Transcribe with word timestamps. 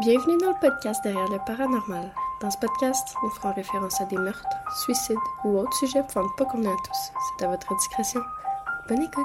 Bienvenue 0.00 0.36
dans 0.38 0.48
le 0.48 0.58
podcast 0.58 1.04
Derrière 1.04 1.28
le 1.28 1.38
paranormal. 1.46 2.12
Dans 2.40 2.50
ce 2.50 2.58
podcast, 2.58 3.14
nous 3.22 3.30
ferons 3.30 3.52
référence 3.52 4.00
à 4.00 4.04
des 4.06 4.16
meurtres, 4.16 4.44
suicides 4.84 5.16
ou 5.44 5.56
autres 5.56 5.72
sujets 5.74 6.02
pour 6.12 6.24
ne 6.24 6.28
pas 6.36 6.46
convenir 6.46 6.72
à 6.72 6.76
tous. 6.84 7.12
C'est 7.38 7.44
à 7.44 7.48
votre 7.48 7.76
discrétion. 7.76 8.20
Bonne 8.88 9.02
écoute. 9.04 9.24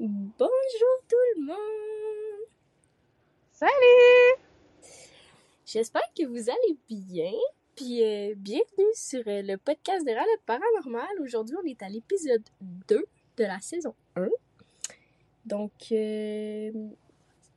Bonjour 0.00 0.96
tout 1.08 1.16
le 1.36 1.46
monde! 1.46 2.48
Salut! 3.52 4.42
J'espère 5.64 6.12
que 6.18 6.26
vous 6.26 6.50
allez 6.50 6.76
bien. 6.88 7.30
Puis 7.76 8.02
euh, 8.02 8.34
bienvenue 8.36 8.92
sur 8.94 9.20
euh, 9.28 9.42
le 9.42 9.58
podcast 9.58 10.04
Derrière 10.04 10.24
le 10.24 10.40
paranormal. 10.44 11.20
Aujourd'hui, 11.22 11.54
on 11.62 11.66
est 11.68 11.80
à 11.84 11.88
l'épisode 11.88 12.42
2 12.88 13.06
de 13.36 13.44
la 13.44 13.60
saison 13.60 13.94
1. 13.94 14.07
Donc, 15.48 15.72
euh, 15.92 16.70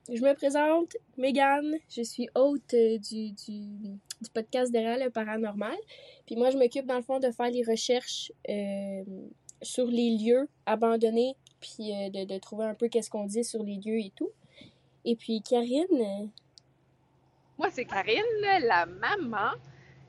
je 0.10 0.22
me 0.22 0.34
présente, 0.34 0.96
Megan. 1.18 1.76
Je 1.90 2.02
suis 2.02 2.30
hôte 2.36 2.74
euh, 2.74 2.98
du, 2.98 3.32
du, 3.32 4.00
podcast 4.34 4.72
Derrière 4.72 4.98
le 4.98 5.10
paranormal. 5.10 5.76
Puis 6.26 6.38
moi, 6.38 6.52
je 6.52 6.58
m'occupe 6.58 6.86
dans 6.86 6.96
le 6.96 7.02
fond 7.02 7.20
de 7.20 7.30
faire 7.32 7.50
les 7.50 7.64
recherches 7.64 8.32
euh, 8.48 9.04
sur 9.62 9.88
les 9.88 10.18
lieux 10.18 10.48
abandonnés, 10.66 11.36
puis 11.60 11.92
de, 12.14 12.24
de 12.26 12.40
trouver 12.40 12.66
un 12.66 12.76
peu 12.76 12.88
qu'est-ce 12.88 13.10
qu'on 13.10 13.26
dit 13.26 13.44
sur 13.44 13.62
les 13.62 13.76
lieux 13.76 14.00
et 14.00 14.14
tout. 14.16 14.32
Et 15.04 15.18
puis, 15.18 15.42
Karine, 15.42 16.32
Moi, 17.58 17.70
c'est 17.72 17.86
Karine, 17.86 18.24
la 18.64 18.86
maman. 18.86 19.52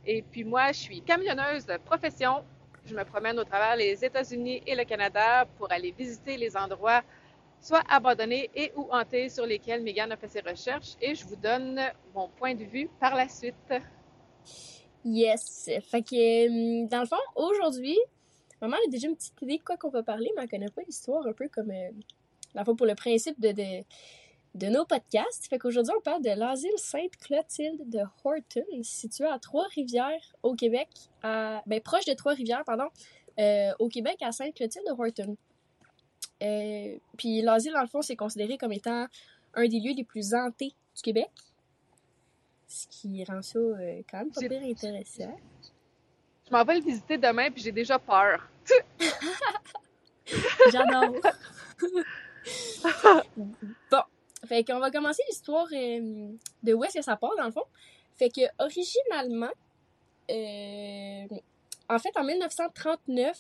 Et 0.07 0.23
puis 0.23 0.45
moi, 0.45 0.71
je 0.73 0.79
suis 0.79 1.01
camionneuse 1.01 1.67
de 1.67 1.79
profession. 1.79 2.45
Je 2.87 2.95
me 2.95 3.05
promène 3.05 3.39
au 3.39 3.45
travers 3.45 3.77
les 3.77 4.05
États-Unis 4.05 4.63
et 4.67 4.75
le 4.75 4.85
Canada 4.85 5.47
pour 5.59 5.71
aller 5.73 5.93
visiter 5.97 6.37
les 6.37 6.57
endroits 6.57 7.03
soit 7.63 7.83
abandonnés 7.89 8.51
et 8.55 8.73
ou 8.77 8.89
hantés 8.91 9.29
sur 9.29 9.47
lesquels 9.47 9.83
Megan 9.83 10.11
a 10.13 10.17
fait 10.17 10.29
ses 10.29 10.41
recherches. 10.41 10.97
Et 11.01 11.15
je 11.15 11.25
vous 11.25 11.37
donne 11.37 11.81
mon 12.15 12.29
point 12.29 12.55
de 12.55 12.65
vue 12.65 12.91
par 13.01 13.15
la 13.15 13.29
suite. 13.29 13.55
Yes. 15.05 15.71
Fait 15.83 16.03
que, 16.03 16.15
euh, 16.15 16.87
dans 16.89 17.01
le 17.01 17.07
fond, 17.07 17.17
aujourd'hui, 17.37 17.99
maman 18.61 18.77
a 18.77 18.91
déjà 18.91 19.09
une 19.09 19.17
petite 19.17 19.41
idée 19.43 19.59
de 19.59 19.63
quoi 19.63 19.77
qu'on 19.77 19.91
va 19.91 20.03
parler, 20.03 20.31
mais 20.37 20.43
elle 20.43 20.49
connaît 20.49 20.71
pas 20.71 20.83
l'histoire 20.83 21.27
un 21.27 21.33
peu 21.33 21.49
comme, 21.49 21.71
euh, 21.71 21.91
la 22.55 22.65
fois 22.65 22.77
pour 22.77 22.87
le 22.87 22.95
principe 22.95 23.41
de, 23.41 23.53
de, 23.53 23.85
de 24.55 24.67
nos 24.67 24.85
podcasts. 24.85 25.47
Fait 25.49 25.59
qu'aujourd'hui, 25.59 25.93
on 25.97 26.03
parle 26.03 26.23
de 26.23 26.31
l'asile 26.31 26.71
Sainte-Clotilde 26.77 27.89
de 27.89 28.01
Horton, 28.25 28.83
situé 28.83 29.27
à 29.27 29.39
Trois-Rivières, 29.39 30.35
au 30.43 30.55
Québec, 30.55 30.89
à, 31.23 31.63
ben, 31.67 31.81
proche 31.81 32.05
de 32.05 32.15
Trois-Rivières, 32.15 32.65
pardon, 32.65 32.89
euh, 33.39 33.73
au 33.79 33.89
Québec, 33.89 34.17
à 34.21 34.31
Sainte-Clotilde 34.33 34.87
de 34.87 34.93
Horton. 34.93 35.37
Euh, 36.43 36.97
puis 37.17 37.43
l'asile, 37.43 37.73
dans 37.73 37.83
le 37.83 37.87
fond, 37.87 38.03
c'est 38.03 38.17
considéré 38.17 38.59
comme 38.59 38.73
étant 38.73 39.07
un 39.55 39.69
des 39.69 39.81
lieux 39.81 39.95
les 39.95 40.05
plus 40.05 40.35
hantés 40.35 40.75
du 40.95 41.03
Québec. 41.03 41.31
Ce 42.67 42.87
qui 42.89 43.23
rend 43.25 43.43
ça 43.43 43.59
euh, 43.59 44.03
quand 44.11 44.19
même 44.19 44.31
pas 44.31 44.41
pire 44.41 44.63
intéressant. 44.63 45.39
Je 46.47 46.51
m'en 46.51 46.65
vais 46.65 46.77
le 46.77 46.83
visiter 46.83 47.19
demain 47.19 47.51
puis 47.51 47.63
j'ai 47.63 47.73
déjà 47.73 47.99
peur. 47.99 48.49
J'adore. 50.73 51.15
bon, 53.91 54.03
fait 54.47 54.65
qu'on 54.65 54.79
va 54.79 54.91
commencer 54.91 55.23
l'histoire 55.29 55.67
euh, 55.73 56.33
de 56.63 56.75
où 56.75 56.85
est-ce 56.85 56.99
que 56.99 57.03
ça 57.03 57.17
part, 57.17 57.37
dans 57.37 57.45
le 57.45 57.53
fond. 57.53 57.65
Fait 58.17 58.29
que, 58.29 58.43
originalement, 58.59 59.51
euh, 60.31 61.27
en 61.89 61.99
fait, 61.99 62.17
en 62.17 62.25
1939, 62.25 63.39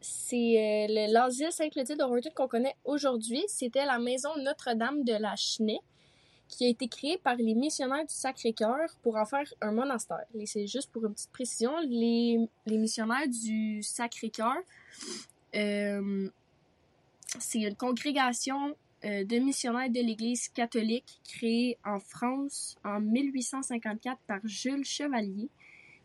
c'est 0.00 0.36
euh, 0.36 0.86
le- 0.88 1.12
l'asile 1.12 1.52
Saint-Clotilde 1.52 1.98
de 2.00 2.34
qu'on 2.34 2.48
connaît 2.48 2.76
aujourd'hui. 2.84 3.42
C'était 3.48 3.84
la 3.84 3.98
maison 3.98 4.30
Notre-Dame 4.38 5.04
de 5.04 5.12
la 5.14 5.36
Chenée 5.36 5.80
qui 6.48 6.64
a 6.64 6.68
été 6.68 6.88
créée 6.88 7.16
par 7.18 7.36
les 7.36 7.54
missionnaires 7.54 8.04
du 8.04 8.12
Sacré-Cœur 8.12 8.88
pour 9.02 9.16
en 9.16 9.24
faire 9.24 9.46
un 9.60 9.70
monastère. 9.70 10.24
Et 10.34 10.46
c'est 10.46 10.66
juste 10.66 10.90
pour 10.90 11.04
une 11.06 11.12
petite 11.14 11.30
précision, 11.30 11.72
les, 11.86 12.40
les 12.66 12.76
missionnaires 12.76 13.28
du 13.28 13.82
Sacré-Cœur, 13.84 14.56
euh, 15.54 16.28
c'est 17.38 17.60
une 17.60 17.76
congrégation 17.76 18.74
euh, 19.04 19.24
de 19.24 19.36
missionnaires 19.36 19.88
de 19.90 20.00
l'Église 20.00 20.48
catholique 20.48 21.20
créée 21.24 21.78
en 21.84 22.00
France 22.00 22.76
en 22.84 23.00
1854 23.00 24.18
par 24.26 24.40
Jules 24.44 24.84
Chevalier. 24.84 25.48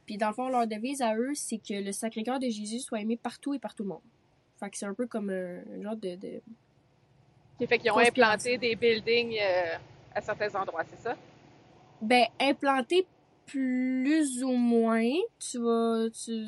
Puis 0.05 0.17
dans 0.17 0.27
le 0.29 0.33
fond, 0.33 0.49
leur 0.49 0.67
devise 0.67 1.01
à 1.01 1.15
eux, 1.15 1.33
c'est 1.33 1.57
que 1.57 1.73
le 1.73 1.91
Sacré-Cœur 1.91 2.39
de 2.39 2.47
Jésus 2.47 2.79
soit 2.79 3.01
aimé 3.01 3.17
partout 3.17 3.53
et 3.53 3.59
par 3.59 3.73
tout 3.73 3.83
le 3.83 3.89
monde. 3.89 4.01
Fait 4.59 4.69
que 4.69 4.77
c'est 4.77 4.85
un 4.85 4.93
peu 4.93 5.07
comme 5.07 5.29
un, 5.29 5.63
un 5.77 5.81
genre 5.81 5.95
de, 5.95 6.15
de- 6.15 6.41
fait 7.67 7.79
qu'ils 7.79 7.91
ont 7.91 7.97
implanté 7.97 8.57
des 8.57 8.75
buildings 8.75 9.37
euh, 9.41 9.77
à 10.13 10.21
certains 10.21 10.53
endroits, 10.59 10.83
c'est 10.89 11.01
ça? 11.01 11.17
Ben, 12.01 12.25
implanté 12.39 13.07
plus 13.45 14.43
ou 14.43 14.51
moins. 14.51 15.13
Tu 15.39 15.57
vas... 15.59 16.07
Tu... 16.11 16.45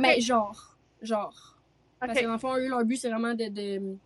Mais 0.00 0.20
genre. 0.20 0.76
Genre. 1.02 1.58
Parce 2.00 2.18
que 2.18 2.24
dans 2.24 2.32
le 2.32 2.38
fond, 2.38 2.56
eux, 2.56 2.68
leur 2.68 2.84
but, 2.84 2.96
c'est 2.96 3.10
vraiment 3.10 3.34
de, 3.34 3.48
de, 3.48 3.96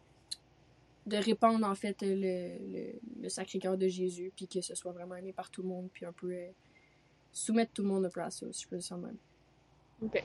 de 1.07 1.17
répandre, 1.17 1.67
en 1.67 1.75
fait, 1.75 1.97
le, 2.03 2.15
le, 2.15 3.23
le 3.23 3.29
Sacré-Cœur 3.29 3.79
de 3.79 3.89
Jésus, 3.89 4.33
puis 4.35 4.49
que 4.49 4.61
ce 4.61 4.75
soit 4.75 4.93
vraiment 4.93 5.15
aimé 5.15 5.33
par 5.33 5.51
tout 5.51 5.63
le 5.63 5.69
monde, 5.69 5.89
puis 5.93 6.05
un 6.05 6.13
peu 6.13 6.33
euh, 6.33 6.51
soumettre 7.37 7.73
tout 7.73 7.83
le 7.83 7.89
monde 7.89 8.11
à 8.17 8.31
ça, 8.31 8.47
si 8.51 8.63
je 8.63 8.69
peux 8.69 8.77
dire 8.77 8.87
ça 8.87 8.97
même. 8.97 9.17
OK. 10.03 10.25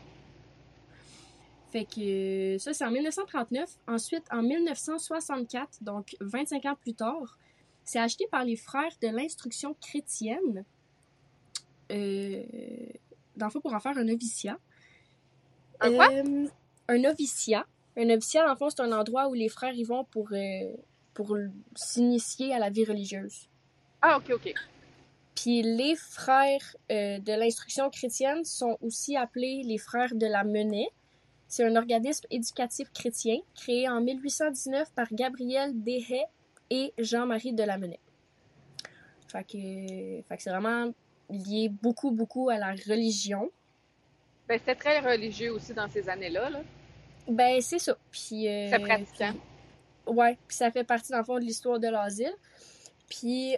Fait 1.72 1.86
que 1.86 2.58
ça, 2.58 2.74
c'est 2.74 2.86
en 2.86 2.92
1939. 2.92 3.70
Ensuite, 3.88 4.24
en 4.32 4.42
1964, 4.42 5.84
donc 5.84 6.16
25 6.22 6.66
ans 6.66 6.76
plus 6.76 6.94
tard, 6.94 7.38
c'est 7.84 8.00
acheté 8.00 8.28
par 8.28 8.44
les 8.46 8.56
frères 8.56 8.92
de 9.02 9.08
l'instruction 9.08 9.76
chrétienne, 9.82 10.66
euh, 11.92 12.44
dans 13.36 13.48
le 13.48 13.52
fond, 13.52 13.62
pour 13.62 13.74
en 13.74 13.80
faire 13.80 13.98
un 13.98 14.04
noviciat. 14.04 14.58
Un 15.80 15.96
quoi? 15.96 16.12
Euh, 16.12 16.48
un 16.88 16.98
noviciat. 16.98 17.66
Un 17.98 18.06
noviciat, 18.06 18.46
dans 18.46 18.52
le 18.52 18.58
fond, 18.58 18.70
c'est 18.70 18.82
un 18.82 18.92
endroit 18.92 19.28
où 19.28 19.34
les 19.34 19.50
frères 19.50 19.74
y 19.74 19.84
vont 19.84 20.06
pour, 20.06 20.30
euh, 20.32 20.74
pour 21.14 21.38
s'initier 21.76 22.54
à 22.54 22.60
la 22.60 22.70
vie 22.70 22.86
religieuse. 22.86 23.50
Ah, 24.02 24.18
OK, 24.18 24.32
OK. 24.34 24.54
Puis 25.36 25.62
les 25.62 25.96
frères 25.96 26.76
euh, 26.92 27.20
de 27.20 27.34
l'instruction 27.34 27.90
chrétienne 27.90 28.44
sont 28.44 28.78
aussi 28.82 29.16
appelés 29.16 29.62
les 29.64 29.78
frères 29.78 30.14
de 30.14 30.26
la 30.28 30.44
Menet. 30.44 30.88
C'est 31.48 31.66
un 31.66 31.76
organisme 31.76 32.26
éducatif 32.30 32.92
chrétien 32.94 33.38
créé 33.56 33.90
en 33.90 34.02
1819 34.02 34.92
par 34.94 35.08
Gabriel 35.12 35.72
Deshay 35.74 36.24
et 36.70 36.94
Jean-Marie 36.98 37.54
de 37.54 37.64
la 37.64 37.78
Menet. 37.78 38.00
Fait 39.28 39.44
que, 39.44 39.58
fait 40.28 40.38
que 40.38 40.44
c'est 40.44 40.50
vraiment 40.50 40.92
lié 41.30 41.70
beaucoup, 41.70 42.12
beaucoup 42.12 42.50
à 42.50 42.58
la 42.58 42.72
religion. 42.72 43.50
Ben, 44.48 44.60
c'était 44.60 44.76
très 44.76 45.00
religieux 45.00 45.54
aussi 45.54 45.74
dans 45.74 45.90
ces 45.90 46.10
années-là. 46.10 46.50
Là. 46.50 46.62
Ben, 47.30 47.62
c'est 47.62 47.80
ça. 47.80 47.98
Puis, 48.12 48.48
euh, 48.50 48.70
Très 48.70 48.80
pratiquant. 48.80 49.32
puis- 50.06 50.14
ouais, 50.14 50.38
puis 50.48 50.58
ça 50.58 50.72
fait 50.72 50.84
partie, 50.84 51.12
dans 51.12 51.20
le 51.20 51.24
fond, 51.24 51.36
de 51.36 51.46
l'histoire 51.46 51.80
de 51.80 51.88
l'asile. 51.88 52.34
Puis, 53.10 53.56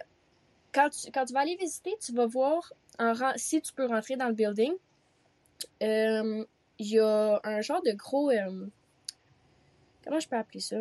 quand 0.74 0.90
tu, 0.90 1.32
vas 1.32 1.40
aller 1.40 1.56
visiter, 1.56 1.94
tu 2.04 2.12
vas 2.12 2.26
voir, 2.26 2.72
si 3.36 3.62
tu 3.62 3.72
peux 3.72 3.86
rentrer 3.86 4.16
dans 4.16 4.28
le 4.28 4.34
building, 4.34 4.72
euh, 5.82 6.44
il 6.78 6.88
y 6.88 6.98
a 6.98 7.40
un 7.44 7.60
genre 7.60 7.82
de 7.82 7.92
gros... 7.92 8.30
euh, 8.30 8.66
comment 10.04 10.20
je 10.20 10.28
peux 10.28 10.36
appeler 10.36 10.60
ça? 10.60 10.76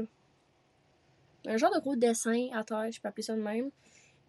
Un 1.46 1.58
genre 1.58 1.74
de 1.74 1.80
gros 1.80 1.96
dessin 1.96 2.48
à 2.54 2.64
terre, 2.64 2.92
je 2.92 3.00
peux 3.00 3.08
appeler 3.08 3.24
ça 3.24 3.36
de 3.36 3.42
même. 3.42 3.70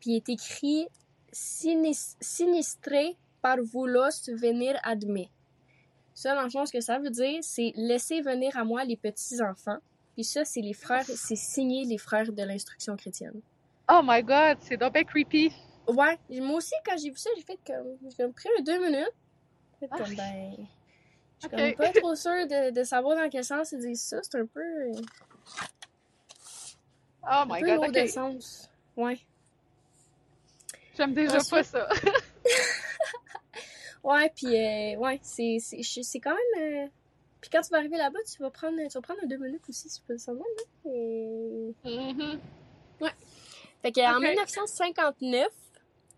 Puis 0.00 0.10
il 0.10 0.16
est 0.16 0.28
écrit 0.28 0.88
Sinis- 1.32 2.16
Sinistré 2.20 3.16
par 3.40 3.56
voulos 3.62 4.28
venir 4.28 4.78
admet. 4.82 5.30
Ça, 6.12 6.34
dans 6.34 6.42
le 6.42 6.50
fond, 6.50 6.66
ce 6.66 6.72
que 6.72 6.80
ça 6.80 6.98
veut 6.98 7.10
dire, 7.10 7.38
c'est 7.42 7.72
laisser 7.76 8.20
venir 8.20 8.56
à 8.56 8.64
moi 8.64 8.84
les 8.84 8.96
petits-enfants. 8.96 9.78
Puis 10.14 10.24
ça, 10.24 10.44
c'est 10.44 10.60
les 10.60 10.74
frères, 10.74 11.04
c'est 11.04 11.36
signé 11.36 11.84
les 11.84 11.98
frères 11.98 12.32
de 12.32 12.42
l'instruction 12.42 12.96
chrétienne. 12.96 13.40
Oh 13.90 14.00
my 14.02 14.22
God, 14.22 14.58
c'est 14.60 14.76
donc 14.76 14.92
bien 14.94 15.04
creepy. 15.04 15.52
Ouais, 15.88 16.18
moi 16.40 16.56
aussi, 16.56 16.72
quand 16.86 16.96
j'ai 16.96 17.10
vu 17.10 17.16
ça, 17.18 17.30
j'ai 17.36 17.42
fait 17.42 17.58
comme. 17.66 17.96
J'ai 18.08 18.16
comme 18.24 18.32
pris 18.32 18.48
deux 18.62 18.78
minutes. 18.82 19.12
Fait 19.80 19.88
Ah. 19.90 19.98
comme, 19.98 20.14
ben. 20.14 20.54
Je 21.42 21.48
suis 21.48 21.50
comme 21.50 21.74
pas 21.74 21.92
trop 22.00 22.14
sûre 22.14 22.46
de, 22.46 22.70
de 22.70 22.84
savoir 22.84 23.16
dans 23.16 23.28
quel 23.28 23.44
sens 23.44 23.72
ils 23.72 23.80
disent 23.80 24.02
ça. 24.02 24.18
C'est 24.22 24.38
un 24.38 24.46
peu. 24.46 24.60
euh, 24.60 24.92
Oh 27.22 27.26
Un 27.26 27.46
my 27.46 27.60
peu 27.60 27.76
God, 27.76 27.92
de 27.92 28.06
sens. 28.06 28.70
Ouais. 28.96 29.18
J'aime 30.96 31.12
déjà 31.14 31.36
Ensuite- 31.36 31.50
pas 31.50 31.62
ça. 31.64 31.88
Ouais, 34.02 34.30
puis 34.36 34.48
euh, 34.54 34.96
ouais, 34.98 35.18
c'est 35.22 35.56
c'est 35.60 35.82
je- 35.82 36.02
c'est 36.02 36.20
quand 36.20 36.34
même. 36.56 36.84
euh, 36.84 36.88
Puis 37.40 37.48
quand 37.50 37.62
tu 37.62 37.70
vas 37.70 37.78
arriver 37.78 37.96
là-bas, 37.96 38.18
tu 38.30 38.42
vas 38.42 38.50
prendre 38.50 38.76
tu 38.76 38.92
vas 38.92 39.00
prendre 39.00 39.20
un 39.22 39.26
deux 39.26 39.38
minutes 39.38 39.66
aussi, 39.68 39.88
si 39.88 39.98
je 40.00 40.06
peux 40.06 40.18
même, 40.32 40.42
là. 40.42 40.90
Et... 40.92 41.74
Mhm. 41.84 42.40
Fait 43.84 43.92
qu'en 43.92 44.16
Ok. 44.16 44.22
1959, 44.22 45.46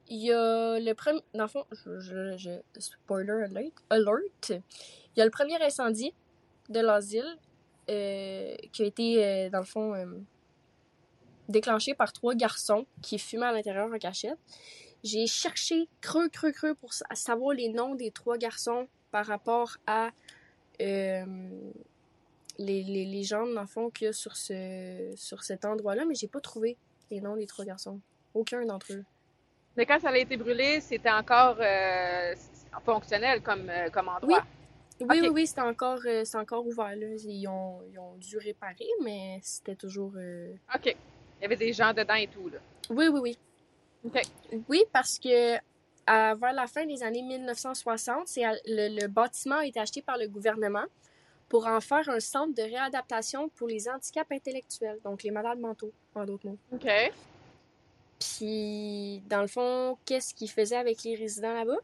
il 0.09 0.19
y 0.25 0.33
a 0.33 0.79
le 0.79 0.93
premier. 0.95 1.21
Dans 1.35 1.43
le 1.45 1.49
fond, 1.49 1.65
je, 1.73 1.99
je, 1.99 2.37
je- 2.39 2.81
spoiler 2.81 3.43
alert, 3.43 3.73
alert. 3.91 4.51
Il 4.51 5.19
y 5.19 5.21
a 5.21 5.25
le 5.25 5.33
premier 5.33 5.61
incendie 5.61 6.15
de 6.69 6.79
l'asile 6.79 7.27
euh, 7.91 8.55
qui 8.73 8.83
a 8.83 8.87
été, 8.87 9.25
euh, 9.25 9.51
dans 9.51 9.59
le 9.59 9.65
fond, 9.65 9.95
euh, 9.95 10.07
déclenché 11.49 11.95
par 11.95 12.13
trois 12.13 12.35
garçons 12.37 12.87
qui 13.03 13.19
fumaient 13.19 13.47
à 13.47 13.53
l'intérieur 13.53 13.93
en 13.93 13.99
cachette. 13.99 14.39
J'ai 15.03 15.27
cherché 15.27 15.89
creux, 16.01 16.29
creux, 16.29 16.53
creux 16.53 16.75
pour 16.77 16.93
savoir 16.93 17.53
les 17.55 17.69
noms 17.69 17.97
des 17.97 18.13
trois 18.13 18.39
garçons 18.39 18.87
par 19.11 19.27
rapport 19.27 19.77
à 19.89 20.11
les, 20.79 21.25
les 22.59 23.05
légendes, 23.05 23.55
dans 23.55 23.61
le 23.63 23.67
fond, 23.67 23.91
qu'il 23.91 24.05
y 24.07 24.09
a 24.09 24.13
sur, 24.13 24.37
ce, 24.37 25.13
sur 25.17 25.43
cet 25.43 25.65
endroit-là, 25.65 26.05
mais 26.05 26.15
j'ai 26.15 26.29
pas 26.29 26.41
trouvé 26.41 26.77
les 27.11 27.21
noms 27.21 27.37
des 27.37 27.47
trois 27.47 27.65
garçons. 27.65 28.01
Aucun 28.35 28.65
d'entre 28.65 28.93
eux. 28.93 29.05
Mais 29.77 29.87
quand 29.87 30.01
ça 30.01 30.09
a 30.09 30.17
été 30.17 30.37
brûlé, 30.37 30.81
c'était 30.81 31.11
encore 31.11 31.57
euh, 31.61 32.35
fonctionnel 32.85 33.43
comme, 33.43 33.69
euh, 33.69 33.91
comme 33.91 34.09
endroit? 34.09 34.43
Oui, 35.01 35.07
oui, 35.09 35.19
oui, 35.23 35.29
oui 35.29 35.47
c'était 35.47 35.61
encore, 35.61 36.01
euh, 36.07 36.25
encore 36.35 36.67
ouvert. 36.67 36.97
Là. 36.97 37.07
Ils, 37.25 37.47
ont, 37.49 37.81
ils 37.91 37.99
ont 37.99 38.17
dû 38.17 38.39
réparer, 38.39 38.89
mais 39.03 39.39
c'était 39.43 39.77
toujours... 39.77 40.13
OK. 40.75 40.87
Il 40.87 41.43
y 41.43 41.45
avait 41.45 41.57
des 41.57 41.73
gens 41.73 41.93
dedans 41.93 42.15
et 42.15 42.29
tout, 42.29 42.49
là. 42.49 42.59
Oui, 42.89 43.09
oui, 43.09 43.21
oui. 43.21 43.39
OK. 44.07 44.23
Oui, 44.69 44.85
parce 44.93 45.19
que 45.19 45.57
à, 46.07 46.35
vers 46.35 46.53
la 46.53 46.67
fin 46.67 46.87
des 46.87 47.03
années 47.03 47.23
1960, 47.23 48.29
le, 48.37 49.01
le, 49.01 49.07
bâtiment 49.09 49.57
a 49.57 49.67
été 49.67 49.81
acheté 49.81 50.03
par 50.03 50.17
le 50.17 50.29
gouvernement 50.29 50.85
pour 51.49 51.67
en 51.67 51.81
faire 51.81 52.09
un 52.09 52.21
centre 52.21 52.55
de 52.55 52.63
réadaptation 52.63 53.49
pour 53.51 53.69
les 53.69 53.89
handicaps 53.89 54.31
intellectuels, 54.33 54.99
donc 55.05 55.23
les 55.23 55.31
malades 55.31 55.61
mentaux, 55.61 55.93
en 56.15 56.25
d'autres 56.25 56.49
mots. 56.49 56.59
OK. 56.73 56.89
Puis, 58.19 59.23
dans 59.27 59.43
le 59.43 59.47
fond, 59.47 59.99
qu'est-ce 60.05 60.35
qu'ils 60.35 60.51
faisaient 60.51 60.77
avec 60.77 61.03
les 61.05 61.15
résidents 61.15 61.55
là-bas? 61.55 61.79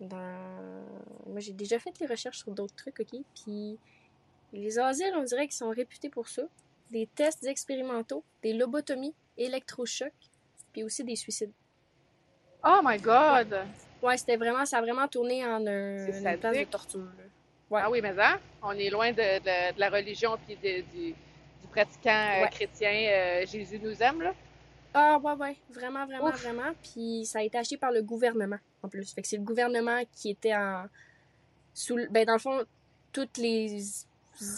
Dans... 0.00 0.84
Moi, 1.26 1.40
j'ai 1.40 1.52
déjà 1.52 1.78
fait 1.78 1.92
des 1.98 2.06
recherches 2.06 2.38
sur 2.38 2.52
d'autres 2.52 2.74
trucs, 2.74 3.00
OK? 3.00 3.20
Puis, 3.34 3.78
les 4.52 4.78
asiles, 4.78 5.12
on 5.16 5.22
dirait 5.22 5.46
qu'ils 5.46 5.56
sont 5.56 5.70
réputés 5.70 6.10
pour 6.10 6.28
ça. 6.28 6.42
Des 6.90 7.06
tests 7.06 7.44
expérimentaux, 7.46 8.24
des 8.42 8.52
lobotomies, 8.52 9.14
électrochocs, 9.36 10.12
puis 10.72 10.82
aussi 10.82 11.04
des 11.04 11.16
suicides. 11.16 11.52
Oh 12.64 12.80
my 12.82 12.98
God! 12.98 13.58
Ouais, 14.02 14.16
c'était 14.16 14.36
vraiment, 14.36 14.66
ça 14.66 14.78
a 14.78 14.80
vraiment 14.82 15.08
tourné 15.08 15.44
en 15.44 15.66
un, 15.66 16.06
une 16.06 16.38
place 16.38 16.58
de 16.58 16.64
torture. 16.64 17.08
Ouais. 17.70 17.80
Ah 17.84 17.90
oui, 17.90 18.00
mais 18.02 18.14
ça, 18.14 18.38
on 18.62 18.72
est 18.72 18.90
loin 18.90 19.12
de, 19.12 19.38
de, 19.38 19.78
la 19.78 19.90
religion 19.90 20.36
puis 20.44 20.56
du, 20.56 20.82
du, 20.82 21.14
pratiquant 21.70 22.42
euh, 22.42 22.46
chrétien 22.46 22.90
euh, 22.90 23.46
Jésus 23.46 23.78
nous 23.78 24.02
aime, 24.02 24.22
là? 24.22 24.34
Ah 24.92 25.18
ouais, 25.22 25.34
ouais, 25.34 25.56
vraiment, 25.70 26.04
vraiment, 26.04 26.30
vraiment. 26.30 26.72
Puis 26.82 27.24
ça 27.26 27.38
a 27.38 27.42
été 27.42 27.56
acheté 27.56 27.76
par 27.76 27.92
le 27.92 28.02
gouvernement, 28.02 28.58
en 28.82 28.88
plus. 28.88 29.12
Fait 29.12 29.22
que 29.22 29.28
c'est 29.28 29.36
le 29.36 29.44
gouvernement 29.44 30.02
qui 30.12 30.30
était 30.30 30.54
en... 30.54 30.86
Sous... 31.72 31.96
Ben, 32.10 32.24
dans 32.24 32.32
le 32.32 32.40
fond, 32.40 32.64
toutes 33.12 33.36
les 33.36 34.04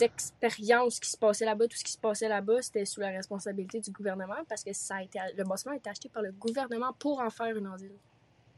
expériences 0.01 0.99
qui 0.99 1.11
se 1.11 1.19
passaient 1.19 1.45
là-bas, 1.45 1.67
tout 1.69 1.77
ce 1.77 1.85
qui 1.85 1.93
se 1.93 1.99
passait 1.99 2.29
là-bas, 2.29 2.63
c'était 2.63 2.87
sous 2.87 3.01
la 3.01 3.09
responsabilité 3.09 3.81
du 3.81 3.91
gouvernement 3.91 4.43
parce 4.49 4.65
que 4.65 4.73
ça 4.73 4.97
a 4.97 5.03
été, 5.03 5.19
le 5.37 5.45
bâtiment 5.45 5.75
a 5.75 5.77
été 5.77 5.91
acheté 5.91 6.09
par 6.09 6.23
le 6.23 6.33
gouvernement 6.33 6.95
pour 6.99 7.21
en 7.21 7.29
faire 7.29 7.55
une 7.55 7.67
asile. 7.67 7.93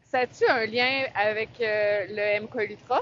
Ça 0.04 0.20
a-tu 0.20 0.46
un 0.46 0.66
lien 0.66 1.06
avec 1.14 1.60
euh, 1.60 2.06
le 2.08 2.42
MK 2.42 2.78
Non. 2.88 3.00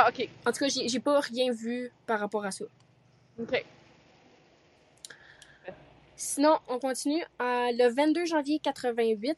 Ah, 0.00 0.10
OK. 0.10 0.28
En 0.46 0.52
tout 0.52 0.58
cas, 0.60 0.68
j'ai 0.68 1.00
pas 1.00 1.18
rien 1.18 1.50
vu 1.50 1.90
par 2.06 2.20
rapport 2.20 2.44
à 2.44 2.52
ça. 2.52 2.64
OK. 3.40 3.64
Sinon, 6.14 6.58
on 6.68 6.78
continue. 6.78 7.20
Euh, 7.20 7.72
le 7.72 7.92
22 7.92 8.24
janvier 8.26 8.60
88, 8.60 9.36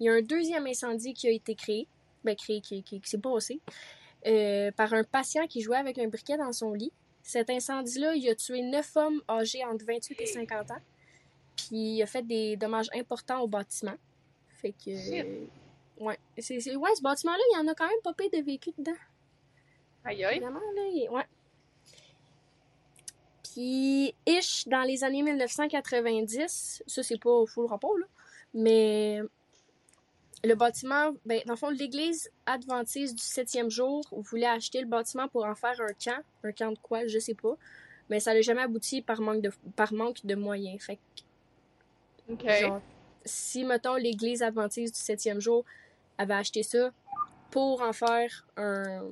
il 0.00 0.06
y 0.06 0.08
a 0.08 0.14
un 0.14 0.22
deuxième 0.22 0.66
incendie 0.66 1.12
qui 1.12 1.28
a 1.28 1.30
été 1.30 1.54
créé. 1.54 1.86
Ben, 2.24 2.34
créé, 2.34 2.62
qui, 2.62 2.82
qui, 2.82 3.02
qui 3.02 3.10
s'est 3.10 3.18
passé. 3.18 3.60
Euh, 4.26 4.70
par 4.72 4.94
un 4.94 5.04
patient 5.04 5.46
qui 5.46 5.60
jouait 5.60 5.76
avec 5.76 5.98
un 5.98 6.08
briquet 6.08 6.38
dans 6.38 6.52
son 6.52 6.72
lit. 6.72 6.92
Cet 7.22 7.50
incendie-là, 7.50 8.14
il 8.14 8.30
a 8.30 8.34
tué 8.34 8.62
neuf 8.62 8.96
hommes 8.96 9.20
âgés 9.28 9.62
entre 9.66 9.84
28 9.84 10.22
et 10.22 10.26
50 10.26 10.70
ans. 10.70 10.82
Puis 11.54 11.96
il 11.96 12.02
a 12.02 12.06
fait 12.06 12.26
des 12.26 12.56
dommages 12.56 12.88
importants 12.94 13.40
au 13.40 13.46
bâtiment. 13.46 13.96
Fait 14.54 14.72
que. 14.72 14.90
ouais. 16.02 16.18
C'est, 16.38 16.76
ouais, 16.76 16.94
ce 16.96 17.02
bâtiment-là, 17.02 17.42
il 17.52 17.58
y 17.58 17.60
en 17.60 17.68
a 17.68 17.74
quand 17.74 17.88
même 17.88 18.00
pas 18.02 18.14
peu 18.14 18.24
de 18.32 18.42
véhicules 18.42 18.72
dedans. 18.78 18.96
Aïe 20.04 20.24
aïe. 20.24 20.40
Vraiment, 20.40 20.60
là, 20.74 21.12
ouais. 21.12 21.26
Puis, 23.42 24.14
ish, 24.26 24.68
dans 24.68 24.82
les 24.82 25.04
années 25.04 25.22
1990, 25.22 26.82
ça 26.86 27.02
c'est 27.02 27.20
pas 27.20 27.44
full 27.46 27.66
rapport, 27.66 27.96
là, 27.98 28.06
mais 28.54 29.20
le 30.44 30.54
bâtiment, 30.54 31.12
ben, 31.26 31.40
dans 31.46 31.54
le 31.54 31.58
fond, 31.58 31.70
l'église 31.70 32.30
adventiste 32.46 33.16
du 33.16 33.22
septième 33.22 33.70
jour 33.70 34.04
voulait 34.12 34.46
acheter 34.46 34.80
le 34.80 34.86
bâtiment 34.86 35.28
pour 35.28 35.44
en 35.44 35.54
faire 35.54 35.80
un 35.80 35.92
camp. 35.92 36.22
Un 36.44 36.52
camp 36.52 36.72
de 36.72 36.78
quoi, 36.78 37.06
je 37.06 37.18
sais 37.18 37.34
pas. 37.34 37.56
Mais 38.08 38.20
ça 38.20 38.34
n'a 38.34 38.40
jamais 38.40 38.62
abouti 38.62 39.02
par 39.02 39.20
manque 39.20 39.42
de, 39.42 39.50
par 39.76 39.92
manque 39.92 40.24
de 40.24 40.34
moyens. 40.34 40.82
Fait 40.82 40.98
que, 42.38 42.80
si, 43.24 43.64
mettons, 43.64 43.96
l'église 43.96 44.42
adventiste 44.42 44.94
du 44.94 45.00
septième 45.00 45.40
jour 45.40 45.64
avait 46.16 46.34
acheté 46.34 46.62
ça 46.62 46.92
pour 47.50 47.82
en 47.82 47.92
faire 47.92 48.46
un. 48.56 49.02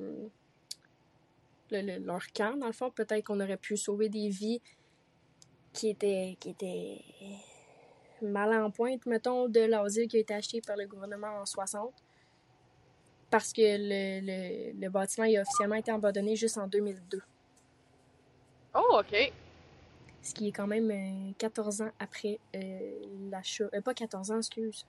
Leur 1.71 2.27
camp, 2.33 2.57
dans 2.57 2.67
le 2.67 2.73
fond, 2.73 2.91
peut-être 2.91 3.25
qu'on 3.25 3.39
aurait 3.39 3.57
pu 3.57 3.77
sauver 3.77 4.09
des 4.09 4.29
vies 4.29 4.61
qui 5.73 5.89
étaient, 5.89 6.37
qui 6.39 6.49
étaient 6.49 7.01
mal 8.21 8.61
en 8.61 8.71
pointe, 8.71 9.05
mettons, 9.05 9.47
de 9.47 9.61
l'asile 9.61 10.07
qui 10.07 10.17
a 10.17 10.19
été 10.19 10.33
acheté 10.33 10.61
par 10.61 10.77
le 10.77 10.87
gouvernement 10.87 11.39
en 11.41 11.45
60. 11.45 11.93
Parce 13.29 13.51
que 13.51 13.61
le, 13.61 14.79
le, 14.79 14.89
bâtiment 14.89 15.27
a 15.27 15.41
officiellement 15.41 15.75
été 15.75 15.91
abandonné 15.91 16.35
juste 16.35 16.57
en 16.57 16.67
2002. 16.67 17.21
Oh, 18.73 18.99
OK. 18.99 19.33
Ce 20.21 20.33
qui 20.33 20.47
est 20.47 20.51
quand 20.51 20.67
même 20.67 21.33
14 21.37 21.81
euh, 21.81 21.85
ans 21.85 21.91
après 21.99 22.39
euh, 22.55 22.91
l'achat. 23.29 23.65
Euh, 23.73 23.81
pas 23.81 23.93
14 23.93 24.31
ans, 24.31 24.37
excuse. 24.37 24.85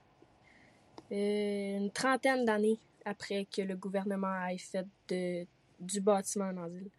une 1.11 1.91
trentaine 1.91 2.45
d'années 2.45 2.79
après 3.05 3.45
que 3.45 3.63
le 3.63 3.77
gouvernement 3.77 4.47
ait 4.47 4.59
fait 4.59 4.87
de, 5.09 5.47
du 5.79 6.01
bâtiment 6.01 6.47
un 6.47 6.65
asile. 6.65 6.91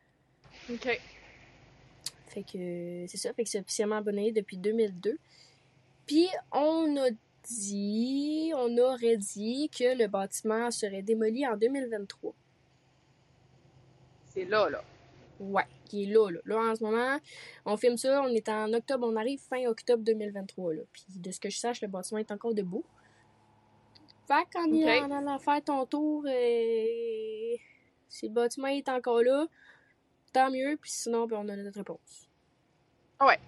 OK. 0.72 1.02
Fait 2.28 2.44
que 2.44 3.06
c'est 3.08 3.18
ça, 3.18 3.34
fait 3.34 3.44
que 3.44 3.50
c'est 3.50 3.60
officiellement 3.60 3.98
abonné 3.98 4.31
depuis 4.31 4.58
2002. 4.58 5.18
Puis 6.06 6.28
on 6.52 6.96
a 6.98 7.10
dit, 7.44 8.52
on 8.56 8.78
aurait 8.78 9.18
dit 9.18 9.70
que 9.70 9.98
le 9.98 10.08
bâtiment 10.08 10.70
serait 10.72 11.02
démoli 11.02 11.48
en 11.48 11.58
2023. 11.58 12.34
C'est 14.34 14.46
là, 14.46 14.70
là. 14.70 14.84
Ouais, 15.40 15.64
qui 15.86 16.03
est 16.03 16.08
là, 16.08 16.30
là. 16.30 16.39
Là, 16.46 16.72
en 16.72 16.75
ce 16.75 16.84
moment, 16.84 17.18
on 17.65 17.77
filme 17.77 17.98
ça, 17.98 18.22
on 18.22 18.27
est 18.27 18.48
en 18.50 18.74
octobre, 18.74 19.08
on 19.08 19.15
arrive 19.15 19.39
fin 19.39 19.65
octobre 19.68 20.03
2023, 20.03 20.74
là. 20.74 20.82
Puis 20.92 21.06
de 21.15 21.32
ce 21.32 21.39
que 21.39 21.50
je 21.50 21.58
sache, 21.58 21.82
le 21.82 21.88
bâtiment 21.88 22.20
est 22.20 22.32
encore 22.32 22.53
debout. 22.53 22.84
Fait 24.27 24.46
qu'en 24.53 24.68
okay. 24.68 25.00
allant 25.12 25.39
faire 25.39 25.63
ton 25.63 25.86
tour, 25.88 26.24
euh, 26.27 27.56
si 28.10 28.28
le 28.28 28.34
bâtiment 28.34 28.68
est 28.68 28.89
encore 28.89 29.22
là, 29.24 29.48
tant 30.34 30.51
mieux, 30.51 30.78
puis 30.82 30.92
sinon, 30.92 31.28
ben, 31.28 31.38
on 31.39 31.50
a 31.50 31.56
notre 31.56 31.78
réponse. 31.78 32.28
Ouais. 33.22 33.39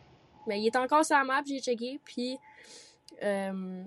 Mais 0.48 0.62
il 0.62 0.68
est 0.68 0.76
encore 0.76 1.06
sur 1.06 1.18
la 1.18 1.24
map, 1.24 1.42
j'ai 1.46 1.60
checké, 1.60 2.00
puis 2.04 2.38
euh, 3.24 3.84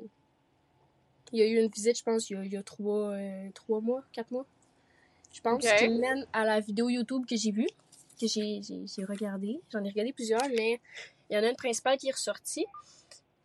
il 1.33 1.39
y 1.39 1.43
a 1.43 1.47
eu 1.47 1.59
une 1.59 1.71
visite, 1.71 1.99
je 1.99 2.03
pense, 2.03 2.31
il 2.31 2.53
y 2.53 2.57
a, 2.57 2.63
trois, 2.63 3.11
euh, 3.11 3.51
trois 3.55 3.81
mois, 3.81 4.03
quatre 4.13 4.31
mois. 4.31 4.47
Je 5.33 5.41
pense 5.41 5.65
qui 5.65 5.89
mène 5.89 6.27
à 6.33 6.45
la 6.45 6.61
vidéo 6.61 6.89
YouTube 6.89 7.25
que 7.29 7.35
j'ai 7.35 7.51
vue, 7.51 7.67
que 8.21 8.29
j'ai, 8.29 8.61
j'ai, 8.63 9.05
regardé. 9.05 9.61
J'en 9.73 9.83
ai 9.83 9.89
regardé 9.89 10.13
plusieurs, 10.13 10.47
mais 10.57 10.81
il 11.29 11.37
y 11.37 11.39
en 11.39 11.43
a 11.43 11.49
une 11.49 11.57
principale 11.57 11.99
qui 11.99 12.09
est 12.09 12.13
ressortie. 12.13 12.67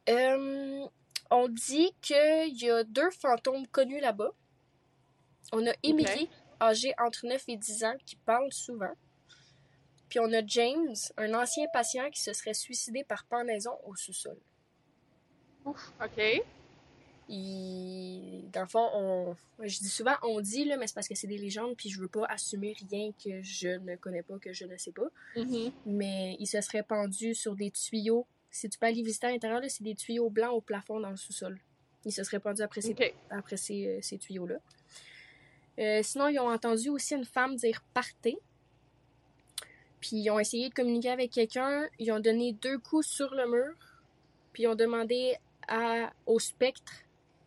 Euh, 0.08 0.86
on 1.32 1.48
dit 1.48 1.92
qu'il 2.02 2.62
y 2.62 2.70
a 2.70 2.84
deux 2.84 3.10
fantômes 3.10 3.66
connus 3.68 4.00
là-bas. 4.00 4.32
On 5.52 5.66
a 5.66 5.72
Émilie, 5.82 6.30
âgée 6.62 6.94
entre 7.00 7.26
9 7.26 7.44
et 7.48 7.58
10 7.58 7.84
ans, 7.84 7.96
qui 8.06 8.16
parle 8.16 8.52
souvent. 8.52 8.94
Puis 10.10 10.20
on 10.20 10.32
a 10.34 10.46
James, 10.46 10.96
un 11.18 11.34
ancien 11.36 11.68
patient 11.72 12.10
qui 12.10 12.22
se 12.22 12.34
serait 12.34 12.56
suicidé 12.56 13.04
par 13.04 13.26
pendaison 13.26 13.72
au 13.86 13.96
sous-sol. 13.96 14.38
Ouf, 15.66 15.94
OK. 16.04 16.44
dans 17.28 18.62
le 18.62 18.68
fond, 18.68 18.90
on, 18.96 19.36
je 19.60 19.78
dis 19.80 19.90
souvent 19.90 20.16
on 20.24 20.42
dit, 20.42 20.66
là, 20.66 20.78
mais 20.78 20.88
c'est 20.88 20.96
parce 20.96 21.08
que 21.08 21.14
c'est 21.14 21.28
des 21.28 21.38
légendes, 21.38 21.76
puis 21.78 21.90
je 21.90 22.00
veux 22.02 22.08
pas 22.08 22.26
assumer 22.26 22.76
rien 22.90 23.12
que 23.24 23.42
je 23.44 23.78
ne 23.78 23.96
connais 23.98 24.24
pas, 24.24 24.40
que 24.40 24.52
je 24.52 24.66
ne 24.66 24.78
sais 24.78 24.92
pas. 24.92 25.10
Mm-hmm. 25.36 25.72
Mais 25.86 26.36
il 26.40 26.48
se 26.48 26.60
serait 26.62 26.84
pendu 26.84 27.36
sur 27.36 27.56
des 27.56 27.70
tuyaux. 27.70 28.26
Si 28.50 28.68
tu 28.68 28.80
peux 28.80 28.88
aller 28.88 29.04
visiter 29.04 29.28
à 29.28 29.32
l'intérieur, 29.32 29.62
c'est 29.68 29.84
des 29.84 29.96
tuyaux 29.96 30.32
blancs 30.32 30.54
au 30.54 30.62
plafond 30.62 31.00
dans 31.00 31.12
le 31.12 31.18
sous-sol. 31.18 31.60
Il 32.06 32.12
se 32.12 32.24
serait 32.24 32.40
pendu 32.40 32.64
après 32.64 32.82
ces, 32.82 32.96
après 33.30 33.58
ces, 33.58 33.88
euh, 33.88 34.00
ces 34.02 34.18
tuyaux-là. 34.18 34.56
Euh, 35.80 36.02
sinon, 36.04 36.28
ils 36.28 36.40
ont 36.40 36.50
entendu 36.50 36.90
aussi 36.90 37.16
une 37.16 37.26
femme 37.26 37.56
dire 37.56 37.82
partez. 37.94 38.38
Puis 40.00 40.18
ils 40.18 40.30
ont 40.30 40.40
essayé 40.40 40.70
de 40.70 40.74
communiquer 40.74 41.12
avec 41.12 41.32
quelqu'un. 41.32 41.88
Ils 42.00 42.12
ont 42.12 42.20
donné 42.20 42.54
deux 42.54 42.78
coups 42.80 43.08
sur 43.08 43.34
le 43.34 43.48
mur. 43.50 43.76
Puis 44.54 44.64
ils 44.64 44.68
ont 44.68 44.76
demandé 44.76 45.36
au 46.26 46.40
spectre, 46.40 46.92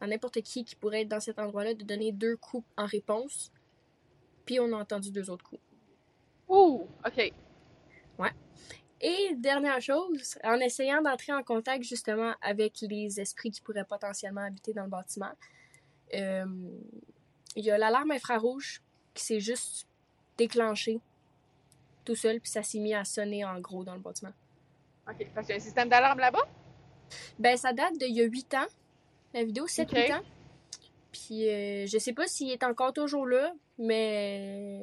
à 0.00 0.06
n'importe 0.06 0.40
qui 0.42 0.64
qui 0.64 0.76
pourrait 0.76 1.02
être 1.02 1.08
dans 1.08 1.20
cet 1.20 1.38
endroit-là, 1.38 1.74
de 1.74 1.82
donner 1.82 2.12
deux 2.12 2.36
coups 2.36 2.66
en 2.76 2.86
réponse. 2.86 3.50
Puis 4.46 4.60
on 4.60 4.72
a 4.72 4.76
entendu 4.76 5.10
deux 5.10 5.28
autres 5.28 5.44
coups. 5.44 5.62
Ouh, 6.48 6.86
OK. 7.04 7.32
Ouais. 8.18 8.30
Et 9.00 9.34
dernière 9.34 9.80
chose, 9.80 10.38
en 10.44 10.58
essayant 10.60 11.02
d'entrer 11.02 11.32
en 11.32 11.42
contact 11.42 11.82
justement 11.82 12.34
avec 12.40 12.80
les 12.82 13.18
esprits 13.18 13.50
qui 13.50 13.60
pourraient 13.60 13.84
potentiellement 13.84 14.42
habiter 14.42 14.72
dans 14.72 14.84
le 14.84 14.90
bâtiment, 14.90 15.32
euh, 16.14 16.44
il 17.56 17.64
y 17.64 17.70
a 17.70 17.78
l'alarme 17.78 18.10
infrarouge 18.12 18.82
qui 19.14 19.24
s'est 19.24 19.40
juste 19.40 19.86
déclenchée 20.38 21.00
tout 22.04 22.14
seul, 22.16 22.40
puis 22.40 22.50
ça 22.50 22.62
s'est 22.62 22.78
mis 22.80 22.94
à 22.94 23.04
sonner 23.04 23.44
en 23.44 23.60
gros 23.60 23.84
dans 23.84 23.94
le 23.94 24.00
bâtiment. 24.00 24.32
OK. 25.08 25.26
Parce 25.34 25.46
qu'il 25.46 25.54
y 25.54 25.58
a 25.58 25.60
un 25.60 25.64
système 25.64 25.88
d'alarme 25.88 26.18
là-bas? 26.18 26.48
Ben, 27.38 27.56
ça 27.56 27.72
date 27.72 27.98
d'il 27.98 28.14
y 28.14 28.20
a 28.22 28.24
8 28.24 28.54
ans, 28.54 28.66
la 29.34 29.44
vidéo, 29.44 29.66
7-8 29.66 29.82
Ok. 29.82 30.10
ans. 30.10 30.22
Puis 31.12 31.48
euh, 31.48 31.86
je 31.86 31.98
sais 31.98 32.12
pas 32.14 32.26
s'il 32.26 32.50
est 32.50 32.64
encore 32.64 32.92
toujours 32.92 33.26
là, 33.26 33.52
mais 33.78 34.80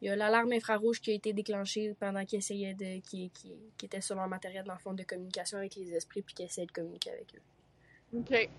il 0.00 0.06
y 0.06 0.08
a 0.08 0.16
l'alarme 0.16 0.52
infrarouge 0.52 1.00
qui 1.00 1.12
a 1.12 1.14
été 1.14 1.32
déclenchée 1.32 1.94
pendant 2.00 2.24
qu'il 2.24 2.38
essayait 2.38 2.74
de. 2.74 3.00
qui, 3.00 3.30
qui, 3.30 3.52
qui 3.78 3.86
était 3.86 4.00
sur 4.00 4.16
leur 4.16 4.26
matériel 4.28 4.64
dans 4.64 4.72
le 4.72 4.78
fond 4.80 4.92
de 4.92 5.04
communication 5.04 5.58
avec 5.58 5.76
les 5.76 5.94
esprits, 5.94 6.22
puis 6.22 6.34
qui 6.34 6.42
essayait 6.42 6.66
de 6.66 6.72
communiquer 6.72 7.10
avec 7.12 7.34
eux. 7.34 8.18
OK. 8.18 8.50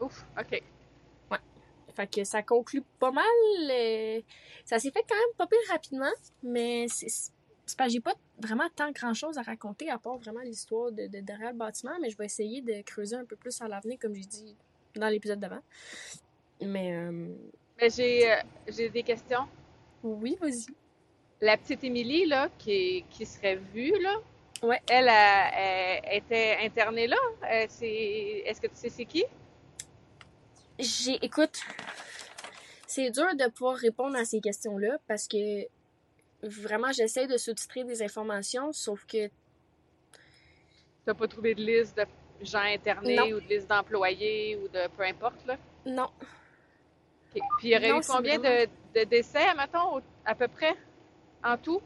Ouf, 0.00 0.26
OK. 0.38 0.62
Fait 1.98 2.06
que 2.06 2.22
ça 2.22 2.42
conclut 2.44 2.84
pas 3.00 3.10
mal. 3.10 3.24
euh, 3.70 4.20
Ça 4.64 4.78
s'est 4.78 4.92
fait 4.92 5.02
quand 5.08 5.16
même 5.16 5.34
pas 5.36 5.48
pire 5.48 5.58
rapidement, 5.68 6.12
mais 6.44 6.86
c'est 6.88 7.08
que 7.76 7.88
j'ai 7.90 8.00
pas 8.00 8.14
vraiment 8.40 8.68
tant 8.76 8.92
grand 8.92 9.12
chose 9.14 9.36
à 9.36 9.42
raconter 9.42 9.90
à 9.90 9.98
part 9.98 10.16
vraiment 10.18 10.40
l'histoire 10.40 10.92
de, 10.92 11.08
de 11.08 11.18
derrière 11.20 11.50
le 11.50 11.56
bâtiment, 11.58 11.92
mais 12.00 12.08
je 12.08 12.16
vais 12.16 12.26
essayer 12.26 12.62
de 12.62 12.82
creuser 12.82 13.16
un 13.16 13.24
peu 13.24 13.34
plus 13.34 13.60
à 13.60 13.66
l'avenir, 13.66 13.98
comme 14.00 14.14
j'ai 14.14 14.22
dit 14.24 14.56
dans 14.94 15.08
l'épisode 15.08 15.40
d'avant. 15.40 15.58
Mais 16.60 16.94
euh, 16.94 17.34
Mais 17.80 17.90
j'ai 17.90 18.30
euh, 18.30 18.36
j'ai 18.68 18.88
des 18.90 19.02
questions. 19.02 19.46
oui, 20.04 20.36
vas-y. 20.40 20.66
La 21.40 21.56
petite 21.56 21.82
Émilie, 21.84 22.26
là, 22.26 22.48
qui, 22.58 23.04
qui 23.10 23.26
serait 23.26 23.56
vue, 23.74 23.92
là, 24.00 24.14
Ouais. 24.62 24.80
elle, 24.88 25.08
a- 25.08 25.50
elle 26.04 26.18
était 26.18 26.58
internée 26.62 27.06
là. 27.08 27.16
Euh, 27.44 27.66
Est-ce 27.68 28.60
que 28.60 28.66
tu 28.68 28.74
sais 28.74 28.88
c'est 28.88 29.04
qui? 29.04 29.24
J'ai, 30.78 31.18
écoute, 31.24 31.58
c'est 32.86 33.10
dur 33.10 33.34
de 33.34 33.48
pouvoir 33.50 33.76
répondre 33.76 34.16
à 34.16 34.24
ces 34.24 34.40
questions-là 34.40 34.98
parce 35.08 35.26
que 35.26 35.66
vraiment 36.42 36.92
j'essaie 36.92 37.26
de 37.26 37.36
sous-titrer 37.36 37.84
des 37.84 38.02
informations, 38.02 38.72
sauf 38.72 39.04
que 39.06 39.28
T'as 41.04 41.14
pas 41.14 41.26
trouvé 41.26 41.54
de 41.54 41.62
liste 41.62 41.96
de 41.96 42.04
gens 42.44 42.60
internés 42.60 43.16
Non. 43.16 43.24
ou 43.28 43.40
de 43.40 43.48
liste 43.48 43.66
d'employés 43.68 44.56
ou 44.56 44.68
de 44.68 44.88
peu 44.96 45.02
importe, 45.04 45.44
là? 45.46 45.56
non. 45.86 46.10
Puis 47.32 47.40
il 47.64 47.70
y 47.70 47.76
aurait 47.76 47.90
Non, 47.90 48.00
eu 48.00 48.04
combien 48.06 48.38
vraiment- 48.38 48.64
de, 48.94 49.00
de 49.00 49.04
décès, 49.04 49.54
mettons, 49.54 50.00
à 50.24 50.34
peu 50.34 50.48
près, 50.48 50.74
en 51.44 51.56
tout? 51.58 51.80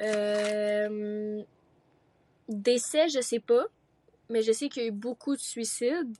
Euh, 0.00 1.42
décès, 2.48 3.08
je 3.08 3.20
sais 3.20 3.40
pas, 3.40 3.66
mais 4.28 4.42
je 4.42 4.52
sais 4.52 4.68
qu'il 4.68 4.82
y 4.82 4.84
a 4.86 4.88
eu 4.88 4.92
beaucoup 4.92 5.34
de 5.34 5.40
suicides. 5.40 6.14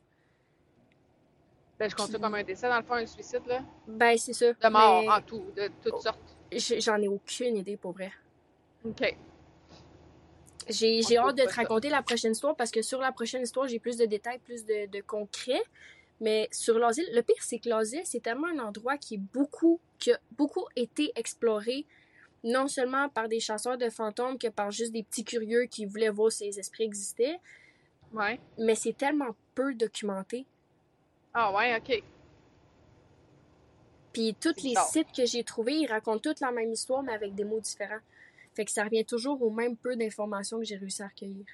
Ben, 1.78 1.88
je 1.88 1.94
compte 1.94 2.11
ça 2.11 2.18
comme 2.18 2.35
un 2.35 2.42
décès, 2.42 2.68
dans 2.68 2.76
le 2.78 2.82
fond, 2.82 2.94
un 2.94 3.06
suicide, 3.06 3.42
là. 3.47 3.61
Ben, 3.87 4.16
c'est 4.18 4.32
ça. 4.32 4.52
De 4.52 4.68
mort, 4.68 5.02
mais 5.02 5.08
en 5.11 5.20
tout, 5.23 5.44
de 5.56 5.70
toutes 5.82 6.00
sortes. 6.00 6.18
j- 6.50 6.80
J'en 6.80 6.97
ai 7.00 7.06
aucune 7.08 7.56
idée 7.56 7.76
pour 7.76 7.92
vrai. 7.92 8.12
OK. 8.85 9.16
J'ai 10.68 11.00
hâte 11.16 11.37
de 11.37 11.44
te 11.44 11.49
ça. 11.49 11.54
raconter 11.62 11.88
la 11.88 12.02
prochaine 12.02 12.32
histoire 12.32 12.54
parce 12.54 12.70
que 12.70 12.82
sur 12.82 13.00
la 13.00 13.12
prochaine 13.12 13.42
histoire, 13.42 13.66
j'ai 13.68 13.78
plus 13.78 13.97
de 13.97 14.04
détails, 14.04 14.38
plus 14.38 14.64
de, 14.66 14.87
de 14.87 15.00
concret. 15.00 15.62
Mais 16.20 16.49
sur 16.50 16.78
l'asile, 16.78 17.06
le 17.14 17.23
pire, 17.23 17.37
c'est 17.40 17.58
que 17.58 17.68
l'asile, 17.68 18.02
c'est 18.04 18.20
tellement 18.23 18.49
un 18.49 18.58
endroit 18.58 18.99
qui 18.99 19.14
est 19.14 19.20
beaucoup, 19.32 19.80
qui 19.99 20.12
a 20.12 20.18
beaucoup 20.37 20.64
été 20.76 21.12
exploré, 21.14 21.87
non 22.44 22.66
seulement 22.66 23.08
par 23.08 23.28
des 23.28 23.38
chasseurs 23.40 23.78
de 23.78 23.88
fantômes 23.88 24.37
que 24.37 24.49
par 24.49 24.70
juste 24.73 24.92
des 24.92 25.04
petits 25.04 25.25
curieux 25.25 25.62
qui 25.66 25.87
voulaient 25.87 26.08
voir 26.11 26.32
si 26.32 26.44
les 26.44 26.58
esprits 26.58 26.85
existaient, 26.85 27.38
Ouais. 28.12 28.40
mais 28.58 28.75
c'est 28.75 28.97
tellement 28.97 29.37
peu 29.54 29.75
documenté. 29.75 30.44
Ah, 31.35 31.52
ouais, 31.52 31.76
OK. 31.76 32.02
Puis 34.12 34.35
tous 34.40 34.56
les 34.56 34.70
bizarre. 34.70 34.87
sites 34.88 35.12
que 35.16 35.26
j'ai 35.26 35.44
trouvés, 35.44 35.75
ils 35.75 35.87
racontent 35.87 36.18
toute 36.18 36.40
la 36.40 36.50
même 36.50 36.73
histoire, 36.73 37.02
mais 37.02 37.12
avec 37.12 37.35
des 37.35 37.44
mots 37.44 37.61
différents. 37.61 38.00
Fait 38.54 38.64
que 38.64 38.70
ça 38.70 38.85
revient 38.85 39.04
toujours 39.04 39.40
au 39.42 39.50
même 39.50 39.76
peu 39.76 39.94
d'informations 39.94 40.58
que 40.58 40.64
j'ai 40.64 40.76
réussi 40.76 41.02
à 41.02 41.08
recueillir. 41.08 41.44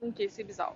OK, 0.00 0.22
c'est 0.30 0.44
bizarre. 0.44 0.74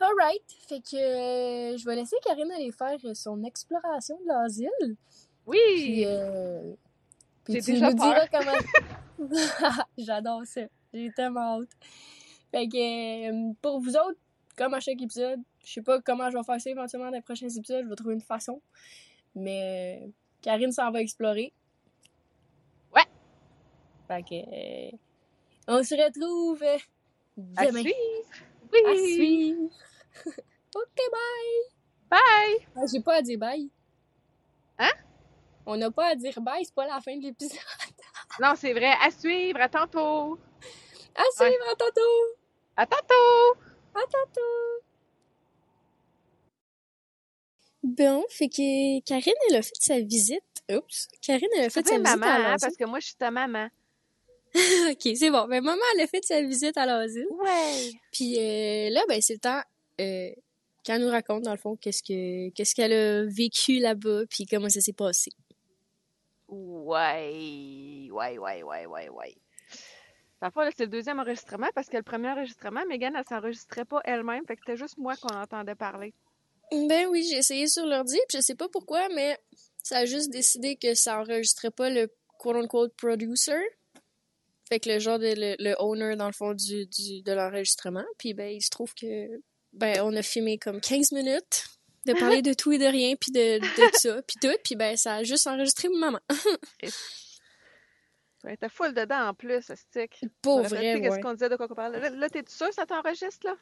Alright, 0.00 0.42
fait 0.68 0.80
que 0.80 0.94
euh, 0.96 1.76
je 1.76 1.84
vais 1.84 1.96
laisser 1.96 2.14
Karine 2.24 2.52
aller 2.52 2.70
faire 2.70 2.98
son 3.14 3.42
exploration 3.42 4.16
de 4.20 4.28
l'asile. 4.28 4.96
Oui! 5.44 5.58
Puis, 5.74 6.04
euh, 6.06 6.74
puis 7.42 7.54
tu 7.54 7.72
déjà 7.72 7.90
nous 7.90 7.96
peur. 7.96 8.14
diras 8.14 8.28
comment. 8.28 9.28
J'adore 9.98 10.46
ça. 10.46 10.60
J'ai 10.94 11.10
tellement 11.16 11.60
hâte. 11.60 11.68
Fait 12.52 12.68
que 12.68 13.30
euh, 13.30 13.52
pour 13.60 13.80
vous 13.80 13.96
autres, 13.96 14.18
comme 14.58 14.74
à 14.74 14.80
chaque 14.80 15.00
épisode, 15.00 15.40
je 15.64 15.72
sais 15.74 15.82
pas 15.82 16.00
comment 16.02 16.28
je 16.30 16.36
vais 16.36 16.42
faire 16.42 16.60
ça 16.60 16.70
éventuellement 16.70 17.06
dans 17.10 17.16
les 17.16 17.22
prochains 17.22 17.48
épisodes, 17.48 17.84
je 17.84 17.88
vais 17.88 17.94
trouver 17.94 18.14
une 18.14 18.20
façon. 18.20 18.60
Mais 19.34 20.10
Karine 20.42 20.72
s'en 20.72 20.90
va 20.90 21.00
explorer. 21.00 21.52
Ouais. 22.94 23.04
Fait 24.08 24.22
que 24.22 24.34
euh, 24.34 24.96
on 25.68 25.82
se 25.84 25.94
retrouve 25.94 26.62
euh, 26.62 26.76
À 27.56 27.66
demain. 27.66 27.82
suivre! 27.82 27.96
Oui! 28.72 28.80
À 28.84 28.94
suivre. 28.96 29.70
ok, 30.74 31.00
bye. 31.12 32.10
Bye! 32.10 32.66
Ah, 32.76 32.80
J'ai 32.92 33.00
pas 33.00 33.16
à 33.16 33.22
dire 33.22 33.38
bye. 33.38 33.70
Hein? 34.78 34.90
On 35.66 35.76
n'a 35.76 35.90
pas 35.90 36.08
à 36.08 36.14
dire 36.16 36.40
bye, 36.40 36.64
c'est 36.64 36.74
pas 36.74 36.86
la 36.86 37.00
fin 37.00 37.16
de 37.16 37.22
l'épisode. 37.22 37.58
Non, 38.40 38.54
c'est 38.56 38.72
vrai. 38.72 38.92
À 39.02 39.10
suivre. 39.10 39.60
À 39.60 39.68
tantôt. 39.68 40.38
À 41.16 41.24
suivre, 41.34 41.64
à 41.72 41.74
tantôt! 41.74 42.36
À 42.76 42.86
tantôt! 42.86 43.67
À 43.94 44.00
tantôt! 44.00 44.84
Bon, 47.82 48.24
fait 48.28 48.48
que 48.48 49.00
Karine, 49.04 49.34
elle 49.48 49.56
a 49.56 49.62
fait 49.62 49.78
sa 49.78 50.00
visite. 50.00 50.42
Oups. 50.70 51.08
Karine, 51.22 51.48
elle 51.56 51.64
a 51.64 51.70
fait 51.70 51.86
sa 51.86 51.98
visite 51.98 52.18
maman, 52.18 52.26
à 52.26 52.52
hein, 52.52 52.56
parce 52.60 52.76
que 52.76 52.84
moi, 52.84 53.00
je 53.00 53.06
suis 53.06 53.16
ta 53.16 53.30
maman. 53.30 53.68
ok, 54.90 55.08
c'est 55.14 55.30
bon. 55.30 55.46
Ben, 55.46 55.62
maman, 55.62 55.82
elle 55.94 56.02
a 56.02 56.06
fait 56.06 56.24
sa 56.24 56.42
visite 56.42 56.76
à 56.76 56.86
l'asile. 56.86 57.26
Ouais. 57.30 57.92
Puis 58.12 58.36
euh, 58.38 58.90
là, 58.90 59.02
ben, 59.08 59.20
c'est 59.20 59.34
le 59.34 59.38
temps 59.38 59.62
euh, 60.00 60.30
qu'elle 60.84 61.00
nous 61.00 61.10
raconte, 61.10 61.44
dans 61.44 61.52
le 61.52 61.58
fond, 61.58 61.76
qu'est-ce 61.76 62.02
que 62.02 62.50
qu'est-ce 62.50 62.74
qu'elle 62.74 62.92
a 62.92 63.24
vécu 63.24 63.78
là-bas, 63.78 64.22
puis 64.28 64.46
comment 64.46 64.68
ça 64.68 64.80
s'est 64.80 64.92
passé. 64.92 65.30
Ouais. 66.48 68.08
Ouais, 68.10 68.38
ouais, 68.38 68.62
ouais, 68.62 68.86
ouais, 68.86 69.08
ouais. 69.08 69.36
La 70.40 70.50
fois, 70.50 70.64
là, 70.64 70.70
c'est 70.76 70.84
le 70.84 70.90
deuxième 70.90 71.18
enregistrement 71.18 71.68
parce 71.74 71.88
que 71.88 71.96
le 71.96 72.02
premier 72.02 72.28
enregistrement, 72.28 72.84
Megan, 72.86 73.14
elle 73.16 73.24
s'enregistrait 73.28 73.84
pas 73.84 74.00
elle-même. 74.04 74.44
Fait 74.46 74.54
que 74.54 74.62
c'était 74.64 74.76
juste 74.78 74.96
moi 74.96 75.16
qu'on 75.16 75.34
entendait 75.34 75.74
parler. 75.74 76.14
Ben 76.70 77.06
oui, 77.06 77.26
j'ai 77.28 77.38
essayé 77.38 77.66
sur 77.66 77.86
l'ordi, 77.86 78.18
puis 78.28 78.38
je 78.38 78.42
sais 78.42 78.54
pas 78.54 78.68
pourquoi, 78.68 79.08
mais 79.14 79.38
ça 79.82 79.98
a 79.98 80.04
juste 80.04 80.30
décidé 80.30 80.76
que 80.76 80.94
ça 80.94 81.20
enregistrait 81.20 81.70
pas 81.70 81.88
le 81.88 82.12
quote-unquote 82.38 82.94
producer. 82.94 83.58
Fait 84.68 84.78
que 84.78 84.90
le 84.90 84.98
genre 84.98 85.18
de 85.18 85.32
le, 85.34 85.56
le 85.58 85.74
owner 85.78 86.14
dans 86.16 86.26
le 86.26 86.32
fond 86.32 86.52
du, 86.52 86.86
du 86.86 87.22
de 87.22 87.32
l'enregistrement. 87.32 88.04
Puis 88.18 88.34
ben 88.34 88.54
il 88.54 88.60
se 88.60 88.68
trouve 88.68 88.94
que 88.94 89.40
ben 89.72 90.02
on 90.02 90.14
a 90.14 90.22
filmé 90.22 90.58
comme 90.58 90.80
15 90.80 91.12
minutes 91.12 91.64
de 92.06 92.12
parler 92.12 92.42
de 92.42 92.52
tout 92.52 92.72
et 92.72 92.78
de 92.78 92.84
rien 92.84 93.16
puis 93.16 93.32
de, 93.32 93.58
de 93.58 93.96
ça 93.96 94.20
puis 94.22 94.36
tout 94.40 94.56
puis 94.62 94.76
ben 94.76 94.96
ça 94.96 95.14
a 95.14 95.24
juste 95.24 95.46
enregistré 95.46 95.88
maman. 95.88 96.20
Ouais, 98.44 98.56
t'es 98.56 98.68
full 98.68 98.94
dedans 98.94 99.28
en 99.28 99.34
plus, 99.34 99.72
stick. 99.74 100.24
Pour 100.42 100.62
vrai, 100.62 101.00
Qu'est-ce 101.00 101.14
ouais. 101.16 101.20
qu'on 101.20 101.32
disait 101.32 101.48
de 101.48 101.56
quoi 101.56 101.66
qu'on 101.66 101.74
parlait? 101.74 101.98
Là, 101.98 102.10
là, 102.10 102.30
t'es-tu 102.30 102.52
sûr 102.54 102.68
que 102.68 102.74
ça 102.74 102.86
t'enregistre, 102.86 103.46
là? 103.46 103.56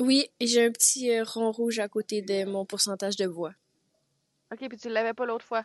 Oui, 0.00 0.28
j'ai 0.40 0.64
un 0.64 0.70
petit 0.72 1.10
euh, 1.10 1.24
rond 1.24 1.50
rouge 1.52 1.78
à 1.78 1.88
côté 1.88 2.22
de 2.22 2.44
mon 2.44 2.64
pourcentage 2.66 3.16
de 3.16 3.26
voix. 3.26 3.52
OK, 4.52 4.68
puis 4.68 4.78
tu 4.78 4.88
l'avais 4.88 5.14
pas 5.14 5.24
l'autre 5.26 5.44
fois. 5.44 5.64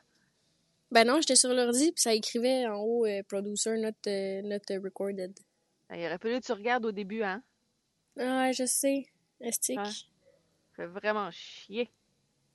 Ben 0.90 1.06
non, 1.08 1.20
j'étais 1.22 1.36
sur 1.36 1.54
l'ordi 1.54 1.92
puis 1.92 2.02
ça 2.02 2.14
écrivait 2.14 2.68
en 2.68 2.76
haut 2.76 3.06
euh, 3.06 3.24
producer 3.24 3.78
not 3.78 3.92
euh, 4.08 4.42
not 4.42 4.84
recorded. 4.84 5.38
Ah, 5.90 5.98
Il 5.98 6.06
aurait 6.06 6.18
fallu 6.18 6.40
que 6.40 6.46
tu 6.46 6.52
regardes 6.52 6.86
au 6.86 6.92
début, 6.92 7.24
hein? 7.24 7.42
Ah, 8.20 8.52
je 8.52 8.66
sais. 8.66 9.06
Estique. 9.40 9.80
Ouais. 9.80 9.86
Ça 9.86 10.76
fait 10.76 10.88
vraiment 10.88 11.30
chier. 11.32 11.90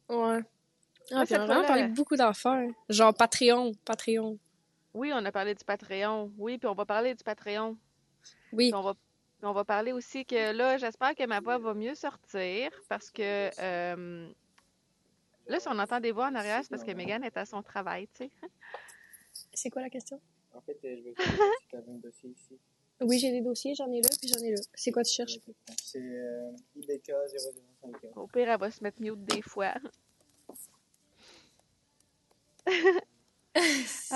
Ouais. 0.08 0.40
Ah, 1.12 1.20
Ouais, 1.20 1.24
puis 1.24 1.34
on 1.36 1.40
a 1.40 1.46
vraiment 1.46 1.66
parlé 1.66 1.86
beaucoup 1.88 2.16
d'affaires. 2.16 2.68
Genre 2.88 3.14
Patreon, 3.14 3.72
Patreon. 3.84 4.38
Oui, 4.96 5.12
on 5.12 5.22
a 5.26 5.30
parlé 5.30 5.54
du 5.54 5.62
Patreon. 5.62 6.32
Oui, 6.38 6.56
puis 6.56 6.66
on 6.66 6.74
va 6.74 6.86
parler 6.86 7.14
du 7.14 7.22
Patreon. 7.22 7.76
Oui. 8.52 8.70
Puis 8.70 8.74
on 8.74 8.80
va, 8.80 8.94
on 9.42 9.52
va 9.52 9.62
parler 9.62 9.92
aussi 9.92 10.24
que 10.24 10.52
là, 10.52 10.78
j'espère 10.78 11.14
que 11.14 11.26
ma 11.26 11.40
voix 11.40 11.58
va 11.58 11.74
mieux 11.74 11.94
sortir 11.94 12.70
parce 12.88 13.10
que 13.10 13.50
euh, 13.60 14.26
là, 15.46 15.60
si 15.60 15.68
on 15.68 15.78
entend 15.78 16.00
des 16.00 16.12
voix 16.12 16.28
en 16.28 16.34
arrière, 16.34 16.60
c'est 16.62 16.70
parce 16.70 16.82
que 16.82 16.92
Megan 16.92 17.22
est 17.24 17.36
à 17.36 17.44
son 17.44 17.62
travail, 17.62 18.08
tu 18.14 18.24
sais. 18.24 18.30
C'est 19.52 19.68
quoi 19.68 19.82
la 19.82 19.90
question? 19.90 20.18
En 20.54 20.62
fait, 20.62 20.78
euh, 20.84 20.96
je 20.96 21.02
veux 21.02 21.12
que 21.12 21.22
tu 21.68 21.76
avais 21.76 21.92
un 21.92 21.98
dossier 21.98 22.30
ici. 22.30 22.58
Oui, 23.02 23.18
j'ai 23.18 23.30
des 23.32 23.42
dossiers, 23.42 23.74
j'en 23.74 23.92
ai 23.92 24.00
là, 24.00 24.08
puis 24.18 24.28
j'en 24.28 24.40
ai 24.42 24.52
là. 24.52 24.62
C'est 24.72 24.92
quoi 24.92 25.02
tu 25.02 25.12
cherches? 25.12 25.38
C'est 25.82 25.98
euh, 25.98 26.52
IBK 26.76 27.12
0051. 27.82 28.18
Au 28.18 28.26
pire, 28.26 28.48
elle 28.48 28.58
va 28.58 28.70
se 28.70 28.82
mettre 28.82 29.02
mute 29.02 29.22
des 29.26 29.42
fois. 29.42 29.74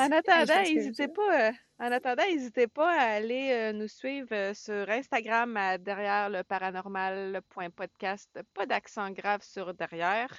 En 0.01 0.11
Hey, 0.11 0.19
attendant, 0.19 0.63
n'hésitez 0.63 1.09
pas, 1.09 1.49
euh, 1.51 1.53
en 1.79 1.93
attendant, 1.93 2.23
n'hésitez 2.25 2.67
pas 2.69 2.91
à 2.91 3.03
aller 3.17 3.51
euh, 3.53 3.73
nous 3.73 3.89
suivre 3.89 4.29
euh, 4.33 4.55
sur 4.55 4.89
Instagram 4.89 5.57
à 5.57 5.79
derrière 5.79 6.31
le 6.31 6.43
paranormal.podcast. 6.43 8.41
Pas 8.55 8.67
d'accent 8.67 9.11
grave 9.11 9.43
sur 9.43 9.75
derrière. 9.75 10.31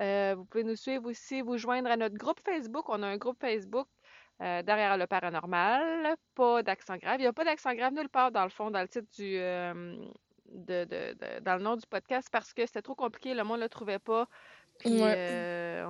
Euh, 0.00 0.34
vous 0.36 0.44
pouvez 0.44 0.64
nous 0.64 0.76
suivre 0.76 1.06
aussi, 1.10 1.40
vous 1.40 1.56
joindre 1.58 1.90
à 1.90 1.96
notre 1.96 2.16
groupe 2.16 2.40
Facebook. 2.40 2.88
On 2.88 3.02
a 3.02 3.06
un 3.08 3.16
groupe 3.16 3.40
Facebook 3.40 3.88
euh, 4.42 4.62
derrière 4.62 4.96
le 4.96 5.06
paranormal. 5.08 6.14
Pas 6.36 6.62
d'accent 6.62 6.96
grave. 6.96 7.16
Il 7.18 7.22
n'y 7.22 7.26
a 7.28 7.32
pas 7.32 7.44
d'accent 7.44 7.74
grave 7.74 7.94
nulle 7.94 8.08
part 8.08 8.30
dans 8.32 8.44
le 8.44 8.50
fond, 8.50 8.70
dans 8.70 8.82
le 8.82 8.88
titre 8.88 9.10
du, 9.16 9.36
euh, 9.38 9.96
de, 10.52 10.84
de- 10.84 11.14
de- 11.14 11.40
dans 11.40 11.56
le 11.56 11.62
nom 11.64 11.76
du 11.76 11.86
podcast 11.86 12.28
parce 12.30 12.52
que 12.54 12.66
c'était 12.66 12.82
trop 12.82 12.94
compliqué. 12.94 13.34
Le 13.34 13.44
monde 13.44 13.58
ne 13.58 13.64
le 13.64 13.68
trouvait 13.68 13.98
pas. 13.98 14.28
Puis 14.78 15.00
Ouais. 15.00 15.14
euh, 15.16 15.86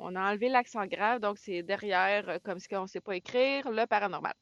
on, 0.00 0.14
a 0.14 0.30
enlevé 0.30 0.48
l'accent 0.48 0.86
grave, 0.86 1.20
donc 1.20 1.38
c'est 1.38 1.62
derrière, 1.62 2.28
euh, 2.28 2.38
comme 2.44 2.58
si 2.58 2.68
on 2.76 2.82
ne 2.82 2.86
sait 2.86 3.00
pas 3.00 3.16
écrire, 3.16 3.70
le 3.70 3.86
paranormal. 3.86 4.34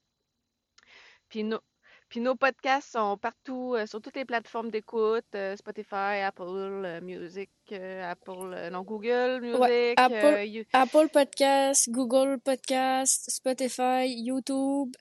Puis 1.29 1.43
nos, 1.45 1.61
puis 2.09 2.21
nos 2.21 2.35
podcasts 2.37 2.93
sont 2.93 3.17
partout, 3.19 3.75
euh, 3.75 3.87
sur 3.87 4.01
toutes 4.01 4.17
les 4.17 4.25
plateformes 4.25 4.71
d'écoute, 4.71 5.25
euh, 5.35 5.57
Spotify, 5.57 6.21
Apple 6.25 7.01
Music, 7.03 7.51
Apple, 7.73 8.69
non, 8.71 8.83
Google 8.83 9.41
Music, 9.41 9.95
Apple- 9.99 10.47
You- 10.47 10.65
Apple 10.73 11.09
Podcast, 11.13 11.89
Google 11.91 12.39
Podcast, 12.41 13.31
Spotify, 13.31 14.07
YouTube, 14.09 14.95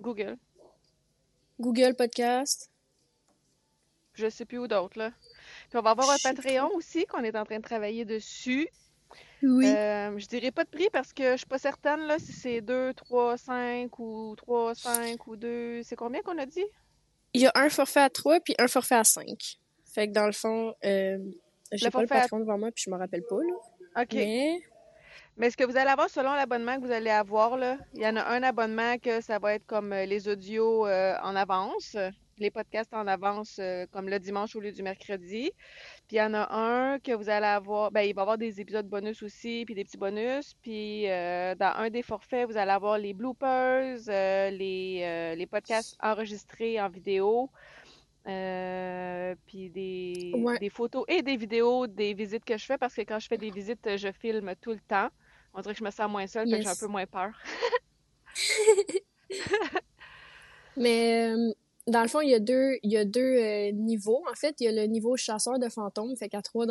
Google. 0.00 0.36
Google 1.60 1.94
Podcast. 1.96 2.70
Je 4.14 4.28
sais 4.28 4.44
plus 4.44 4.58
où 4.58 4.66
d'autres, 4.66 4.98
là. 4.98 5.10
Puis 5.72 5.78
on 5.78 5.82
va 5.82 5.92
avoir 5.92 6.10
un 6.10 6.16
Patreon 6.22 6.68
aussi 6.74 7.06
qu'on 7.06 7.24
est 7.24 7.34
en 7.34 7.46
train 7.46 7.56
de 7.56 7.62
travailler 7.62 8.04
dessus. 8.04 8.68
Oui. 9.42 9.66
Euh, 9.66 10.18
je 10.18 10.26
dirais 10.26 10.50
pas 10.50 10.64
de 10.64 10.68
prix 10.68 10.88
parce 10.92 11.14
que 11.14 11.32
je 11.32 11.36
suis 11.38 11.46
pas 11.46 11.56
certaine 11.56 12.00
là, 12.00 12.18
si 12.18 12.30
c'est 12.34 12.60
2, 12.60 12.92
3, 12.92 13.38
5 13.38 13.98
ou 13.98 14.34
3, 14.36 14.74
5 14.74 15.26
ou 15.28 15.36
2. 15.36 15.82
C'est 15.82 15.96
combien 15.96 16.20
qu'on 16.20 16.36
a 16.36 16.44
dit? 16.44 16.66
Il 17.32 17.40
y 17.40 17.46
a 17.46 17.52
un 17.54 17.70
forfait 17.70 18.00
à 18.00 18.10
3 18.10 18.40
puis 18.40 18.54
un 18.58 18.68
forfait 18.68 18.96
à 18.96 19.04
5. 19.04 19.24
Fait 19.94 20.08
que 20.08 20.12
dans 20.12 20.26
le 20.26 20.32
fond, 20.32 20.74
euh, 20.84 21.16
j'ai 21.72 21.88
pas 21.90 22.00
le 22.02 22.04
à- 22.12 22.20
patron 22.20 22.40
devant 22.40 22.58
moi 22.58 22.70
puis 22.70 22.84
je 22.86 22.90
me 22.90 22.98
rappelle 22.98 23.22
pas, 23.26 23.36
là. 23.36 24.02
OK. 24.02 24.12
Mais, 24.12 24.60
Mais 25.38 25.50
ce 25.50 25.56
que 25.56 25.64
vous 25.64 25.78
allez 25.78 25.88
avoir 25.90 26.10
selon 26.10 26.34
l'abonnement 26.34 26.76
que 26.78 26.84
vous 26.84 26.92
allez 26.92 27.08
avoir, 27.08 27.56
là, 27.56 27.78
il 27.94 28.02
y 28.02 28.06
en 28.06 28.16
a 28.16 28.24
un 28.24 28.42
abonnement 28.42 28.98
que 28.98 29.22
ça 29.22 29.38
va 29.38 29.54
être 29.54 29.64
comme 29.64 29.94
euh, 29.94 30.04
les 30.04 30.28
audios 30.28 30.86
euh, 30.86 31.16
en 31.22 31.34
avance, 31.34 31.96
les 32.38 32.50
podcasts 32.50 32.92
en 32.94 33.06
avance 33.06 33.58
euh, 33.60 33.86
comme 33.92 34.08
le 34.08 34.18
dimanche 34.18 34.56
au 34.56 34.60
lieu 34.60 34.72
du 34.72 34.82
mercredi. 34.82 35.50
Puis 36.08 36.16
il 36.16 36.18
y 36.18 36.22
en 36.22 36.34
a 36.34 36.48
un 36.54 36.98
que 37.00 37.12
vous 37.12 37.28
allez 37.28 37.46
avoir, 37.46 37.90
ben 37.92 38.02
il 38.02 38.14
va 38.14 38.20
y 38.20 38.22
avoir 38.22 38.38
des 38.38 38.60
épisodes 38.60 38.88
bonus 38.88 39.22
aussi, 39.22 39.64
puis 39.66 39.74
des 39.74 39.84
petits 39.84 39.98
bonus. 39.98 40.54
Puis 40.62 41.08
euh, 41.10 41.54
dans 41.54 41.72
un 41.76 41.90
des 41.90 42.02
forfaits, 42.02 42.48
vous 42.48 42.56
allez 42.56 42.70
avoir 42.72 42.98
les 42.98 43.14
bloopers, 43.14 43.98
euh, 44.08 44.50
les, 44.50 45.34
les 45.36 45.46
podcasts 45.46 45.96
enregistrés 46.02 46.80
en 46.80 46.88
vidéo. 46.88 47.50
puis 49.46 49.70
des, 49.70 50.54
Ouais. 50.54 50.60
des 50.60 50.70
photos 50.70 51.04
et 51.08 51.22
des 51.22 51.36
vidéos 51.36 51.86
des 51.86 52.14
visites 52.14 52.44
que 52.44 52.56
je 52.56 52.64
fais 52.66 52.78
parce 52.78 52.94
que 52.94 53.02
quand 53.02 53.18
je 53.18 53.26
fais 53.28 53.38
des 53.38 53.50
visites, 53.50 53.96
je 53.96 54.12
filme 54.12 54.54
tout 54.60 54.70
le 54.72 54.80
temps. 54.80 55.08
On 55.54 55.60
dirait 55.60 55.74
que 55.74 55.80
je 55.80 55.84
me 55.84 55.90
sens 55.90 56.10
moins 56.10 56.26
seule, 56.26 56.48
fait 56.48 56.58
que 56.58 56.62
j'ai 56.64 56.68
un 56.70 56.76
Yes. 56.76 56.76
peu 56.76 56.86
moins 56.88 57.06
peur. 57.06 57.32
mais 60.76 61.54
dans 61.88 62.02
le 62.02 62.08
fond, 62.08 62.20
il 62.20 62.30
y 62.30 62.34
a 62.34 62.38
deux, 62.38 62.78
il 62.82 62.92
y 62.92 62.96
a 62.96 63.04
deux 63.04 63.20
euh, 63.20 63.72
niveaux. 63.72 64.22
En 64.30 64.34
fait, 64.34 64.54
il 64.60 64.64
y 64.64 64.68
a 64.68 64.72
le 64.72 64.84
niveau 64.84 65.16
chasseur 65.16 65.58
de 65.58 65.68
fantômes, 65.68 66.16
fait 66.16 66.28
qu'à 66.28 66.40
3 66.40 66.66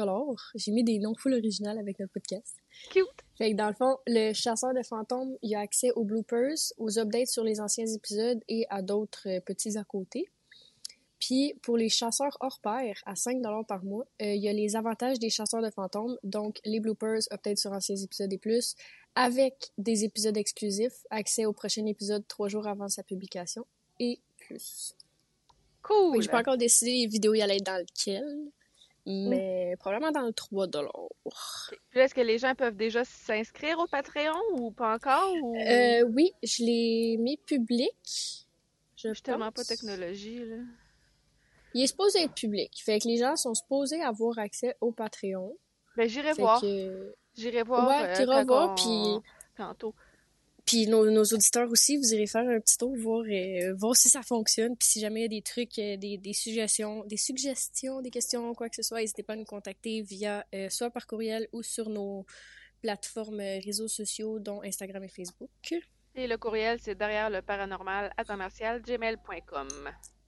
J'ai 0.55 0.71
mis 0.71 0.83
des 0.83 0.99
noms 0.99 1.15
full 1.15 1.33
original 1.33 1.77
avec 1.77 1.99
notre 1.99 2.13
podcast. 2.13 2.55
Cute! 2.91 3.05
Fait 3.37 3.51
que 3.51 3.57
dans 3.57 3.67
le 3.67 3.73
fond, 3.73 3.97
le 4.07 4.31
chasseur 4.33 4.73
de 4.73 4.83
fantômes, 4.83 5.35
il 5.41 5.53
a 5.55 5.59
accès 5.59 5.91
aux 5.91 6.05
bloopers, 6.05 6.73
aux 6.77 6.97
updates 6.97 7.27
sur 7.27 7.43
les 7.43 7.59
anciens 7.59 7.87
épisodes 7.87 8.39
et 8.47 8.65
à 8.69 8.81
d'autres 8.81 9.27
euh, 9.27 9.41
petits 9.41 9.77
à 9.77 9.83
côté. 9.83 10.29
Puis 11.19 11.55
pour 11.61 11.77
les 11.77 11.89
chasseurs 11.89 12.37
hors 12.39 12.59
pair, 12.61 12.95
à 13.05 13.15
5 13.15 13.41
par 13.67 13.83
mois, 13.83 14.05
euh, 14.21 14.33
il 14.33 14.41
y 14.41 14.47
a 14.47 14.53
les 14.53 14.75
avantages 14.75 15.19
des 15.19 15.29
chasseurs 15.29 15.61
de 15.61 15.69
fantômes, 15.69 16.17
donc 16.23 16.59
les 16.63 16.79
bloopers, 16.79 17.21
updates 17.31 17.57
sur 17.57 17.73
anciens 17.73 17.97
épisodes 17.97 18.31
et 18.31 18.37
plus, 18.37 18.75
avec 19.15 19.71
des 19.77 20.05
épisodes 20.05 20.37
exclusifs, 20.37 21.05
accès 21.09 21.45
au 21.45 21.53
prochain 21.53 21.85
épisode 21.85 22.25
trois 22.27 22.47
jours 22.47 22.65
avant 22.65 22.87
sa 22.87 23.03
publication 23.03 23.65
et 23.99 24.19
plus. 24.39 24.95
Cool! 25.83 26.21
J'ai 26.21 26.29
pas 26.29 26.39
encore 26.39 26.57
décidé 26.57 26.91
les 26.91 27.07
vidéos 27.07 27.33
y 27.33 27.41
allaient 27.41 27.57
être 27.57 27.65
dans 27.65 27.77
lequel, 27.77 28.25
mais 29.05 29.75
probablement 29.79 30.11
dans 30.11 30.25
le 30.25 30.33
3 30.33 30.67
Puis 30.67 31.99
là, 31.99 32.03
est-ce 32.05 32.13
que 32.13 32.21
les 32.21 32.37
gens 32.37 32.53
peuvent 32.55 32.75
déjà 32.75 33.03
s'inscrire 33.03 33.79
au 33.79 33.87
Patreon 33.87 34.39
ou 34.53 34.71
pas 34.71 34.95
encore? 34.95 35.33
Ou... 35.41 35.55
Euh, 35.57 36.03
oui, 36.13 36.31
je 36.43 36.63
l'ai 36.63 37.17
mis 37.17 37.37
public. 37.37 38.47
Je 38.95 39.13
suis 39.13 39.23
tellement 39.23 39.45
pas 39.51 39.61
pense. 39.61 39.67
technologie, 39.67 40.45
là. 40.45 40.57
Il 41.73 41.83
est 41.83 41.87
supposé 41.87 42.23
être 42.23 42.33
public. 42.33 42.71
Fait 42.83 42.99
que 42.99 43.07
les 43.07 43.17
gens 43.17 43.35
sont 43.35 43.53
supposés 43.53 44.01
avoir 44.03 44.37
accès 44.37 44.75
au 44.81 44.91
Patreon. 44.91 45.55
Ben, 45.95 46.07
j'irai 46.07 46.33
voir. 46.33 46.61
que... 46.61 47.15
J'irai 47.35 47.63
voir. 47.63 47.87
Ouais, 47.87 48.09
euh, 48.09 48.15
t'iras 48.15 48.43
voir, 48.43 48.71
on- 48.71 48.75
puis- 48.75 49.29
Tantôt. 49.57 49.95
Puis 50.71 50.87
nos, 50.87 51.11
nos 51.11 51.25
auditeurs 51.25 51.69
aussi, 51.69 51.97
vous 51.97 52.13
irez 52.13 52.27
faire 52.27 52.47
un 52.47 52.61
petit 52.61 52.77
tour, 52.77 52.95
voir, 52.95 53.23
euh, 53.27 53.73
voir 53.75 53.93
si 53.93 54.07
ça 54.07 54.21
fonctionne. 54.21 54.77
Puis 54.77 54.87
si 54.87 55.01
jamais 55.01 55.19
il 55.19 55.23
y 55.23 55.25
a 55.25 55.27
des 55.27 55.41
trucs, 55.41 55.77
euh, 55.77 55.97
des, 55.97 56.17
des 56.17 56.31
suggestions, 56.31 57.03
des 57.07 57.17
suggestions, 57.17 58.01
des 58.01 58.09
questions, 58.09 58.53
quoi 58.53 58.69
que 58.69 58.77
ce 58.77 58.81
soit, 58.81 59.01
n'hésitez 59.01 59.21
pas 59.21 59.33
à 59.33 59.35
nous 59.35 59.43
contacter 59.43 60.01
via 60.01 60.45
euh, 60.55 60.69
soit 60.69 60.89
par 60.89 61.07
courriel 61.07 61.49
ou 61.51 61.61
sur 61.61 61.89
nos 61.89 62.25
plateformes 62.81 63.41
réseaux 63.41 63.89
sociaux, 63.89 64.39
dont 64.39 64.63
Instagram 64.63 65.03
et 65.03 65.09
Facebook. 65.09 65.49
Et 66.15 66.25
le 66.25 66.37
courriel, 66.37 66.79
c'est 66.81 66.95
derrière 66.95 67.29
le 67.29 67.41
paranormal 67.41 68.13
à 68.15 68.23
temps 68.23 68.37
martial, 68.37 68.81
gmail.com. 68.81 69.67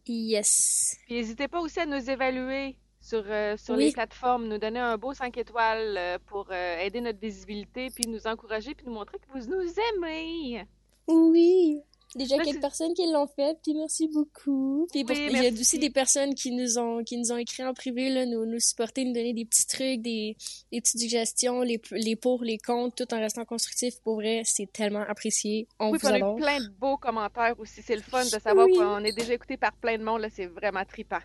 Yes. 0.07 0.97
Puis 1.05 1.15
n'hésitez 1.15 1.47
pas 1.47 1.61
aussi 1.61 1.79
à 1.79 1.85
nous 1.85 2.09
évaluer 2.09 2.75
sur, 3.03 3.23
euh, 3.27 3.57
sur 3.57 3.75
Oui. 3.75 3.85
les 3.87 3.91
plateformes, 3.91 4.47
nous 4.47 4.57
donner 4.57 4.79
un 4.79 4.97
beau 4.97 5.13
5 5.13 5.37
étoiles 5.37 5.95
euh, 5.97 6.17
pour 6.25 6.47
euh, 6.51 6.79
aider 6.79 7.01
notre 7.01 7.19
visibilité, 7.19 7.89
puis 7.89 8.07
nous 8.07 8.25
encourager, 8.25 8.73
puis 8.73 8.85
nous 8.87 8.93
montrer 8.93 9.17
que 9.19 9.37
vous 9.37 9.45
nous 9.47 9.73
aimez. 9.97 10.63
Oui. 11.07 11.79
Déjà 12.15 12.37
Là, 12.37 12.43
quelques 12.43 12.61
personnes 12.61 12.93
qui 12.93 13.11
l'ont 13.11 13.25
fait, 13.25 13.57
puis 13.63 13.73
merci 13.73 14.07
beaucoup. 14.07 14.87
Puis 14.91 15.03
Oui, 15.09 15.15
il 15.17 15.33
y 15.33 15.37
a 15.39 15.41
merci. 15.41 15.59
aussi 15.59 15.79
des 15.79 15.89
personnes 15.89 16.35
qui 16.35 16.51
nous 16.51 16.77
ont 16.77 17.03
qui 17.03 17.17
nous 17.17 17.31
ont 17.31 17.37
écrit 17.37 17.65
en 17.65 17.73
privé 17.73 18.09
là, 18.11 18.27
nous 18.27 18.45
nous 18.45 18.59
supporter, 18.59 19.03
nous 19.03 19.13
donner 19.13 19.33
des 19.33 19.45
petits 19.45 19.65
trucs, 19.65 19.99
des, 20.01 20.37
des 20.71 20.79
petites 20.79 20.99
suggestions, 21.01 21.61
les 21.61 21.81
les 21.91 22.15
pour, 22.15 22.43
les 22.43 22.59
contre, 22.59 22.95
tout 23.03 23.11
en 23.15 23.19
restant 23.19 23.45
constructif. 23.45 23.99
Pour 24.03 24.15
vrai, 24.17 24.43
c'est 24.45 24.71
tellement 24.71 25.01
apprécié. 25.07 25.67
On 25.79 25.89
Oui, 25.91 25.97
vous 25.99 26.07
on 26.07 26.11
a 26.11 26.13
eu 26.19 26.21
adore. 26.21 26.35
plein 26.35 26.59
de 26.59 26.67
beaux 26.69 26.97
commentaires 26.97 27.55
aussi. 27.59 27.81
C'est 27.81 27.95
le 27.95 28.03
fun 28.03 28.23
de 28.23 28.29
savoir 28.29 28.67
Oui. 28.67 28.75
qu'on 28.77 29.03
est 29.03 29.11
déjà 29.17 29.33
écouté 29.33 29.57
par 29.57 29.73
plein 29.73 29.97
de 29.97 30.03
monde. 30.03 30.21
Là, 30.21 30.29
c'est 30.31 30.45
vraiment 30.45 30.85
trippant. 30.85 31.17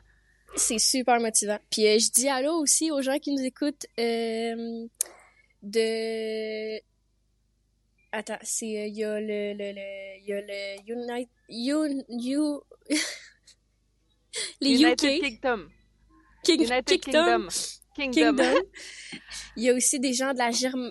C'est 0.56 0.78
super 0.78 1.20
motivant. 1.20 1.58
Puis 1.70 1.86
euh, 1.86 1.98
je 1.98 2.10
dis 2.10 2.28
allô 2.28 2.54
aussi 2.60 2.90
aux 2.90 3.02
gens 3.02 3.18
qui 3.18 3.32
nous 3.32 3.42
écoutent 3.44 3.86
euh, 3.98 4.86
de 5.62 6.78
Attends, 8.10 8.38
c'est 8.42 8.64
euh, 8.78 8.86
il 8.86 8.96
y 8.96 9.04
a 9.04 9.20
le 9.20 9.52
le 9.52 9.72
le 9.72 10.18
il 10.20 10.24
y 10.26 10.32
a 10.32 10.40
le 10.40 10.92
Unite 10.92 11.28
you 11.48 11.84
you 12.08 12.62
les 14.60 14.80
United 14.80 15.10
UK 15.16 15.20
Kingdom. 15.22 15.68
King- 16.44 16.60
United 16.62 17.00
Kingdom. 17.00 17.48
Kingdom. 17.94 18.36
Kingdom. 18.36 18.54
Il 19.56 19.64
y 19.64 19.70
a 19.70 19.74
aussi 19.74 20.00
des 20.00 20.14
gens 20.14 20.32
de 20.32 20.38
la 20.38 20.50
Germ 20.50 20.90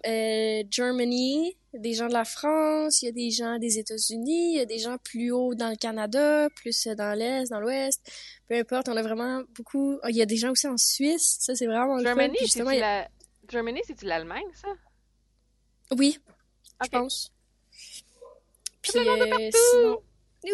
euh, 1.78 1.82
Germany, 1.82 1.82
des 1.82 1.94
gens 1.94 2.08
de 2.08 2.14
la 2.14 2.26
France, 2.26 3.02
il 3.02 3.06
y 3.06 3.10
a 3.10 3.12
des 3.12 3.32
gens 3.32 3.58
des 3.60 3.78
États-Unis, 3.80 4.54
il 4.54 4.58
y 4.58 4.62
a 4.62 4.66
des 4.66 4.80
gens 4.80 4.98
plus 5.04 5.32
haut 5.32 5.56
dans 5.56 5.70
le 5.70 5.76
Canada, 5.76 6.50
plus 6.56 6.88
dans 6.88 7.18
l'Est, 7.18 7.50
dans 7.50 7.60
l'Ouest. 7.60 8.02
Peu 8.48 8.56
importe, 8.56 8.90
on 8.90 8.98
a 8.98 9.04
vraiment 9.04 9.44
beaucoup. 9.56 10.00
Il 10.08 10.16
y 10.16 10.22
a 10.22 10.26
des 10.26 10.38
gens 10.38 10.52
aussi 10.52 10.68
en 10.68 10.78
Suisse, 10.78 11.38
ça 11.40 11.56
c'est 11.56 11.68
vraiment 11.68 11.96
le 11.98 12.04
fun. 12.04 12.10
Germany, 12.10 12.38
Puis 12.38 12.52
il 12.56 12.64
y 12.66 12.82
a- 12.82 13.02
la... 13.02 13.08
Germany, 13.50 13.82
c'est-tu 13.86 14.06
l'Allemagne, 14.06 14.46
ça? 14.62 14.68
Oui, 15.98 16.20
je 16.84 16.90
pense. 16.90 17.32
Puis 18.82 18.92
euh, 19.00 19.50
sinon... 19.72 20.02
Oui, 20.44 20.52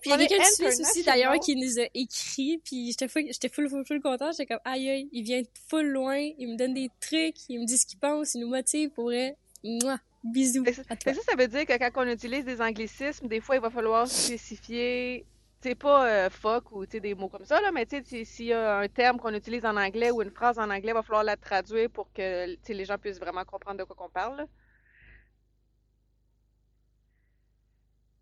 puis 0.00 0.10
il 0.10 0.10
y 0.10 0.12
a 0.12 0.26
quelqu'un 0.26 0.44
de 0.48 0.54
Suisse 0.54 0.80
aussi 0.80 1.02
d'ailleurs 1.02 1.38
qui 1.40 1.54
nous 1.56 1.78
a 1.78 1.84
écrit, 1.92 2.58
puis 2.64 2.92
j'étais 2.92 3.08
full, 3.08 3.24
j'étais 3.26 3.48
full, 3.48 3.68
full, 3.68 3.84
full 3.84 4.00
content, 4.00 4.30
j'étais 4.32 4.46
comme 4.46 4.60
aïe 4.64 4.88
aïe, 4.88 5.08
il 5.12 5.22
vient 5.22 5.42
full 5.68 5.86
loin, 5.86 6.16
il 6.38 6.48
me 6.52 6.56
donne 6.56 6.72
des 6.72 6.88
trucs, 7.00 7.36
il 7.50 7.60
me 7.60 7.66
dit 7.66 7.76
ce 7.76 7.84
qu'il 7.84 7.98
pense, 7.98 8.34
il 8.34 8.40
nous 8.40 8.48
motive 8.48 8.90
pour 8.90 9.04
vrai. 9.06 9.36
Mouah, 9.62 9.98
bisous 10.24 10.64
ça, 10.72 10.82
à 10.88 10.96
toi. 10.96 11.12
ça, 11.12 11.20
ça 11.22 11.36
veut 11.36 11.48
dire 11.48 11.66
que 11.66 11.78
quand 11.78 11.90
on 12.04 12.08
utilise 12.08 12.44
des 12.44 12.60
anglicismes, 12.60 13.28
des 13.28 13.40
fois, 13.40 13.56
il 13.56 13.62
va 13.62 13.70
falloir 13.70 14.10
spécifier, 14.10 15.26
tu 15.62 15.68
sais, 15.70 15.74
pas 15.74 16.06
euh, 16.26 16.30
fuck 16.30 16.72
ou 16.72 16.86
des 16.86 17.14
mots 17.14 17.28
comme 17.28 17.44
ça, 17.44 17.60
là, 17.60 17.70
mais 17.72 17.86
tu 17.86 17.96
sais, 17.98 18.02
si- 18.04 18.26
s'il 18.26 18.46
y 18.46 18.52
a 18.52 18.78
un 18.78 18.88
terme 18.88 19.18
qu'on 19.18 19.34
utilise 19.34 19.64
en 19.64 19.76
anglais 19.76 20.10
ou 20.10 20.22
une 20.22 20.30
phrase 20.30 20.58
en 20.58 20.70
anglais, 20.70 20.90
il 20.92 20.94
va 20.94 21.02
falloir 21.02 21.24
la 21.24 21.36
traduire 21.36 21.90
pour 21.90 22.12
que 22.12 22.56
les 22.68 22.84
gens 22.84 22.98
puissent 22.98 23.20
vraiment 23.20 23.44
comprendre 23.44 23.78
de 23.78 23.84
quoi 23.84 23.96
qu'on 23.96 24.10
parle. 24.10 24.46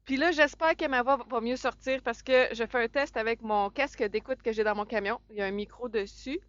Puis 0.04 0.16
là, 0.16 0.32
j'espère 0.32 0.76
que 0.76 0.86
ma 0.88 1.02
voix 1.02 1.16
va- 1.16 1.24
va 1.28 1.40
mieux 1.40 1.56
sortir 1.56 2.02
parce 2.02 2.22
que 2.22 2.48
je 2.52 2.64
fais 2.66 2.82
un 2.84 2.88
test 2.88 3.16
avec 3.16 3.40
mon 3.42 3.70
casque 3.70 4.02
d'écoute 4.04 4.42
que 4.42 4.52
j'ai 4.52 4.64
dans 4.64 4.74
mon 4.74 4.84
camion. 4.84 5.20
Il 5.30 5.36
y 5.36 5.42
a 5.42 5.46
un 5.46 5.50
micro 5.52 5.88
dessus. 5.88 6.40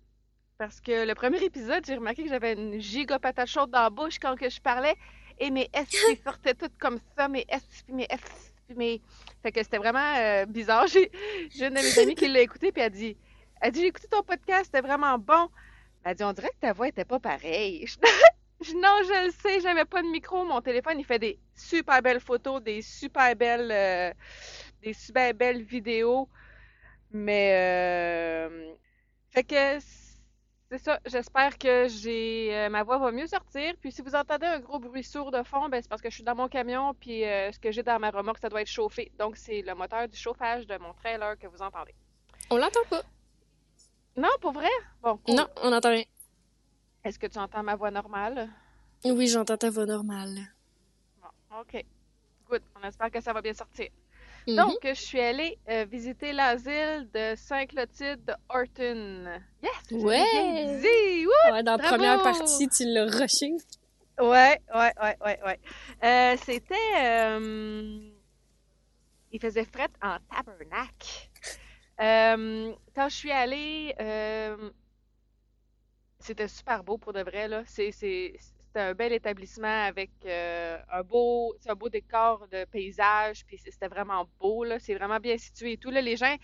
Parce 0.58 0.82
que 0.82 1.06
le 1.06 1.16
premier 1.16 1.44
épisode, 1.44 1.86
j'ai 1.86 1.96
remarqué 1.96 2.24
que 2.24 2.30
j'avais 2.30 2.54
une 2.54 2.80
giga 2.80 3.20
patate 3.20 3.48
chaude 3.50 3.72
dans 3.72 3.82
la 3.84 3.90
bouche 3.90 4.20
quand 4.20 4.36
que 4.38 4.50
je 4.50 4.62
parlais. 4.62 4.96
Et 5.40 5.50
mes 5.52 5.70
S 5.74 5.88
qui 5.90 6.22
sortaient 6.24 6.54
toutes 6.54 6.78
comme 6.78 7.00
ça, 7.18 7.28
mes 7.28 7.46
S, 7.50 7.64
puis 7.86 7.94
mes 7.94 8.08
puis 8.68 8.76
mes... 8.78 9.02
Fait 9.42 9.52
que 9.52 9.62
c'était 9.64 9.78
vraiment 9.78 10.16
euh, 10.18 10.46
bizarre. 10.46 10.88
J'ai 10.88 11.10
une 11.60 11.70
de 11.74 11.82
mes 11.82 12.00
amies 12.00 12.16
qui 12.16 12.28
l'a 12.28 12.42
écouté, 12.42 12.72
puis 12.72 12.82
elle 12.82 12.92
dit, 12.92 13.18
elle 13.62 13.72
dit, 13.72 13.82
j'ai 13.82 13.88
écouté 13.88 14.08
ton 14.08 14.24
podcast, 14.24 14.66
c'était 14.66 14.86
vraiment 14.86 15.18
bon. 15.18 15.50
Elle 16.04 16.16
dit, 16.16 16.24
on 16.24 16.34
dirait 16.34 16.50
que 16.50 16.60
ta 16.60 16.74
voix 16.74 16.88
était 16.88 17.06
pas 17.06 17.20
pareille. 17.20 17.86
Je- 18.62 18.74
non, 18.76 18.98
je 19.04 19.26
le 19.26 19.32
sais, 19.32 19.60
j'avais 19.60 19.84
pas 19.84 20.02
de 20.02 20.08
micro. 20.08 20.46
Mon 20.46 20.62
téléphone, 20.62 20.98
il 20.98 21.06
fait 21.06 21.20
des 21.20 21.38
super 21.54 22.02
belles 22.02 22.22
photos, 22.22 22.62
des 22.64 22.82
super 22.82 23.36
belles, 23.36 23.70
euh, 23.72 24.14
des 24.82 24.94
super 24.94 25.34
belles 25.34 25.64
vidéos. 25.64 26.30
Mais, 27.12 27.52
euh, 27.54 28.74
fait 29.32 29.44
que 29.44 29.80
c'est 30.74 30.86
ça. 30.86 31.00
J'espère 31.06 31.60
que 31.60 31.88
j'ai, 31.88 32.50
euh, 32.52 32.70
ma 32.70 32.82
voix 32.82 32.98
va 32.98 33.12
mieux 33.12 33.28
sortir. 33.28 33.76
Puis 33.80 33.92
si 33.92 34.02
vous 34.02 34.16
entendez 34.16 34.48
un 34.48 34.60
gros 34.60 34.80
bruit 34.80 35.04
sourd 35.04 35.30
de 35.30 35.44
fond, 35.44 35.70
ben 35.70 35.80
c'est 35.80 35.88
parce 35.88 36.02
que 36.02 36.10
je 36.10 36.16
suis 36.16 36.24
dans 36.24 36.34
mon 36.36 36.48
camion. 36.48 36.96
Puis 36.96 37.24
euh, 37.24 37.52
ce 37.52 37.60
que 37.60 37.72
j'ai 37.72 37.84
dans 37.84 38.00
ma 38.00 38.10
remorque, 38.10 38.40
ça 38.40 38.50
doit 38.50 38.62
être 38.62 38.68
chauffé. 38.68 39.12
Donc 39.20 39.38
c'est 39.38 39.62
le 39.62 39.76
moteur 39.76 40.08
du 40.08 40.18
chauffage 40.18 40.66
de 40.66 40.76
mon 40.78 40.94
trailer 40.94 41.38
que 41.38 41.46
vous 41.46 41.62
entendez. 41.62 41.94
On 42.50 42.58
l'entend 42.58 42.84
pas. 42.90 43.04
Non, 44.18 44.30
pour 44.42 44.52
vrai? 44.52 44.70
Bon, 45.04 45.18
cool. 45.18 45.36
Non, 45.36 45.48
on 45.62 45.70
n'entend 45.70 45.92
rien. 45.92 46.06
Est-ce 47.04 47.20
que 47.20 47.28
tu 47.28 47.38
entends 47.38 47.62
ma 47.62 47.76
voix 47.76 47.92
normale? 47.92 48.50
Oui, 49.06 49.28
j'entends 49.28 49.58
ta 49.58 49.70
voix 49.70 49.86
normale. 49.86 50.40
Bon, 51.22 51.60
OK. 51.60 51.86
Good. 52.50 52.64
On 52.82 52.88
espère 52.88 53.12
que 53.12 53.22
ça 53.22 53.32
va 53.32 53.42
bien 53.42 53.54
sortir. 53.54 53.90
Mhm. 54.48 54.56
Donc, 54.58 54.78
je 54.84 54.94
suis 54.94 55.20
allée 55.20 55.58
euh, 55.70 55.86
visiter 55.86 56.34
l'asile 56.34 57.10
de 57.14 57.34
Saint-Clotilde 57.36 58.26
de 58.26 58.34
Horton. 58.50 59.40
Yes! 59.62 59.72
Ouais! 59.92 60.80
dit! 60.82 61.26
Wouh! 61.26 61.52
Ouais, 61.54 61.64
dans 61.64 61.78
la 61.78 61.78
première 61.78 62.22
partie, 62.22 62.68
tu 62.68 62.86
l'as 62.86 63.06
rushé. 63.06 63.54
Ouais, 64.20 64.60
ouais, 64.76 64.94
ouais, 65.02 65.18
ouais, 65.26 65.40
ouais. 65.46 65.60
Euh, 66.04 66.38
c'était... 66.44 66.76
euh, 67.02 68.00
Il 69.32 69.40
faisait 69.40 69.66
fret 69.66 69.90
en 70.02 70.18
tabernacle. 70.30 71.30
Quand 71.98 73.10
je 73.10 73.16
suis 73.16 73.32
allée, 73.32 73.96
c'était 76.20 76.48
super 76.48 76.84
beau 76.84 76.98
pour 76.98 77.14
de 77.14 77.22
vrai, 77.22 77.48
là. 77.48 77.64
C'est, 77.66 77.92
c'était 78.74 78.86
un 78.88 78.96
bel 78.96 79.14
établissement 79.14 79.86
avec 79.86 80.10
euh, 80.26 80.80
un 80.92 81.04
beau, 81.04 81.56
un 81.68 81.76
beau 81.76 81.90
décor 81.90 82.48
de 82.48 82.66
paysage, 82.66 83.46
puis 83.46 83.60
c'était 83.60 83.88
vraiment 83.88 84.28
beau, 84.40 84.64
là. 84.64 84.80
C'est 84.80 84.96
vraiment 84.96 85.20
bien 85.20 85.38
situé 85.38 85.74
et 85.74 85.78
tout. 85.78 85.92
Là, 85.92 86.02
les 86.02 86.18
gens, 86.18 86.36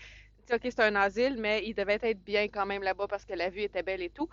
OK, 0.52 0.60
c'est 0.62 0.78
un 0.80 0.94
asile, 0.94 1.38
mais 1.38 1.66
ils 1.66 1.74
devaient 1.74 1.98
être 2.00 2.22
bien 2.22 2.44
quand 2.44 2.66
même 2.66 2.84
là-bas 2.84 3.08
parce 3.08 3.24
que 3.24 3.34
la 3.34 3.50
vue 3.50 3.62
était 3.62 3.82
belle 3.82 4.00
et 4.00 4.10
tout. 4.10 4.28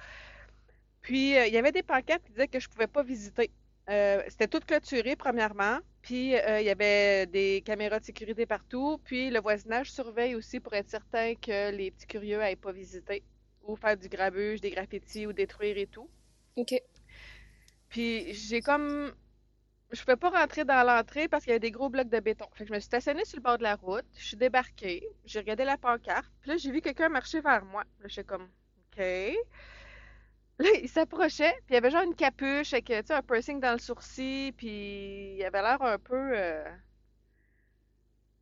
Puis, 1.01 1.35
euh, 1.35 1.47
il 1.47 1.53
y 1.53 1.57
avait 1.57 1.71
des 1.71 1.81
pancartes 1.81 2.23
qui 2.23 2.33
disaient 2.33 2.47
que 2.47 2.59
je 2.59 2.69
pouvais 2.69 2.85
pas 2.85 3.01
visiter. 3.01 3.49
Euh, 3.89 4.21
c'était 4.27 4.47
tout 4.47 4.59
clôturé, 4.59 5.15
premièrement. 5.15 5.79
Puis, 6.03 6.33
il 6.33 6.63
y 6.63 6.69
avait 6.69 7.25
des 7.25 7.63
caméras 7.65 7.99
de 7.99 8.05
sécurité 8.05 8.45
partout. 8.45 8.99
Puis, 9.05 9.31
le 9.31 9.39
voisinage 9.39 9.91
surveille 9.91 10.35
aussi 10.35 10.59
pour 10.59 10.73
être 10.75 10.89
certain 10.89 11.33
que 11.33 11.71
les 11.71 11.89
petits 11.91 12.07
curieux 12.07 12.37
n'aillent 12.37 12.55
pas 12.55 12.71
visiter 12.71 13.23
ou 13.63 13.75
faire 13.75 13.97
du 13.97 14.07
grabuge, 14.07 14.61
des 14.61 14.69
graffitis 14.69 15.25
ou 15.25 15.33
détruire 15.33 15.77
et 15.77 15.87
tout. 15.87 16.09
OK. 16.55 16.73
Puis, 17.89 18.33
j'ai 18.33 18.61
comme... 18.61 19.13
Je 19.91 20.01
pouvais 20.01 20.17
pas 20.17 20.29
rentrer 20.29 20.65
dans 20.65 20.85
l'entrée 20.85 21.29
parce 21.29 21.43
qu'il 21.43 21.51
y 21.51 21.53
avait 21.53 21.61
des 21.61 21.71
gros 21.71 21.89
blocs 21.89 22.09
de 22.09 22.19
béton. 22.19 22.45
Fait 22.53 22.65
que 22.65 22.69
je 22.69 22.73
me 22.73 22.79
suis 22.79 22.87
stationnée 22.87 23.23
sur 23.23 23.37
le 23.37 23.43
bord 23.43 23.57
de 23.57 23.63
la 23.63 23.75
route. 23.75 24.05
Je 24.17 24.25
suis 24.25 24.37
débarquée. 24.37 25.07
J'ai 25.25 25.39
regardé 25.39 25.63
la 25.63 25.77
pancarte. 25.77 26.29
Puis 26.41 26.51
là, 26.51 26.57
j'ai 26.57 26.71
vu 26.71 26.81
quelqu'un 26.81 27.07
marcher 27.09 27.39
vers 27.39 27.63
moi. 27.63 27.83
Là, 28.01 28.07
j'étais 28.09 28.25
comme, 28.25 28.49
OK. 28.91 29.01
Là, 30.59 30.69
il 30.81 30.89
s'approchait, 30.89 31.53
puis 31.65 31.69
il 31.69 31.73
y 31.75 31.77
avait 31.77 31.91
genre 31.91 32.01
une 32.03 32.15
capuche 32.15 32.73
avec, 32.73 32.85
tu 32.85 33.13
un 33.13 33.21
piercing 33.21 33.59
dans 33.59 33.73
le 33.73 33.79
sourcil, 33.79 34.53
puis 34.53 35.35
il 35.35 35.43
avait 35.45 35.61
l'air 35.61 35.81
un 35.81 35.99
peu, 35.99 36.31
euh, 36.35 36.65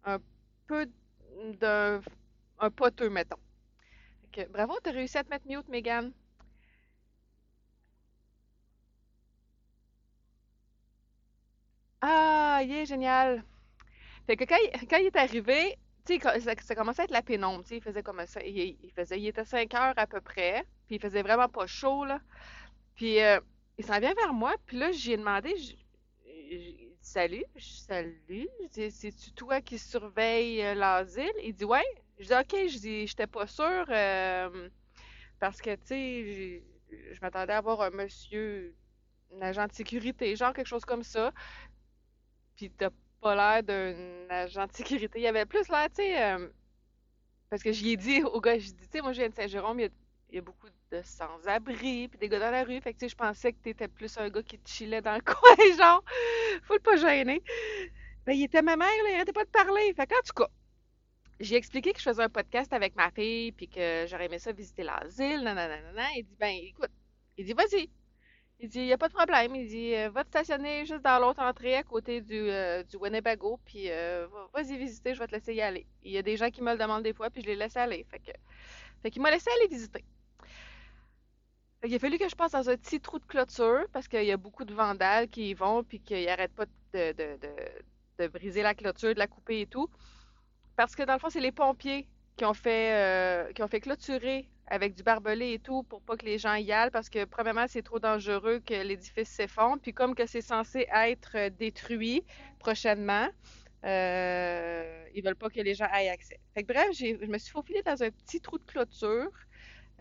un 0.06 0.20
peu 0.68 0.88
d'un, 1.60 2.02
un 2.60 2.70
poteux, 2.72 3.10
mettons. 3.10 3.40
Fait 4.22 4.46
que, 4.46 4.52
bravo, 4.52 4.78
t'as 4.82 4.92
réussi 4.92 5.18
à 5.18 5.24
te 5.26 5.30
mettre 5.30 5.48
mute, 5.48 5.68
Megan. 5.68 6.14
Ah, 12.08 12.60
il 12.64 12.72
est 12.72 12.86
génial. 12.86 13.44
Fait 14.28 14.38
que 14.38 14.46
quand 14.46 14.58
il, 15.00 15.08
est 15.08 15.16
arrivé, 15.18 15.78
tu 16.06 16.20
sais, 16.20 16.40
ça, 16.42 16.54
ça 16.62 16.76
commençait 16.76 17.04
à 17.04 17.06
être 17.06 17.12
la 17.12 17.22
pénombre, 17.24 17.64
il 17.72 17.82
faisait 17.82 18.04
comme 18.04 18.26
ça, 18.28 18.42
il, 18.44 18.92
faisait, 18.96 19.20
il 19.20 19.28
était 19.28 19.46
5 19.46 19.74
heures 19.76 19.94
à 19.98 20.08
peu 20.08 20.22
près, 20.22 20.66
puis 20.88 20.98
il 20.98 21.02
faisait 21.02 21.24
vraiment 21.24 21.50
pas 21.50 21.68
chaud, 21.68 22.06
là. 22.06 22.22
Puis 22.96 23.22
euh, 23.22 23.40
il 23.80 23.86
s'en 23.86 24.00
vient 24.00 24.14
vers 24.16 24.34
moi, 24.34 24.56
puis 24.68 24.78
là, 24.80 24.92
j'ai 24.92 25.18
demandé, 25.18 25.56
j- 25.58 25.78
salut, 27.02 27.44
salut, 27.58 28.50
c'est-tu 28.72 29.32
toi 29.34 29.62
qui 29.62 29.78
surveille 29.78 30.62
euh, 30.64 30.74
l'asile? 30.76 31.32
Il 31.44 31.54
dit, 31.54 31.66
ouais. 31.66 31.84
Je 32.20 32.28
dis, 32.28 32.34
ok, 32.34 32.56
je 32.70 32.78
dis, 32.80 33.08
j'étais 33.08 33.28
pas 33.28 33.46
sûre, 33.48 33.86
euh, 33.90 34.70
parce 35.40 35.62
que, 35.62 35.76
tu 35.76 35.82
sais, 35.86 36.64
je 37.14 37.20
m'attendais 37.22 37.54
à 37.54 37.62
voir 37.62 37.82
un 37.82 37.92
monsieur, 37.92 38.76
un 39.36 39.42
agent 39.44 39.68
de 39.68 39.74
sécurité, 39.74 40.36
genre 40.36 40.54
quelque 40.54 40.68
chose 40.68 40.86
comme 40.86 41.04
ça. 41.04 41.34
Puis 42.56 42.72
t'as 42.72 42.90
pas 43.22 43.36
l'air 43.36 43.64
d'un 43.64 44.30
agent 44.30 44.68
de 44.68 44.74
sécurité. 44.74 45.20
Il 45.20 45.28
avait 45.28 45.46
plus 45.46 45.68
l'air, 45.70 45.88
tu 45.90 46.04
sais, 46.04 46.24
euh, 46.24 46.48
parce 47.50 47.64
que 47.64 47.72
j'y 47.72 47.92
ai 47.92 47.98
dit 47.98 48.24
au 48.24 48.40
gars, 48.42 48.58
j'ai 48.58 48.72
dit, 48.72 48.88
tu 48.88 48.90
sais, 48.92 49.02
moi 49.02 49.14
je 49.14 49.20
viens 49.20 49.30
de 49.30 49.36
Saint-Jérôme, 49.36 49.80
il 49.80 49.84
y 49.84 50.38
a, 50.38 50.40
y 50.40 50.42
beaucoup 50.42 50.68
de 50.92 51.02
sans-abri, 51.04 52.08
puis 52.08 52.18
des 52.20 52.30
gars 52.30 52.40
dans 52.40 52.52
la 52.52 52.64
rue. 52.64 52.80
Fait 52.82 52.94
que, 52.94 53.00
tu 53.00 53.06
sais, 53.06 53.10
je 53.10 53.16
pensais 53.16 53.54
que 53.54 53.58
t'étais 53.60 53.88
plus 53.88 54.18
un 54.18 54.30
gars 54.30 54.44
qui 54.44 54.58
te 54.58 54.70
chillait 54.70 55.02
dans 55.02 55.16
le 55.16 55.22
coin, 55.26 55.78
genre, 55.78 56.04
faut 56.64 56.74
le 56.74 56.80
pas 56.80 56.98
gêner. 56.98 57.42
Ben, 58.26 58.34
il 58.34 58.44
était 58.44 58.62
ma 58.62 58.76
mère, 58.76 58.88
là, 58.88 59.10
il 59.10 59.16
arrêtait 59.16 59.34
pas 59.34 59.46
de 59.46 59.50
parler. 59.50 59.94
Fait 59.96 60.08
qu'en 60.08 60.22
tout 60.26 60.34
cas, 60.34 60.50
j'ai 61.40 61.56
expliqué 61.56 61.94
que 61.94 62.00
je 62.00 62.04
faisais 62.04 62.24
un 62.24 62.30
podcast 62.30 62.74
avec 62.74 62.96
ma 62.96 63.12
fille, 63.12 63.52
puis 63.52 63.68
que 63.68 64.06
j'aurais 64.08 64.26
aimé 64.26 64.40
ça 64.40 64.52
visiter 64.52 64.84
l'asile, 64.84 65.42
nanana. 65.44 66.08
Il 66.16 66.24
dit, 66.24 66.36
ben, 66.40 66.56
écoute, 66.64 66.92
il 67.38 67.46
dit, 67.46 67.54
vas-y. 67.54 67.90
Il 68.60 68.70
dit, 68.70 68.80
il 68.80 68.86
n'y 68.86 68.94
a 68.94 68.98
pas 68.98 69.10
de 69.10 69.14
problème. 69.14 69.56
Il 69.56 69.68
dit, 69.68 69.94
euh, 69.96 70.10
va 70.10 70.24
te 70.24 70.30
stationner 70.30 70.86
juste 70.86 71.02
dans 71.04 71.20
l'autre 71.20 71.42
entrée 71.42 71.76
à 71.76 71.84
côté 71.84 72.22
du, 72.22 72.34
euh, 72.50 72.84
du 72.84 72.96
Winnebago, 72.98 73.60
puis 73.66 73.92
euh, 73.92 74.28
va- 74.28 74.50
vas-y 74.54 74.78
visiter, 74.78 75.14
je 75.14 75.20
vais 75.20 75.28
te 75.28 75.34
laisser 75.34 75.54
y 75.54 75.62
aller. 75.62 75.86
Il 76.04 76.12
y 76.12 76.18
a 76.18 76.22
des 76.22 76.38
gens 76.38 76.50
qui 76.50 76.62
me 76.62 76.72
le 76.72 76.78
demandent 76.78 77.04
des 77.04 77.14
fois, 77.14 77.30
puis 77.30 77.42
je 77.42 77.48
les 77.48 77.56
laisse 77.56 77.76
aller. 77.78 78.06
Fait 78.10 78.20
que, 78.20 78.32
fait 79.04 79.12
qu'il 79.12 79.22
m'a 79.22 79.32
laissé 79.32 79.50
aller 79.52 79.68
visiter. 79.68 80.06
Fait 81.82 81.88
qu'il 81.88 81.96
a 81.96 82.00
fallu 82.00 82.18
que 82.18 82.28
je 82.30 82.36
passe 82.36 82.52
dans 82.54 82.70
un 82.70 82.78
petit 82.78 83.00
trou 83.00 83.20
de 83.20 83.26
clôture, 83.26 83.86
parce 83.92 84.08
qu'il 84.08 84.24
y 84.26 84.32
a 84.32 84.38
beaucoup 84.38 84.66
de 84.66 84.74
vandales 84.74 85.30
qui 85.30 85.50
y 85.52 85.54
vont, 85.54 85.84
puis 85.84 86.00
qu'ils 86.02 86.26
n'arrêtent 86.26 86.56
pas 86.56 86.66
de, 86.66 87.12
de, 87.14 87.38
de, 87.38 87.56
de 88.20 88.28
briser 88.28 88.64
la 88.64 88.74
clôture, 88.74 89.14
de 89.14 89.20
la 89.20 89.28
couper 89.28 89.62
et 89.62 89.68
tout. 89.68 89.90
Parce 90.76 90.96
que 90.96 91.04
dans 91.04 91.14
le 91.14 91.20
fond, 91.20 91.30
c'est 91.30 91.42
les 91.42 91.52
pompiers 91.54 92.08
qui 92.38 92.46
ont 92.46 92.54
fait, 92.54 92.94
euh, 93.50 93.54
qui 93.54 93.64
ont 93.64 93.68
fait 93.68 93.82
clôturer 93.82 94.50
avec 94.68 94.96
du 94.96 95.04
barbelé 95.04 95.54
et 95.54 95.60
tout 95.60 95.84
pour 95.84 96.02
pas 96.02 96.18
que 96.18 96.26
les 96.26 96.38
gens 96.38 96.56
y 96.56 96.72
aillent 96.72 96.92
parce 96.92 97.10
que 97.10 97.26
premièrement, 97.26 97.66
c'est 97.68 97.84
trop 97.84 98.00
dangereux 98.00 98.60
que 98.66 98.74
l'édifice 98.74 99.30
s'effondre. 99.30 99.82
Puis 99.82 99.94
comme 99.94 100.16
que 100.16 100.26
c'est 100.26 100.42
censé 100.42 100.88
être 100.94 101.32
euh, 101.36 101.50
détruit 101.50 102.24
prochainement, 102.60 103.30
euh, 103.86 105.06
ils 105.14 105.24
veulent 105.24 105.36
pas 105.36 105.50
que 105.50 105.62
les 105.62 105.76
gens 105.76 105.88
aient 105.94 106.10
accès. 106.10 106.40
Fait 106.54 106.64
que 106.64 106.74
bref, 106.74 106.88
je 106.94 107.26
me 107.28 107.38
suis 107.38 107.52
faufilée 107.52 107.84
dans 107.84 108.02
un 108.02 108.10
petit 108.10 108.42
trou 108.42 108.58
de 108.58 108.64
clôture. 108.64 109.32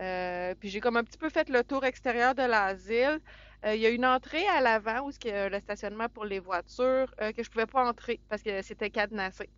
Euh, 0.00 0.54
puis 0.58 0.70
j'ai 0.70 0.80
comme 0.80 0.96
un 0.96 1.04
petit 1.04 1.18
peu 1.18 1.28
fait 1.28 1.48
le 1.50 1.62
tour 1.62 1.84
extérieur 1.84 2.34
de 2.34 2.42
l'asile. 2.42 3.20
Euh, 3.64 3.74
il 3.74 3.80
y 3.80 3.86
a 3.86 3.90
une 3.90 4.06
entrée 4.06 4.46
à 4.48 4.60
l'avant 4.60 5.06
où 5.06 5.10
il 5.10 5.28
y 5.28 5.32
a 5.32 5.48
le 5.48 5.60
stationnement 5.60 6.08
pour 6.08 6.24
les 6.24 6.40
voitures 6.40 7.14
que 7.36 7.42
je 7.42 7.50
pouvais 7.50 7.66
pas 7.66 7.86
entrer 7.86 8.20
parce 8.28 8.42
que 8.42 8.62
c'était 8.62 8.90
cadenassé. 8.90 9.48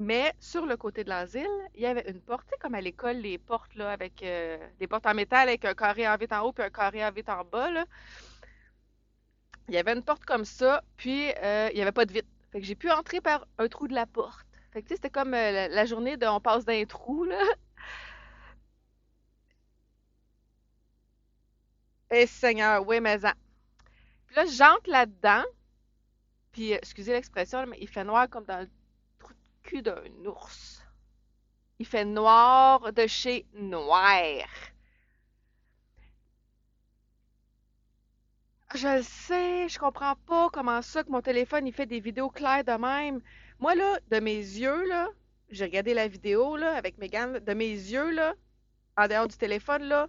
Mais 0.00 0.32
sur 0.38 0.64
le 0.64 0.76
côté 0.76 1.02
de 1.02 1.08
l'asile, 1.08 1.48
il 1.74 1.80
y 1.80 1.86
avait 1.86 2.08
une 2.08 2.20
porte, 2.20 2.48
comme 2.60 2.74
à 2.74 2.80
l'école, 2.80 3.16
les 3.16 3.36
portes 3.36 3.74
là, 3.74 3.90
avec 3.90 4.22
euh, 4.22 4.56
portes 4.88 5.06
en 5.06 5.14
métal 5.14 5.48
avec 5.48 5.64
un 5.64 5.74
carré 5.74 6.08
en 6.08 6.16
vitre 6.16 6.36
en 6.36 6.42
haut 6.42 6.52
puis 6.52 6.62
un 6.62 6.70
carré 6.70 7.04
en 7.04 7.10
vitre 7.10 7.32
en 7.32 7.44
bas. 7.44 7.70
Là. 7.70 7.84
Il 9.68 9.74
y 9.74 9.78
avait 9.78 9.92
une 9.92 10.04
porte 10.04 10.24
comme 10.24 10.44
ça, 10.44 10.82
puis 10.96 11.30
euh, 11.42 11.68
il 11.72 11.76
n'y 11.76 11.82
avait 11.82 11.92
pas 11.92 12.04
de 12.06 12.12
vitre. 12.12 12.28
Fait 12.52 12.60
que 12.60 12.66
j'ai 12.66 12.76
pu 12.76 12.90
entrer 12.90 13.20
par 13.20 13.46
un 13.58 13.68
trou 13.68 13.88
de 13.88 13.94
la 13.94 14.06
porte. 14.06 14.46
Fait 14.72 14.82
que 14.82 14.88
c'était 14.88 15.10
comme 15.10 15.34
euh, 15.34 15.68
la, 15.68 15.84
journée 15.84 16.16
de 16.16 16.26
on 16.26 16.40
passe 16.40 16.64
d'un 16.64 16.84
trou, 16.84 17.24
là. 17.24 17.40
Eh 22.10 22.26
Seigneur, 22.26 22.86
oui, 22.86 23.00
mais 23.00 23.24
en. 23.26 23.32
Puis 24.26 24.36
là, 24.36 24.46
j'entre 24.46 24.88
là-dedans, 24.88 25.44
puis 26.52 26.72
excusez 26.72 27.12
l'expression, 27.12 27.66
mais 27.66 27.78
il 27.80 27.88
fait 27.88 28.04
noir 28.04 28.28
comme 28.30 28.44
dans 28.44 28.60
le 28.60 28.68
cul 29.68 29.82
d'un 29.82 30.02
ours. 30.24 30.82
Il 31.78 31.86
fait 31.86 32.06
noir 32.06 32.92
de 32.92 33.06
chez 33.06 33.46
noir. 33.52 34.46
Je 38.74 38.96
le 38.96 39.02
sais, 39.02 39.68
je 39.68 39.78
comprends 39.78 40.16
pas 40.26 40.48
comment 40.50 40.82
ça 40.82 41.04
que 41.04 41.10
mon 41.10 41.22
téléphone 41.22 41.66
il 41.66 41.72
fait 41.72 41.86
des 41.86 42.00
vidéos 42.00 42.30
claires 42.30 42.64
de 42.64 42.72
même. 42.72 43.20
Moi 43.58 43.74
là, 43.74 43.98
de 44.10 44.20
mes 44.20 44.36
yeux 44.36 44.86
là, 44.88 45.08
j'ai 45.50 45.64
regardé 45.64 45.92
la 45.94 46.08
vidéo 46.08 46.56
là 46.56 46.74
avec 46.74 46.96
Megan, 46.98 47.38
de 47.38 47.54
mes 47.54 47.70
yeux 47.70 48.10
là, 48.10 48.34
en 48.96 49.06
dehors 49.06 49.28
du 49.28 49.36
téléphone 49.36 49.84
là, 49.84 50.08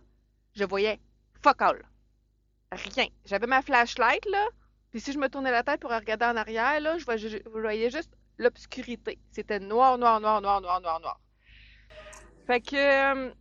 je 0.53 0.63
voyais 0.63 0.99
Fuck 1.41 1.61
all. 1.61 1.81
Rien. 2.71 3.07
J'avais 3.25 3.47
ma 3.47 3.61
flashlight, 3.61 4.25
là, 4.25 4.45
puis 4.91 4.99
si 4.99 5.13
je 5.13 5.19
me 5.19 5.29
tournais 5.29 5.51
la 5.51 5.63
tête 5.63 5.79
pour 5.79 5.91
regarder 5.91 6.25
en 6.25 6.35
arrière, 6.35 6.79
là, 6.81 6.97
je 6.97 7.05
voyais, 7.05 7.29
je 7.29 7.49
voyais 7.49 7.89
juste 7.89 8.11
l'obscurité. 8.39 9.19
C'était 9.31 9.59
noir, 9.59 9.99
noir, 9.99 10.19
noir, 10.19 10.41
noir, 10.41 10.61
noir, 10.61 10.81
noir, 10.81 10.99
noir. 10.99 11.19
Fait 12.47 12.61
que, 12.61 12.75
euh, 12.75 13.31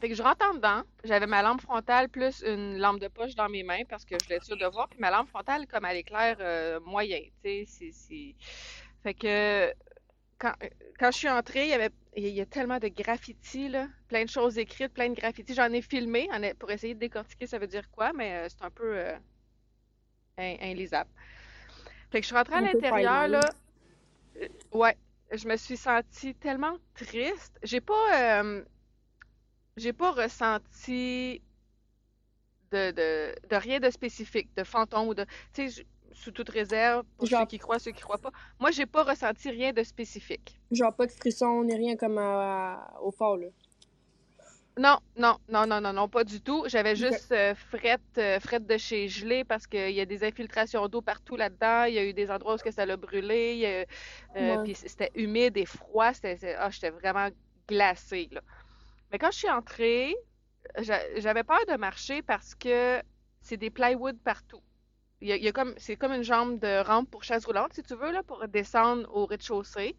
fait 0.00 0.08
que 0.10 0.14
je 0.14 0.22
rentre 0.22 0.46
en 0.48 0.54
dedans. 0.54 0.82
J'avais 1.02 1.26
ma 1.26 1.42
lampe 1.42 1.62
frontale 1.62 2.08
plus 2.08 2.42
une 2.46 2.78
lampe 2.78 3.00
de 3.00 3.08
poche 3.08 3.34
dans 3.34 3.48
mes 3.48 3.64
mains 3.64 3.84
parce 3.88 4.04
que 4.04 4.14
je 4.16 4.24
voulais 4.24 4.36
être 4.36 4.44
sûre 4.44 4.58
de 4.58 4.66
voir. 4.66 4.88
Puis 4.88 5.00
ma 5.00 5.10
lampe 5.10 5.28
frontale, 5.28 5.66
comme 5.66 5.84
elle 5.84 5.96
éclaire 5.96 6.36
euh, 6.38 6.78
moyen, 6.80 7.20
tu 7.42 7.64
sais, 7.64 7.64
c'est, 7.66 7.90
c'est... 7.92 8.34
Fait 9.02 9.14
que 9.14 9.72
quand, 10.38 10.52
quand 10.98 11.10
je 11.10 11.16
suis 11.16 11.28
entrée, 11.30 11.64
il 11.64 11.70
y 11.70 11.72
avait 11.72 11.90
il 12.14 12.28
y 12.28 12.40
a 12.40 12.46
tellement 12.46 12.78
de 12.78 12.88
graffitis, 12.88 13.68
là, 13.68 13.88
plein 14.08 14.24
de 14.24 14.30
choses 14.30 14.58
écrites, 14.58 14.92
plein 14.92 15.10
de 15.10 15.14
graffitis. 15.14 15.54
J'en 15.54 15.72
ai 15.72 15.82
filmé 15.82 16.28
pour 16.58 16.70
essayer 16.70 16.94
de 16.94 17.00
décortiquer 17.00 17.46
ça 17.46 17.58
veut 17.58 17.66
dire 17.66 17.90
quoi, 17.90 18.12
mais 18.12 18.32
euh, 18.36 18.48
c'est 18.48 18.64
un 18.64 18.70
peu 18.70 18.96
euh, 18.96 19.16
in- 20.38 20.56
inlisable. 20.70 21.10
Fait 22.10 22.20
que 22.20 22.22
je 22.22 22.28
suis 22.28 22.36
rentrée 22.36 22.54
à 22.56 22.60
l'intérieur, 22.60 23.28
là. 23.28 23.40
Euh, 24.42 24.48
Ouais, 24.72 24.96
je 25.32 25.46
me 25.48 25.56
suis 25.56 25.76
sentie 25.76 26.34
tellement 26.34 26.76
triste. 26.94 27.58
J'ai 27.62 27.80
pas, 27.80 28.40
euh, 28.42 28.64
j'ai 29.76 29.92
pas 29.92 30.12
ressenti 30.12 31.42
de, 32.72 32.90
de, 32.90 33.34
de 33.48 33.56
rien 33.56 33.80
de 33.80 33.90
spécifique, 33.90 34.54
de 34.56 34.64
fantôme 34.64 35.08
ou 35.08 35.14
de, 35.14 35.24
tu 35.52 35.70
sais, 35.70 35.86
sous 36.12 36.30
toute 36.30 36.48
réserve, 36.48 37.04
pour 37.18 37.28
ceux 37.28 37.46
qui 37.46 37.58
croient, 37.58 37.78
ceux 37.78 37.92
qui 37.92 38.00
croient 38.02 38.18
pas. 38.18 38.32
Moi, 38.58 38.70
j'ai 38.70 38.86
pas 38.86 39.02
ressenti 39.04 39.50
rien 39.50 39.72
de 39.72 39.82
spécifique. 39.82 40.58
genre 40.70 40.94
pas 40.94 41.06
de 41.06 41.12
frisson 41.12 41.62
ni 41.64 41.74
rien 41.74 41.96
comme 41.96 42.18
à- 42.18 42.98
au 43.02 43.10
fort, 43.10 43.36
là. 43.36 43.48
Non, 44.78 44.98
non, 45.16 45.38
non, 45.48 45.66
non, 45.66 45.80
non, 45.80 45.92
non, 45.94 46.08
pas 46.08 46.22
du 46.24 46.42
tout. 46.42 46.64
J'avais 46.68 46.96
juste 46.96 47.32
euh, 47.32 47.54
frette, 47.54 48.02
euh, 48.18 48.38
frette 48.40 48.66
de 48.66 48.76
chez 48.76 49.08
gelé 49.08 49.42
parce 49.42 49.66
qu'il 49.66 49.92
y 49.92 50.00
a 50.00 50.04
des 50.04 50.22
infiltrations 50.22 50.86
d'eau 50.88 51.00
partout 51.00 51.34
là-dedans. 51.36 51.84
Il 51.84 51.94
y 51.94 51.98
a 51.98 52.04
eu 52.04 52.12
des 52.12 52.30
endroits 52.30 52.54
où 52.54 52.58
que 52.58 52.70
ça 52.70 52.84
l'a 52.84 52.96
brûlé. 52.98 53.86
euh, 54.36 54.56
Ouais. 54.56 54.62
puis 54.64 54.74
c'était 54.74 55.10
humide 55.14 55.56
et 55.56 55.64
froid. 55.64 56.12
C'était, 56.12 56.54
ah, 56.58 56.68
j'étais 56.70 56.90
vraiment 56.90 57.28
glacée, 57.68 58.28
là. 58.32 58.42
Mais 59.10 59.18
quand 59.18 59.30
je 59.30 59.38
suis 59.38 59.50
entrée, 59.50 60.14
j'a- 60.78 61.20
j'avais 61.20 61.44
peur 61.44 61.64
de 61.68 61.76
marcher 61.76 62.22
parce 62.22 62.54
que 62.54 63.02
c'est 63.40 63.56
des 63.56 63.70
plywood 63.70 64.18
partout. 64.22 64.62
Il 65.22 65.28
y 65.28 65.32
a, 65.32 65.36
il 65.36 65.44
y 65.44 65.48
a 65.48 65.52
comme, 65.52 65.74
c'est 65.78 65.96
comme 65.96 66.12
une 66.12 66.22
jambe 66.24 66.58
de 66.60 66.82
rampe 66.84 67.10
pour 67.10 67.24
chaise 67.24 67.46
roulante, 67.46 67.72
si 67.74 67.82
tu 67.82 67.94
veux, 67.96 68.12
là, 68.12 68.22
pour 68.24 68.46
descendre 68.48 69.08
au 69.14 69.26
rez-de-chaussée. 69.26 69.96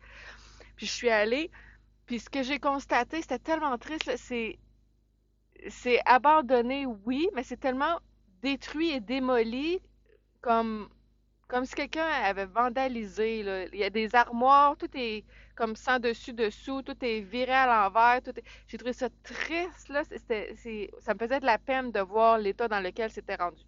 Puis 0.76 0.86
je 0.88 0.92
suis 0.92 1.10
allée, 1.10 1.52
puis 2.06 2.20
ce 2.20 2.30
que 2.30 2.44
j'ai 2.44 2.60
constaté, 2.60 3.22
c'était 3.22 3.40
tellement 3.40 3.78
triste, 3.78 4.06
là, 4.06 4.18
c'est, 4.18 4.60
c'est 5.70 6.00
abandonné, 6.06 6.86
oui, 7.06 7.30
mais 7.36 7.43
c'est 7.43 7.58
tellement 7.60 8.00
détruit 8.41 8.91
et 8.91 9.00
démoli 9.00 9.80
comme, 10.41 10.89
comme 11.48 11.65
si 11.65 11.76
quelqu'un 11.76 12.06
avait 12.06 12.46
vandalisé. 12.46 13.39
Il 13.74 13.80
y 13.80 13.84
a 13.84 13.89
des 13.89 14.15
armoires, 14.15 14.78
tout 14.78 14.89
est 14.96 15.26
comme 15.56 15.76
sans 15.76 16.00
dessus 16.00 16.34
dessous, 16.34 16.82
tout 16.84 16.96
est 17.04 17.22
viré 17.22 17.52
à 17.54 17.65
l'envers, 17.65 18.22
est... 18.28 18.43
J'ai 18.67 18.78
trouvé 18.78 18.93
ça 18.93 19.10
triste, 19.24 19.89
là. 19.89 20.04
Ça 20.06 21.13
me 21.13 21.20
faisait 21.20 21.39
de 21.39 21.46
la 21.46 21.58
peine 21.58 21.91
de 21.91 22.00
voir 22.00 22.38
l'état 22.38 22.67
dans 22.67 22.80
lequel 22.80 23.10
c'était 23.12 23.36
rendu. 23.36 23.63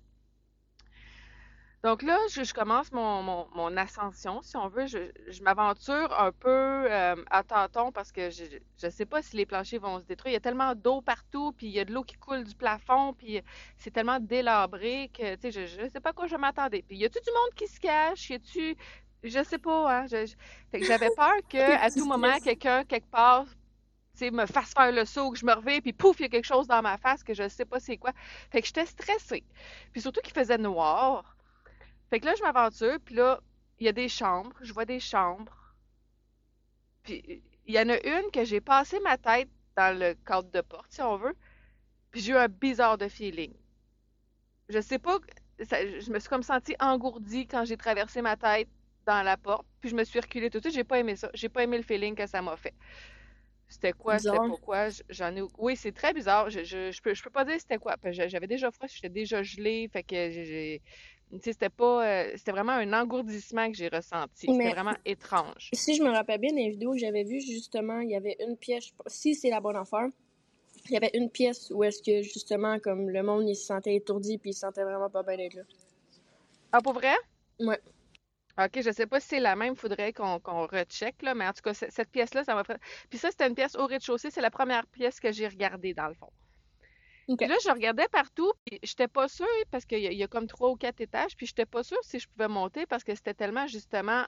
Donc 1.84 2.02
là, 2.02 2.18
je, 2.30 2.44
je 2.44 2.54
commence 2.54 2.92
mon, 2.92 3.24
mon, 3.24 3.48
mon 3.56 3.78
ascension, 3.78 4.42
si 4.42 4.58
on 4.58 4.68
veut. 4.68 4.86
Je, 4.88 5.12
je 5.30 5.42
m'aventure 5.44 6.14
un 6.20 6.34
peu 6.34 6.50
euh, 6.92 7.16
à 7.30 7.44
tâtons 7.44 7.94
parce 7.94 8.12
que 8.12 8.30
je 8.30 8.44
je 8.78 8.90
sais 8.90 9.06
pas 9.06 9.22
si 9.22 9.38
les 9.38 9.46
planchers 9.46 9.80
vont 9.80 9.98
se 10.00 10.04
détruire. 10.06 10.32
Il 10.32 10.34
y 10.34 10.38
a 10.38 10.42
tellement 10.42 10.76
d'eau 10.76 11.02
partout, 11.02 11.54
puis 11.54 11.68
il 11.68 11.72
y 11.74 11.80
a 11.80 11.86
de 11.86 11.94
l'eau 11.94 12.04
qui 12.04 12.16
coule 12.18 12.44
du 12.44 12.54
plafond, 12.56 13.14
puis 13.14 13.42
c'est 13.78 13.92
tellement 13.92 14.20
délabré 14.20 15.10
que, 15.14 15.36
tu 15.36 15.42
sais, 15.42 15.52
je, 15.52 15.66
je 15.84 15.88
sais 15.90 16.02
pas 16.02 16.10
à 16.10 16.14
quoi 16.14 16.28
je 16.28 16.36
m'attendais. 16.36 16.82
Puis 16.82 16.98
y 16.98 17.06
a-tu 17.06 17.20
du 17.26 17.32
monde 17.32 17.54
qui 17.56 17.68
se 17.68 17.80
cache? 17.80 18.30
Y 18.30 18.34
a-tu... 18.36 18.76
Je 19.24 19.44
sais 19.44 19.58
pas, 19.60 20.02
hein. 20.02 20.06
Je, 20.08 20.26
je- 20.26 20.36
Fait 20.72 20.80
que 20.80 20.86
j'avais 20.86 21.12
peur 21.12 21.34
que 21.50 21.58
à 21.82 21.92
tout 21.92 22.06
moment, 22.06 22.40
quelqu'un, 22.42 22.84
quelque 22.86 23.10
part, 23.10 23.46
tu 23.46 24.26
sais, 24.26 24.32
me 24.32 24.46
fasse 24.46 24.74
faire 24.74 24.92
le 24.92 25.06
saut, 25.06 25.32
que 25.32 25.38
je 25.40 25.46
me 25.46 25.54
revienne, 25.54 25.82
puis 25.82 25.94
pouf, 25.94 26.20
il 26.20 26.24
y 26.24 26.26
a 26.26 26.30
quelque 26.30 26.46
chose 26.46 26.68
dans 26.68 26.82
ma 26.82 26.98
face 26.98 27.24
que 27.24 27.34
je 27.34 27.48
sais 27.48 27.66
pas 27.66 27.80
c'est 27.80 27.98
quoi. 27.98 28.12
Fait 28.52 28.62
que 28.62 28.68
j'étais 28.68 28.86
stressée. 28.86 29.46
Puis 29.94 30.02
surtout 30.02 30.22
qu'il 30.22 30.34
faisait 30.34 30.58
noir. 30.58 31.36
Fait 32.12 32.20
que 32.20 32.26
là, 32.28 32.36
je 32.36 32.44
m'aventure, 32.44 33.00
puis 33.04 33.16
là, 33.16 33.42
il 33.80 33.86
y 33.86 33.90
a 33.90 33.94
des 33.94 34.10
chambres, 34.10 34.56
je 34.62 34.74
vois 34.74 34.86
des 34.86 35.00
chambres. 35.00 35.76
Puis 37.04 37.44
il 37.66 37.74
y 37.74 37.78
en 37.80 37.90
a 37.90 37.98
une 38.08 38.32
que 38.32 38.46
j'ai 38.46 38.62
passé 38.62 39.02
ma 39.02 39.18
tête 39.18 39.50
dans 39.76 39.98
le 40.00 40.14
cadre 40.14 40.50
de 40.50 40.62
porte, 40.62 40.94
si 40.94 41.02
on 41.02 41.18
veut, 41.18 41.36
puis 42.12 42.22
j'ai 42.22 42.34
eu 42.34 42.38
un 42.38 42.50
bizarre 42.50 42.98
de 42.98 43.08
feeling. 43.10 43.54
Je 44.70 44.80
sais 44.82 45.00
pas, 45.00 45.20
ça- 45.64 45.86
je 46.00 46.12
me 46.12 46.20
suis 46.20 46.30
comme 46.30 46.44
sentie 46.44 46.76
engourdie 46.80 47.48
quand 47.48 47.66
j'ai 47.66 47.78
traversé 47.78 48.22
ma 48.22 48.38
tête 48.38 48.70
dans 49.06 49.24
la 49.24 49.38
porte, 49.38 49.66
puis 49.82 49.90
je 49.90 49.96
me 49.96 50.04
suis 50.04 50.20
reculée 50.20 50.50
tout 50.50 50.60
de 50.60 50.64
suite, 50.64 50.76
j'ai 50.76 50.84
pas 50.84 51.00
aimé 51.00 51.16
ça. 51.16 51.30
J'ai 51.34 51.50
pas 51.50 51.64
aimé 51.64 51.78
le 51.78 51.84
feeling 51.84 52.16
que 52.16 52.28
ça 52.28 52.42
m'a 52.42 52.56
fait. 52.58 52.76
C'était 53.68 53.94
quoi, 53.94 54.20
c'était 54.20 54.40
pourquoi, 54.40 54.90
j'en 55.10 55.36
ai... 55.36 55.42
Oui, 55.58 55.76
c'est 55.78 55.92
très 55.94 56.14
bizarre, 56.14 56.50
je, 56.50 56.64
je, 56.64 56.92
je 56.92 57.02
peux, 57.02 57.14
je 57.14 57.24
peux 57.24 57.30
pas 57.32 57.46
dire 57.46 57.60
c'était 57.60 57.78
quoi, 57.80 57.96
j'avais 58.12 58.48
déjà 58.48 58.72
froid, 58.72 58.88
j'étais 58.88 59.10
déjà 59.10 59.44
gelée, 59.44 59.90
fait 59.94 60.04
que 60.04 60.16
j'ai... 60.32 60.82
c'était 61.42 61.70
pas... 61.70 62.06
euh, 62.06 62.32
c'était 62.36 62.52
vraiment 62.52 62.74
un 62.74 62.94
engourdissement 62.94 63.70
que 63.72 63.78
j'ai 63.78 63.88
ressenti. 63.88 64.48
C'était 64.48 64.72
vraiment 64.72 64.96
étrange. 65.06 65.70
si 65.74 65.96
je 65.96 66.04
me 66.04 66.10
rappelle 66.10 66.40
bien 66.40 66.54
des 66.54 66.70
vidéos 66.70 66.94
que 66.94 66.98
j'avais 66.98 67.24
vues, 67.24 67.42
justement, 67.42 68.00
il 68.00 68.10
y 68.10 68.16
avait 68.16 68.38
une 68.40 68.58
pièce, 68.58 68.92
si 69.08 69.36
c'est 69.36 69.50
la 69.50 69.60
bonne 69.60 69.76
affaire, 69.76 70.08
il 70.86 70.94
y 70.94 70.98
avait 70.98 71.12
une 71.14 71.30
pièce 71.30 71.72
où 71.72 71.84
est-ce 71.84 72.02
que, 72.02 72.22
justement, 72.22 72.80
comme 72.80 73.10
le 73.10 73.22
monde, 73.22 73.48
il 73.48 73.56
se 73.56 73.66
sentait 73.66 73.96
étourdi 73.96 74.38
puis 74.38 74.52
il 74.52 74.54
se 74.54 74.62
sentait 74.62 74.84
vraiment 74.84 75.10
pas 75.10 75.24
bien 75.24 75.38
d'être 75.38 75.54
là. 75.56 75.64
Ah, 76.72 76.82
pour 76.82 76.94
vrai? 76.94 77.16
Ouais. 77.60 77.80
OK, 78.58 78.82
je 78.82 78.92
sais 78.92 79.08
pas 79.08 79.20
si 79.20 79.28
c'est 79.28 79.40
la 79.40 79.56
même, 79.56 79.76
faudrait 79.76 80.12
qu'on 80.12 80.40
qu'on 80.40 80.66
recheck, 80.68 81.22
là, 81.22 81.34
mais 81.34 81.48
en 81.48 81.54
tout 81.54 81.62
cas, 81.64 81.74
cette 81.74 82.10
pièce-là, 82.10 82.44
ça 82.44 82.56
m'a 82.56 82.64
fait... 82.64 82.78
Puis 83.10 83.20
ça, 83.20 83.32
c'était 83.32 83.48
une 83.48 83.56
pièce 83.56 83.76
au 83.76 83.86
rez-de-chaussée, 83.86 84.32
c'est 84.32 84.42
la 84.42 84.52
première 84.52 84.86
pièce 84.88 85.20
que 85.20 85.32
j'ai 85.32 85.48
regardée, 85.48 85.94
dans 85.94 86.08
le 86.08 86.14
fond. 86.14 86.30
Puis 87.38 87.48
là, 87.48 87.56
je 87.64 87.70
regardais 87.70 88.08
partout, 88.08 88.52
puis 88.66 88.80
j'étais 88.84 89.08
pas 89.08 89.28
sûre, 89.28 89.46
parce 89.72 89.86
qu'il 89.86 90.00
y, 90.00 90.08
a 90.08 90.12
il 90.12 90.18
y 90.18 90.24
a 90.24 90.28
comme 90.28 90.48
trois 90.48 90.70
ou 90.70 90.76
quatre 90.76 91.02
étages, 91.02 91.36
puis 91.36 91.46
j'étais 91.46 91.66
pas 91.66 91.84
sûre 91.84 92.00
si 92.02 92.20
je 92.20 92.28
pouvais 92.28 92.48
monter, 92.48 92.86
parce 92.86 93.04
que 93.04 93.14
c'était 93.14 93.34
tellement, 93.34 93.68
justement, 93.68 94.26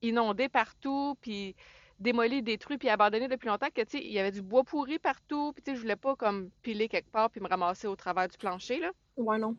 inondé 0.00 0.48
partout, 0.48 1.16
puis 1.20 1.54
démoli, 1.98 2.42
détruit, 2.42 2.78
puis 2.78 2.88
abandonné 2.88 3.28
depuis 3.28 3.48
longtemps, 3.48 3.68
que, 3.74 3.82
tu 3.82 3.98
sais, 3.98 4.04
il 4.04 4.12
y 4.12 4.18
avait 4.18 4.30
du 4.30 4.42
bois 4.42 4.64
pourri 4.64 4.98
partout, 4.98 5.52
puis 5.52 5.62
tu 5.62 5.70
sais, 5.70 5.76
je 5.76 5.80
voulais 5.82 5.96
pas, 5.96 6.16
comme, 6.16 6.50
piler 6.62 6.88
quelque 6.88 7.10
part, 7.10 7.30
puis 7.30 7.40
me 7.40 7.48
ramasser 7.48 7.86
au 7.86 7.96
travers 7.96 8.28
du 8.28 8.38
plancher, 8.38 8.80
là. 8.80 8.90
Ouais, 9.16 9.38
non. 9.38 9.56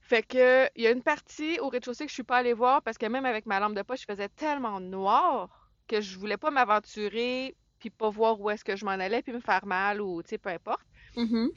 Fait 0.00 0.22
que 0.22 0.68
il 0.76 0.84
y 0.84 0.86
a 0.86 0.92
une 0.92 1.02
partie 1.02 1.58
au 1.58 1.68
rez-de-chaussée 1.68 2.04
que 2.04 2.10
je 2.10 2.14
suis 2.14 2.22
pas 2.22 2.36
allée 2.36 2.52
voir 2.52 2.80
parce 2.80 2.96
que 2.96 3.06
même 3.06 3.26
avec 3.26 3.44
ma 3.44 3.58
lampe 3.58 3.74
de 3.74 3.82
poche, 3.82 4.02
il 4.02 4.06
faisait 4.06 4.28
tellement 4.28 4.78
noir 4.78 5.68
que 5.88 6.00
je 6.00 6.16
voulais 6.16 6.36
pas 6.36 6.52
m'aventurer 6.52 7.56
puis 7.80 7.90
pas 7.90 8.08
voir 8.08 8.40
où 8.40 8.48
est-ce 8.50 8.64
que 8.64 8.76
je 8.76 8.84
m'en 8.84 8.92
allais 8.92 9.22
puis 9.22 9.32
me 9.32 9.40
faire 9.40 9.66
mal 9.66 10.00
ou 10.00 10.22
tu 10.22 10.28
sais 10.30 10.38
peu 10.38 10.50
importe. 10.50 10.86
Mhm. 11.16 11.50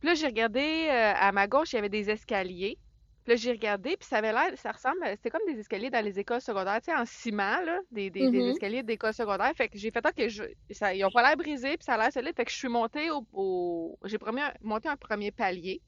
Puis 0.00 0.08
là 0.08 0.14
j'ai 0.14 0.26
regardé 0.26 0.60
euh, 0.90 1.12
à 1.16 1.32
ma 1.32 1.46
gauche, 1.48 1.72
il 1.72 1.76
y 1.76 1.78
avait 1.78 1.88
des 1.88 2.10
escaliers. 2.10 2.78
Puis 3.24 3.32
là 3.32 3.36
j'ai 3.36 3.52
regardé 3.52 3.96
puis 3.96 4.06
ça 4.08 4.18
avait 4.18 4.32
l'air 4.32 4.52
ça 4.58 4.72
ressemble 4.72 4.98
c'était 5.12 5.30
comme 5.30 5.46
des 5.46 5.58
escaliers 5.60 5.90
dans 5.90 6.04
les 6.04 6.18
écoles 6.18 6.40
secondaires, 6.42 6.80
tu 6.82 6.90
sais 6.92 6.96
en 6.96 7.06
ciment 7.06 7.60
là, 7.62 7.78
des, 7.90 8.10
des, 8.10 8.28
des 8.28 8.42
Mhm. 8.42 8.48
escaliers 8.48 8.82
d'école 8.82 9.14
secondaire. 9.14 9.52
Fait 9.56 9.68
que 9.68 9.78
j'ai 9.78 9.90
fait 9.90 10.04
OK, 10.06 10.28
je 10.28 10.44
ça 10.72 10.94
ils 10.94 11.04
ont 11.04 11.10
pas 11.10 11.22
l'air 11.22 11.36
brisés 11.36 11.76
puis 11.76 11.84
ça 11.84 11.94
a 11.94 11.98
l'air 11.98 12.12
solide. 12.12 12.34
Fait 12.36 12.44
que 12.44 12.50
je 12.52 12.56
suis 12.56 12.68
montée 12.68 13.10
au, 13.10 13.26
au- 13.32 13.98
j'ai 14.04 14.18
monté 14.62 14.88
un 14.88 14.96
premier 14.96 15.32
palier. 15.32 15.82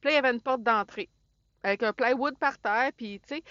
Puis 0.00 0.08
là, 0.08 0.12
il 0.12 0.14
y 0.14 0.18
avait 0.18 0.30
une 0.34 0.42
porte 0.42 0.62
d'entrée 0.62 1.10
avec 1.62 1.82
un 1.82 1.92
plywood 1.92 2.38
par 2.38 2.58
terre, 2.58 2.90
puis 2.96 3.20
tu 3.20 3.36
sais, 3.36 3.42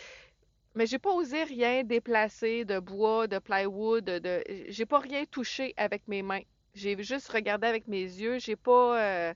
mais 0.76 0.86
j'ai 0.88 1.00
pas 1.00 1.12
osé 1.12 1.44
rien 1.44 1.84
déplacer 1.84 2.66
de 2.66 2.80
bois, 2.80 3.28
de 3.28 3.40
plywood, 3.40 4.04
de, 4.06 4.20
de- 4.20 4.44
j'ai 4.70 4.86
pas 4.86 5.00
rien 5.00 5.26
touché 5.26 5.74
avec 5.78 6.08
mes 6.08 6.22
mains. 6.24 6.42
J'ai 6.74 7.02
juste 7.04 7.30
regardé 7.32 7.68
avec 7.68 7.88
mes 7.88 8.04
yeux, 8.04 8.40
j'ai 8.40 8.56
pas 8.56 9.02
euh, 9.02 9.34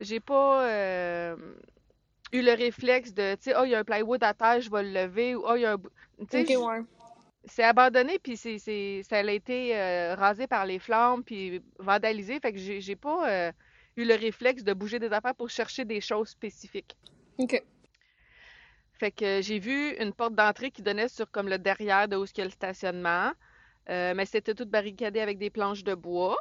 j'ai 0.00 0.20
pas 0.20 0.68
euh, 0.68 1.36
eu 2.32 2.42
le 2.42 2.52
réflexe 2.52 3.14
de 3.14 3.34
tu 3.36 3.42
sais, 3.44 3.54
oh, 3.56 3.64
il 3.64 3.70
y 3.70 3.74
a 3.74 3.78
un 3.78 3.84
plywood 3.84 4.22
à 4.22 4.34
terre, 4.34 4.60
je 4.60 4.70
vais 4.70 4.82
le 4.82 4.92
lever 4.92 5.34
ou 5.34 5.44
oh, 5.46 5.54
il 5.56 5.62
y 5.62 5.64
a 5.64 5.72
un 5.72 5.76
bou- 5.76 5.88
tu 6.18 6.26
sais, 6.30 6.42
Ok, 6.42 6.48
je- 6.50 6.58
ouais. 6.58 6.80
c'est 7.44 7.62
abandonné 7.62 8.18
puis 8.18 8.36
c'est 8.36 8.58
ça 8.58 9.16
a 9.18 9.22
été 9.30 9.76
euh, 9.76 10.14
rasé 10.16 10.46
par 10.46 10.66
les 10.66 10.78
flammes 10.78 11.22
puis 11.24 11.62
vandalisé, 11.78 12.40
fait 12.40 12.52
que 12.52 12.58
j'ai 12.58 12.96
pas 12.96 13.52
eu 13.96 14.04
le 14.04 14.14
réflexe 14.14 14.62
de 14.64 14.74
bouger 14.74 14.98
des 14.98 15.12
affaires 15.12 15.34
pour 15.34 15.48
chercher 15.48 15.84
des 15.84 16.00
choses 16.00 16.28
spécifiques. 16.28 16.96
Ok. 17.38 17.62
Fait 18.98 19.10
que 19.12 19.42
j'ai 19.42 19.58
vu 19.58 19.94
une 19.98 20.12
porte 20.12 20.34
d'entrée 20.34 20.70
qui 20.70 20.82
donnait 20.82 21.08
sur 21.08 21.30
comme 21.30 21.48
le 21.48 21.58
derrière 21.58 22.08
de 22.08 22.16
où 22.16 22.24
il 22.24 22.38
y 22.38 22.40
a 22.40 22.44
le 22.44 22.50
stationnement, 22.50 23.32
euh, 23.88 24.14
mais 24.14 24.26
c'était 24.26 24.54
tout 24.54 24.66
barricadé 24.66 25.20
avec 25.20 25.38
des 25.38 25.50
planches 25.50 25.84
de 25.84 25.94
bois. 25.94 26.36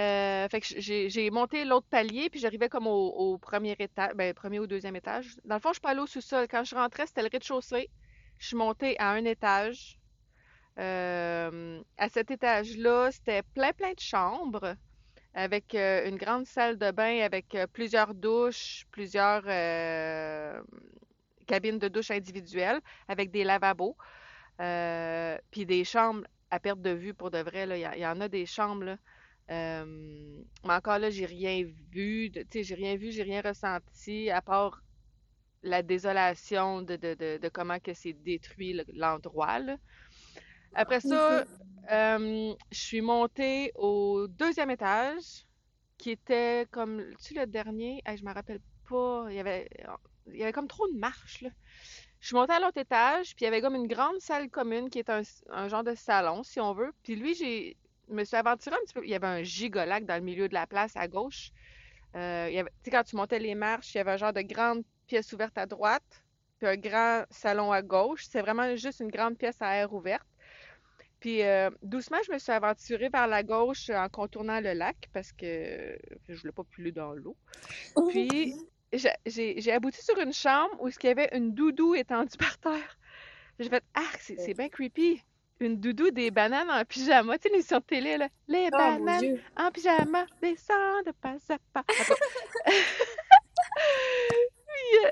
Euh, 0.00 0.48
fait 0.48 0.60
que 0.60 0.80
j'ai 0.80 1.30
monté 1.30 1.64
l'autre 1.64 1.86
palier, 1.88 2.30
puis 2.30 2.40
j'arrivais 2.40 2.68
comme 2.68 2.86
au, 2.86 3.38
premier 3.38 3.76
étage, 3.78 4.14
ben 4.14 4.32
premier 4.34 4.58
ou 4.58 4.66
deuxième 4.66 4.96
étage. 4.96 5.36
Dans 5.44 5.56
le 5.56 5.60
fond, 5.60 5.70
je 5.70 5.74
suis 5.74 5.80
pas 5.80 5.90
allée 5.90 6.00
au 6.00 6.06
sous-sol. 6.06 6.46
Quand 6.50 6.64
je 6.64 6.74
rentrais, 6.74 7.06
c'était 7.06 7.22
le 7.22 7.28
rez-de-chaussée. 7.30 7.90
Je 8.38 8.46
suis 8.46 8.56
montée 8.56 8.98
à 8.98 9.10
un 9.10 9.24
étage. 9.24 9.98
Euh, 10.78 11.80
à 11.98 12.08
cet 12.08 12.30
étage-là, 12.30 13.10
c'était 13.12 13.42
plein 13.54 13.72
plein 13.72 13.92
de 13.92 14.00
chambres. 14.00 14.76
avec 15.34 15.74
une 15.74 16.16
grande 16.16 16.46
salle 16.46 16.76
de 16.76 16.90
bain 16.90 17.20
avec 17.22 17.56
plusieurs 17.72 18.14
douches, 18.14 18.84
plusieurs 18.90 19.44
cabines 21.46 21.78
de 21.78 21.88
douche 21.88 22.10
individuelles 22.10 22.80
avec 23.08 23.30
des 23.30 23.44
lavabos, 23.44 23.96
puis 25.50 25.66
des 25.66 25.84
chambres 25.84 26.26
à 26.52 26.60
perte 26.60 26.82
de 26.82 26.90
vue 26.90 27.14
pour 27.14 27.30
de 27.32 27.38
vrai. 27.38 27.66
Là, 27.66 27.76
il 27.96 28.00
y, 28.00 28.06
en 28.06 28.20
a 28.20 28.28
des 28.28 28.46
chambres 28.46 28.84
là. 28.84 28.98
Euh, 29.50 29.84
mais 30.64 30.74
encore 30.74 30.98
là, 30.98 31.10
j'ai 31.10 31.26
rien 31.26 31.64
vu, 31.90 32.30
tu 32.32 32.42
sais, 32.52 32.62
j'ai 32.62 32.74
rien 32.76 32.96
vu, 32.96 33.10
j'ai 33.10 33.24
rien 33.24 33.40
ressenti 33.42 34.30
à 34.30 34.40
part 34.40 34.80
la 35.62 35.82
désolation 35.82 36.82
de, 36.82 36.96
de, 36.96 37.14
de, 37.14 37.38
de 37.38 37.48
comment 37.48 37.80
que 37.80 37.94
c'est 37.94 38.12
détruit 38.12 38.74
le- 38.74 38.84
l'endroit. 38.94 39.60
Après 40.74 41.00
ça, 41.00 41.44
euh, 41.90 42.54
je 42.70 42.78
suis 42.78 43.00
montée 43.00 43.72
au 43.76 44.26
deuxième 44.28 44.70
étage, 44.70 45.46
qui 45.98 46.10
était 46.10 46.66
comme, 46.70 47.02
tu 47.22 47.34
le 47.34 47.46
dernier, 47.46 48.02
Hey, 48.06 48.16
je 48.18 48.24
me 48.24 48.32
rappelle 48.32 48.60
pas, 48.88 49.26
il 49.30 49.36
y 49.36 49.40
avait, 49.40 49.68
il 50.26 50.36
y 50.36 50.42
avait 50.42 50.52
comme 50.52 50.68
trop 50.68 50.88
de 50.88 50.98
marches, 50.98 51.42
là. 51.42 51.50
Je 52.22 52.28
suis 52.28 52.36
montée 52.36 52.52
à 52.52 52.60
l'autre 52.60 52.78
étage, 52.78 53.34
puis 53.34 53.42
il 53.42 53.44
y 53.44 53.48
avait 53.48 53.60
comme 53.60 53.74
une 53.74 53.88
grande 53.88 54.20
salle 54.20 54.48
commune 54.48 54.90
qui 54.90 55.00
est 55.00 55.10
un, 55.10 55.22
un 55.50 55.68
genre 55.68 55.82
de 55.82 55.96
salon, 55.96 56.44
si 56.44 56.60
on 56.60 56.72
veut. 56.72 56.92
Puis 57.02 57.16
lui, 57.16 57.34
j'ai, 57.34 57.76
je 58.08 58.14
me 58.14 58.22
suis 58.22 58.36
aventurée 58.36 58.76
un 58.76 58.84
petit 58.84 58.94
peu. 58.94 59.04
Il 59.04 59.10
y 59.10 59.14
avait 59.16 59.26
un 59.26 59.42
gigolac 59.42 60.06
dans 60.06 60.14
le 60.14 60.20
milieu 60.20 60.48
de 60.48 60.54
la 60.54 60.68
place 60.68 60.92
à 60.94 61.08
gauche. 61.08 61.50
Euh, 62.14 62.46
il 62.48 62.54
y 62.54 62.60
avait, 62.60 62.70
tu 62.70 62.76
sais, 62.84 62.90
quand 62.92 63.02
tu 63.02 63.16
montais 63.16 63.40
les 63.40 63.56
marches, 63.56 63.92
il 63.94 63.98
y 63.98 64.00
avait 64.00 64.12
un 64.12 64.16
genre 64.18 64.32
de 64.32 64.42
grande 64.42 64.84
pièce 65.08 65.32
ouverte 65.32 65.58
à 65.58 65.66
droite, 65.66 66.24
puis 66.58 66.68
un 66.68 66.76
grand 66.76 67.24
salon 67.30 67.72
à 67.72 67.82
gauche. 67.82 68.26
C'est 68.30 68.40
vraiment 68.40 68.76
juste 68.76 69.00
une 69.00 69.10
grande 69.10 69.36
pièce 69.36 69.60
à 69.60 69.74
air 69.74 69.92
ouverte. 69.92 70.26
Puis 71.18 71.42
euh, 71.42 71.70
doucement, 71.82 72.18
je 72.24 72.32
me 72.32 72.38
suis 72.38 72.52
aventurée 72.52 73.08
vers 73.08 73.26
la 73.26 73.42
gauche 73.42 73.90
en 73.90 74.08
contournant 74.08 74.60
le 74.60 74.74
lac 74.74 75.08
parce 75.12 75.32
que 75.32 75.98
je 76.28 76.34
voulais 76.34 76.52
pas 76.52 76.64
puller 76.64 76.92
dans 76.92 77.14
l'eau. 77.14 77.36
Puis 78.10 78.54
j'ai 78.92 79.10
j'ai- 79.26 79.60
j'ai 79.60 79.72
abouti 79.72 80.02
sur 80.02 80.18
une 80.18 80.32
chambre 80.32 80.74
où 80.80 80.88
il 80.88 80.94
y 81.04 81.08
avait 81.08 81.30
une 81.36 81.54
doudou 81.54 81.94
étendue 81.94 82.36
par 82.38 82.58
terre. 82.58 82.98
J'ai 83.58 83.68
fait 83.68 83.84
Ah, 83.94 84.00
c'est 84.18 84.54
bien 84.54 84.68
creepy. 84.68 85.22
Une 85.60 85.78
doudou 85.78 86.10
des 86.10 86.30
bananes 86.32 86.70
en 86.70 86.84
pyjama. 86.84 87.38
Tu 87.38 87.42
sais, 87.44 87.48
l'émission 87.50 87.78
de 87.78 87.84
télé, 87.84 88.16
là. 88.16 88.28
Les 88.48 88.68
Oh 88.72 88.76
bananes 88.76 89.38
en 89.56 89.70
pyjama 89.70 90.26
descendent 90.42 91.12
pas 91.20 91.36
à 91.48 91.58
pas. 91.72 91.84
Puis, 92.64 92.64
euh, 95.04 95.10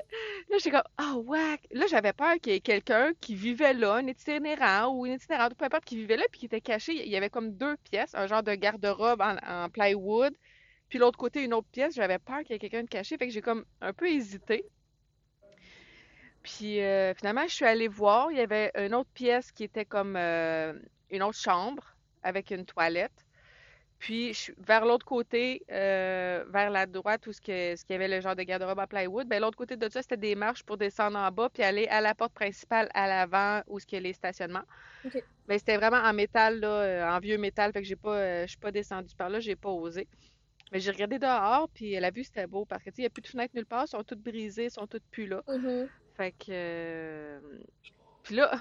là, 0.49 0.57
j'étais 0.57 0.71
comme, 0.71 0.81
ah, 0.97 1.13
whack. 1.15 1.61
Là, 1.71 1.85
j'avais 1.87 2.11
peur 2.13 2.35
qu'il 2.41 2.53
y 2.53 2.55
ait 2.55 2.59
quelqu'un 2.59 3.11
qui 3.21 3.35
vivait 3.35 3.73
là, 3.73 3.95
un 3.95 4.07
itinérant 4.07 4.89
ou 4.93 5.05
une 5.05 5.13
itinérante, 5.13 5.55
peu 5.55 5.65
importe, 5.65 5.85
qui 5.85 5.95
vivait 5.97 6.17
là, 6.17 6.25
puis 6.31 6.39
qui 6.41 6.45
était 6.47 6.61
caché. 6.61 6.93
Il 6.93 7.09
y 7.09 7.15
avait 7.15 7.29
comme 7.29 7.51
deux 7.55 7.77
pièces, 7.89 8.13
un 8.15 8.27
genre 8.27 8.43
de 8.43 8.53
garde-robe 8.55 9.21
en, 9.21 9.37
en 9.47 9.69
plywood, 9.69 10.33
puis 10.91 10.99
l'autre 10.99 11.17
côté, 11.17 11.45
une 11.45 11.53
autre 11.53 11.69
pièce. 11.71 11.95
J'avais 11.95 12.19
peur 12.19 12.39
qu'il 12.39 12.51
y 12.51 12.55
ait 12.55 12.59
quelqu'un 12.59 12.83
de 12.83 12.89
caché, 12.89 13.17
fait 13.17 13.25
que 13.25 13.33
j'ai 13.33 13.41
comme 13.41 13.63
un 13.79 13.93
peu 13.93 14.09
hésité. 14.09 14.65
Puis 16.43 16.81
euh, 16.81 17.13
finalement, 17.13 17.47
je 17.47 17.55
suis 17.55 17.65
allée 17.65 17.87
voir. 17.87 18.29
Il 18.29 18.37
y 18.37 18.41
avait 18.41 18.73
une 18.75 18.93
autre 18.93 19.09
pièce 19.13 19.53
qui 19.53 19.63
était 19.63 19.85
comme 19.85 20.17
euh, 20.17 20.73
une 21.09 21.23
autre 21.23 21.37
chambre 21.37 21.95
avec 22.23 22.51
une 22.51 22.65
toilette. 22.65 23.25
Puis 23.99 24.33
je 24.33 24.51
vers 24.57 24.83
l'autre 24.83 25.05
côté, 25.05 25.63
euh, 25.71 26.43
vers 26.49 26.69
la 26.69 26.85
droite, 26.87 27.25
où 27.25 27.31
ce 27.31 27.39
qu'il 27.39 27.55
y 27.55 27.93
avait 27.93 28.09
le 28.09 28.19
genre 28.19 28.35
de 28.35 28.43
garde-robe 28.43 28.79
en 28.79 28.87
plywood, 28.87 29.29
ben 29.29 29.41
l'autre 29.41 29.57
côté 29.57 29.77
de 29.77 29.87
ça, 29.87 30.01
c'était 30.01 30.17
des 30.17 30.35
marches 30.35 30.63
pour 30.63 30.75
descendre 30.75 31.17
en 31.17 31.31
bas 31.31 31.47
puis 31.53 31.63
aller 31.63 31.87
à 31.87 32.01
la 32.01 32.13
porte 32.13 32.33
principale 32.33 32.89
à 32.93 33.07
l'avant 33.07 33.61
où 33.67 33.79
ce 33.79 33.85
qu'il 33.85 33.95
y 33.95 33.99
a 33.99 34.03
les 34.03 34.13
stationnements. 34.13 34.65
Ok. 35.05 35.23
Ben 35.47 35.57
c'était 35.57 35.77
vraiment 35.77 36.03
en 36.03 36.11
métal 36.11 36.59
là, 36.59 37.15
en 37.15 37.19
vieux 37.19 37.37
métal, 37.37 37.71
fait 37.71 37.81
que 37.81 37.87
j'ai 37.87 37.95
pas, 37.95 38.41
je 38.45 38.49
suis 38.49 38.57
pas 38.57 38.71
descendue 38.71 39.15
par 39.15 39.29
là, 39.29 39.39
j'ai 39.39 39.55
pas 39.55 39.69
osé. 39.69 40.09
Mais 40.71 40.79
j'ai 40.79 40.91
regardé 40.91 41.19
dehors 41.19 41.69
puis 41.73 41.99
la 41.99 42.11
vue 42.11 42.23
c'était 42.23 42.47
beau 42.47 42.65
parce 42.65 42.83
que 42.83 42.89
tu 42.89 42.95
sais, 42.97 43.01
il 43.01 43.05
y 43.05 43.07
a 43.07 43.09
plus 43.09 43.21
de 43.21 43.27
fenêtres 43.27 43.55
nulle 43.55 43.65
part, 43.65 43.81
elles 43.83 43.87
sont 43.89 44.03
toutes 44.03 44.21
brisées, 44.21 44.65
elles 44.65 44.71
sont 44.71 44.87
toutes 44.87 45.03
plus 45.11 45.27
là. 45.27 45.41
Mhm. 45.47 45.87
Fait 46.17 46.31
que 46.33 46.45
euh, 46.49 47.39
puis 48.23 48.35
là, 48.35 48.51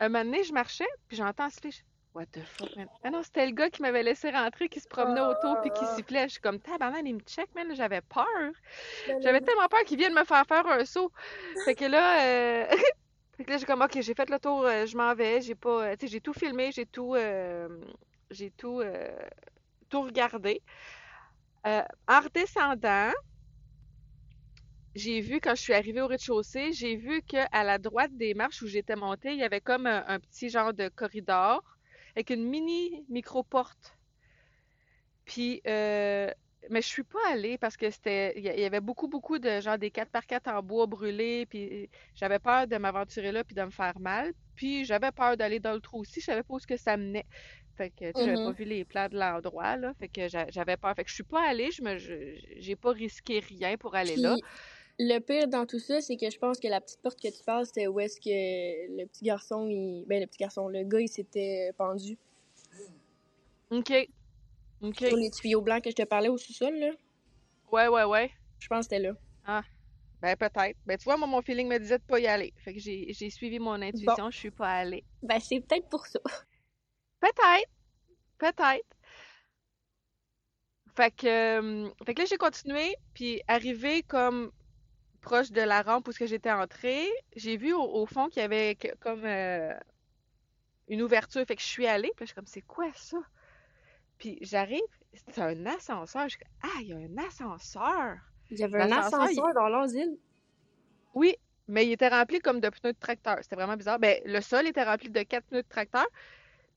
un 0.00 0.08
moment 0.08 0.24
donné, 0.24 0.44
je 0.44 0.52
marchais 0.52 0.86
puis 1.08 1.16
j'entends 1.16 1.50
siffler. 1.50 1.70
Je- 1.72 1.80
What 2.14 2.26
the 2.32 2.44
fuck, 2.44 2.74
man? 2.74 2.88
Ah 3.04 3.10
non, 3.10 3.22
c'était 3.22 3.46
le 3.46 3.52
gars 3.52 3.70
qui 3.70 3.82
m'avait 3.82 4.02
laissé 4.02 4.30
rentrer, 4.30 4.68
qui 4.68 4.80
se 4.80 4.88
promenait 4.88 5.20
autour 5.20 5.58
puis 5.60 5.70
qui 5.70 5.86
sifflait. 5.86 6.24
Je 6.24 6.32
suis 6.32 6.40
comme, 6.40 6.58
tabarnak, 6.60 7.02
il 7.06 7.14
me 7.14 7.20
check, 7.20 7.46
man. 7.54 7.72
J'avais 7.76 8.00
peur. 8.00 8.26
J'avais 9.20 9.40
tellement 9.40 9.68
peur 9.68 9.84
qu'il 9.84 9.96
vienne 9.98 10.14
me 10.14 10.24
faire 10.24 10.44
faire 10.46 10.66
un 10.66 10.84
saut. 10.84 11.12
Fait 11.64 11.74
que 11.76 11.84
là, 11.84 12.24
euh, 12.24 12.66
fait 13.36 13.44
que 13.44 13.50
là, 13.52 13.58
j'ai 13.58 13.66
comme, 13.66 13.82
ok, 13.82 14.00
j'ai 14.00 14.14
fait 14.14 14.28
le 14.28 14.40
tour, 14.40 14.64
euh, 14.64 14.86
je 14.86 14.96
m'en 14.96 15.14
vais. 15.14 15.40
J'ai 15.40 15.54
pas, 15.54 15.96
tu 15.96 16.06
sais, 16.06 16.12
j'ai 16.12 16.20
tout 16.20 16.32
filmé, 16.34 16.72
j'ai 16.72 16.86
tout, 16.86 17.14
euh, 17.14 17.68
j'ai 18.30 18.50
tout, 18.50 18.82
tout 19.88 20.02
regardé. 20.02 20.62
Euh, 21.66 21.82
en 22.08 22.20
redescendant, 22.20 23.12
j'ai 24.94 25.20
vu, 25.20 25.40
quand 25.40 25.54
je 25.54 25.60
suis 25.60 25.74
arrivée 25.74 26.00
au 26.00 26.06
rez-de-chaussée, 26.06 26.72
j'ai 26.72 26.96
vu 26.96 27.22
qu'à 27.22 27.48
la 27.64 27.78
droite 27.78 28.10
des 28.16 28.34
marches 28.34 28.62
où 28.62 28.66
j'étais 28.66 28.96
montée, 28.96 29.32
il 29.32 29.38
y 29.38 29.44
avait 29.44 29.60
comme 29.60 29.86
un, 29.86 30.18
petit 30.20 30.48
genre 30.48 30.72
de 30.72 30.88
corridor 30.88 31.62
avec 32.16 32.30
une 32.30 32.44
mini 32.44 33.04
micro-porte. 33.08 33.96
Puis, 35.26 35.60
euh, 35.66 36.30
mais 36.70 36.80
je 36.82 36.86
suis 36.88 37.02
pas 37.02 37.18
allée 37.30 37.58
parce 37.58 37.76
que 37.76 37.90
c'était, 37.90 38.32
il 38.38 38.44
y 38.44 38.64
avait 38.64 38.80
beaucoup, 38.80 39.08
beaucoup 39.08 39.38
de 39.38 39.60
genre 39.60 39.76
des 39.76 39.90
4 39.90 40.08
par 40.10 40.26
4 40.26 40.48
en 40.48 40.62
bois 40.62 40.86
brûlés, 40.86 41.46
puis 41.46 41.90
j'avais 42.14 42.38
peur 42.38 42.66
de 42.66 42.76
m'aventurer 42.76 43.32
là 43.32 43.44
puis 43.44 43.54
de 43.54 43.62
me 43.62 43.70
faire 43.70 43.98
mal. 43.98 44.32
Puis 44.54 44.84
j'avais 44.84 45.10
peur 45.10 45.36
d'aller 45.36 45.58
dans 45.60 45.74
le 45.74 45.80
trou 45.80 46.00
aussi, 46.00 46.20
je 46.20 46.26
savais 46.26 46.42
pas 46.42 46.54
où 46.54 46.58
ce 46.58 46.66
que 46.66 46.76
ça 46.76 46.96
menait. 46.96 47.26
Fait 47.76 47.90
que, 47.90 48.12
tu 48.12 48.20
j'avais 48.24 48.34
pas 48.34 48.52
vu 48.52 48.64
les 48.64 48.84
plans 48.84 49.08
de 49.08 49.18
l'endroit, 49.18 49.76
là. 49.76 49.92
Fait 49.98 50.08
que 50.08 50.28
j'a- 50.28 50.50
j'avais 50.50 50.76
peur. 50.76 50.94
Fait 50.94 51.04
que 51.04 51.10
je 51.10 51.14
suis 51.14 51.24
pas 51.24 51.48
allée, 51.48 51.70
je 51.70 51.82
me, 51.82 51.96
j'ai 51.98 52.76
pas 52.76 52.90
risqué 52.92 53.40
rien 53.40 53.76
pour 53.76 53.94
aller 53.94 54.16
là. 54.16 54.36
Le 54.98 55.18
pire 55.18 55.48
dans 55.48 55.64
tout 55.64 55.78
ça, 55.78 56.02
c'est 56.02 56.18
que 56.18 56.30
je 56.30 56.38
pense 56.38 56.60
que 56.60 56.68
la 56.68 56.80
petite 56.82 57.00
porte 57.00 57.18
que 57.18 57.28
tu 57.28 57.42
parles, 57.42 57.64
c'était 57.64 57.86
où 57.86 57.98
est-ce 58.00 58.20
que 58.20 58.98
le 58.98 59.06
petit 59.06 59.24
garçon, 59.24 59.66
il... 59.66 60.04
ben 60.06 60.20
le 60.20 60.26
petit 60.26 60.38
garçon, 60.38 60.68
le 60.68 60.84
gars, 60.84 61.00
il 61.00 61.08
s'était 61.08 61.72
pendu 61.78 62.18
OK. 63.70 64.08
OK. 64.82 64.96
sur 64.98 65.16
les 65.16 65.30
tuyaux 65.30 65.60
blancs 65.60 65.82
que 65.84 65.90
je 65.90 65.94
te 65.96 66.02
parlais 66.02 66.28
au 66.28 66.38
sous-sol, 66.38 66.74
là. 66.74 66.90
Ouais, 67.70 67.88
ouais, 67.88 68.04
ouais. 68.04 68.30
Je 68.58 68.66
pense 68.68 68.86
que 68.86 68.94
c'était 68.96 69.08
là. 69.08 69.12
Ah, 69.44 69.62
ben 70.20 70.36
peut-être. 70.36 70.76
Ben 70.86 70.98
tu 70.98 71.04
vois, 71.04 71.16
moi, 71.16 71.26
mon 71.26 71.42
feeling 71.42 71.68
me 71.68 71.78
disait 71.78 71.98
de 71.98 72.04
pas 72.04 72.18
y 72.18 72.26
aller. 72.26 72.52
Fait 72.58 72.74
que 72.74 72.80
j'ai 72.80 73.30
suivi 73.30 73.58
mon 73.58 73.80
intuition, 73.80 74.30
je 74.30 74.36
suis 74.36 74.50
pas 74.50 74.70
allée. 74.70 75.04
Ben, 75.22 75.40
c'est 75.40 75.60
peut-être 75.60 75.88
pour 75.88 76.06
ça. 76.06 76.18
Peut-être. 77.20 77.70
Peut-être. 78.38 78.86
Fait 80.96 81.10
que, 81.14 81.26
euh, 81.26 81.90
fait 82.04 82.14
que 82.14 82.22
là, 82.22 82.26
j'ai 82.28 82.36
continué, 82.36 82.96
puis 83.14 83.40
arrivé 83.46 84.02
comme 84.02 84.50
proche 85.20 85.50
de 85.52 85.60
la 85.60 85.82
rampe 85.82 86.08
où 86.08 86.12
j'étais 86.12 86.50
entrée, 86.50 87.06
j'ai 87.36 87.56
vu 87.56 87.72
au, 87.72 87.82
au 87.82 88.06
fond 88.06 88.28
qu'il 88.28 88.40
y 88.42 88.44
avait 88.44 88.74
que- 88.74 88.94
comme 88.96 89.24
euh, 89.24 89.72
une 90.88 91.02
ouverture. 91.02 91.44
Fait 91.46 91.56
que 91.56 91.62
je 91.62 91.66
suis 91.66 91.86
allée, 91.86 92.10
puis 92.16 92.24
je 92.26 92.26
suis 92.26 92.34
comme, 92.34 92.46
c'est 92.46 92.62
quoi 92.62 92.90
ça? 92.94 93.18
Puis 94.20 94.38
j'arrive, 94.42 94.80
c'est 95.12 95.40
un 95.40 95.66
ascenseur. 95.66 96.28
Je 96.28 96.36
ah, 96.62 96.68
il 96.80 96.88
y 96.88 96.92
a 96.92 96.96
un 96.96 97.26
ascenseur! 97.26 98.18
Il 98.50 98.58
y 98.58 98.62
avait 98.62 98.82
un 98.82 98.86
il- 98.86 98.92
ascenseur 98.92 99.54
dans 99.54 99.68
l'asile. 99.68 100.16
Oui, 101.14 101.34
mais 101.66 101.86
il 101.86 101.92
était 101.92 102.08
rempli 102.08 102.38
comme 102.38 102.60
de 102.60 102.68
pneus 102.68 102.92
de 102.92 102.98
tracteur. 102.98 103.38
C'était 103.40 103.56
vraiment 103.56 103.76
bizarre. 103.76 103.98
Ben, 103.98 104.20
le 104.24 104.40
sol 104.40 104.66
était 104.66 104.84
rempli 104.84 105.08
de 105.08 105.22
quatre 105.22 105.46
pneus 105.46 105.62
de 105.62 105.68
tracteur, 105.68 106.06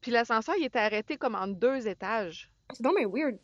puis 0.01 0.11
l'ascenseur, 0.11 0.55
il 0.57 0.65
était 0.65 0.79
arrêté 0.79 1.17
comme 1.17 1.35
en 1.35 1.47
deux 1.47 1.87
étages. 1.87 2.49
C'est 2.73 2.81
donc 2.81 2.95
mais 2.97 3.05
weird. 3.05 3.37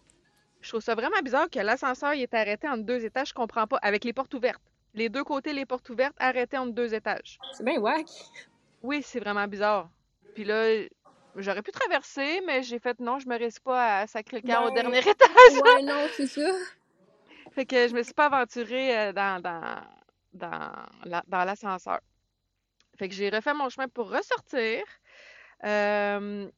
Je 0.62 0.69
trouve 0.69 0.81
ça 0.81 0.95
vraiment 0.95 1.21
bizarre 1.23 1.49
que 1.49 1.59
l'ascenseur, 1.59 2.13
il 2.13 2.23
était 2.23 2.38
arrêté 2.38 2.67
en 2.67 2.77
deux 2.77 3.05
étages. 3.05 3.29
Je 3.29 3.33
comprends 3.33 3.67
pas. 3.67 3.77
Avec 3.77 4.03
les 4.03 4.13
portes 4.13 4.33
ouvertes. 4.33 4.62
Les 4.93 5.09
deux 5.09 5.23
côtés, 5.23 5.53
les 5.53 5.65
portes 5.65 5.89
ouvertes, 5.89 6.15
arrêtées 6.19 6.57
en 6.57 6.67
deux 6.67 6.93
étages. 6.93 7.38
C'est 7.53 7.63
bien 7.63 7.79
whack. 7.79 8.07
Oui, 8.81 9.01
c'est 9.03 9.19
vraiment 9.19 9.47
bizarre. 9.47 9.89
Puis 10.33 10.43
là, 10.43 10.83
j'aurais 11.41 11.62
pu 11.62 11.72
traverser, 11.72 12.41
mais 12.45 12.63
j'ai 12.63 12.80
fait 12.80 12.99
non, 12.99 13.20
je 13.20 13.28
me 13.28 13.38
risque 13.38 13.61
pas 13.63 13.99
à 13.99 14.07
sacrer 14.07 14.41
le 14.41 14.43
au 14.43 14.72
Ben, 14.72 14.74
dernier 14.74 14.99
étage. 15.07 15.30
Ouais, 15.63 15.82
non, 15.84 16.07
c'est 16.16 16.28
ça. 16.28 16.49
Fait 17.51 17.66
que 17.66 17.88
je 17.88 17.93
me 17.93 18.03
suis 18.03 18.13
pas 18.13 18.28
aventurée 18.28 18.97
euh, 18.97 19.11
dans, 19.13 19.41
dans, 19.41 19.82
dans, 20.34 20.72
la- 21.05 21.24
dans 21.28 21.43
l'ascenseur. 21.43 21.99
Fait 22.97 23.07
que 23.09 23.16
j'ai 23.16 23.30
refait 23.30 23.53
mon 23.53 23.70
chemin 23.70 23.88
pour 23.88 24.09
ressortir. 24.11 24.84
Euh, 25.63 26.49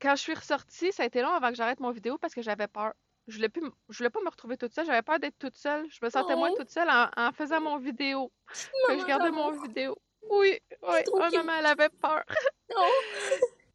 quand 0.00 0.14
je 0.16 0.20
suis 0.22 0.34
ressortie, 0.34 0.92
ça 0.92 1.02
a 1.02 1.06
été 1.06 1.20
long 1.22 1.30
avant 1.30 1.48
que 1.48 1.56
j'arrête 1.56 1.80
mon 1.80 1.90
vidéo 1.90 2.18
parce 2.18 2.34
que 2.34 2.42
j'avais 2.42 2.68
peur. 2.68 2.92
Je 3.26 3.36
voulais 3.36 3.48
plus, 3.48 3.62
m- 3.62 3.72
je 3.90 3.98
voulais 3.98 4.10
pas 4.10 4.20
me 4.20 4.30
retrouver 4.30 4.56
toute 4.56 4.72
seule. 4.72 4.86
J'avais 4.86 5.02
peur 5.02 5.18
d'être 5.18 5.38
toute 5.38 5.56
seule. 5.56 5.86
Je 5.90 5.98
me 6.02 6.08
sentais 6.10 6.36
moins 6.36 6.50
Oh. 6.52 6.56
toute 6.58 6.70
seule 6.70 6.88
en, 6.88 7.08
en 7.16 7.32
faisant 7.32 7.60
mon 7.60 7.76
vidéo. 7.78 8.30
Fait 8.52 8.96
que 8.96 9.00
je 9.02 9.06
gardais 9.06 9.30
mon 9.30 9.50
vidéo. 9.62 9.98
Oui, 10.22 10.58
oui. 10.82 11.02
trop 11.04 11.20
Oh, 11.20 11.30
cute. 11.30 11.32
maman, 11.32 11.54
elle 11.58 11.66
avait 11.66 11.88
peur. 11.90 12.24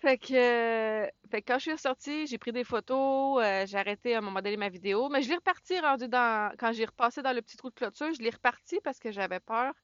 Fait 0.00 0.18
que, 0.18 0.34
euh, 0.34 1.08
fait 1.30 1.42
que 1.42 1.52
quand 1.52 1.58
je 1.58 1.62
suis 1.62 1.72
ressortie, 1.72 2.26
j'ai 2.26 2.38
pris 2.38 2.52
des 2.52 2.64
photos, 2.64 3.40
euh, 3.42 3.66
j'ai 3.66 3.78
arrêté 3.78 4.14
à 4.14 4.18
un 4.18 4.20
moment 4.20 4.42
donné 4.42 4.56
ma 4.56 4.68
vidéo, 4.68 5.08
mais 5.08 5.22
je 5.22 5.28
l'ai 5.28 5.36
reparti 5.36 5.78
rendu 5.80 6.08
dans, 6.08 6.52
quand 6.58 6.72
j'ai 6.72 6.86
repassé 6.86 7.22
dans 7.22 7.32
le 7.32 7.40
petit 7.42 7.56
trou 7.56 7.70
de 7.70 7.74
clôture, 7.74 8.12
je 8.12 8.20
l'ai 8.20 8.30
reparti 8.30 8.80
parce 8.82 8.98
que 8.98 9.12
j'avais 9.12 9.38
peur. 9.40 9.74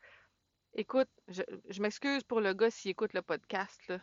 Écoute, 0.75 1.11
je, 1.29 1.43
je 1.71 1.83
m'excuse 1.83 2.25
pour 2.25 2.41
le 2.41 2.55
gars 2.55 2.71
s'il 2.71 2.93
écoute 2.93 3.15
le 3.15 3.23
podcast, 3.23 3.81
là. 3.89 3.99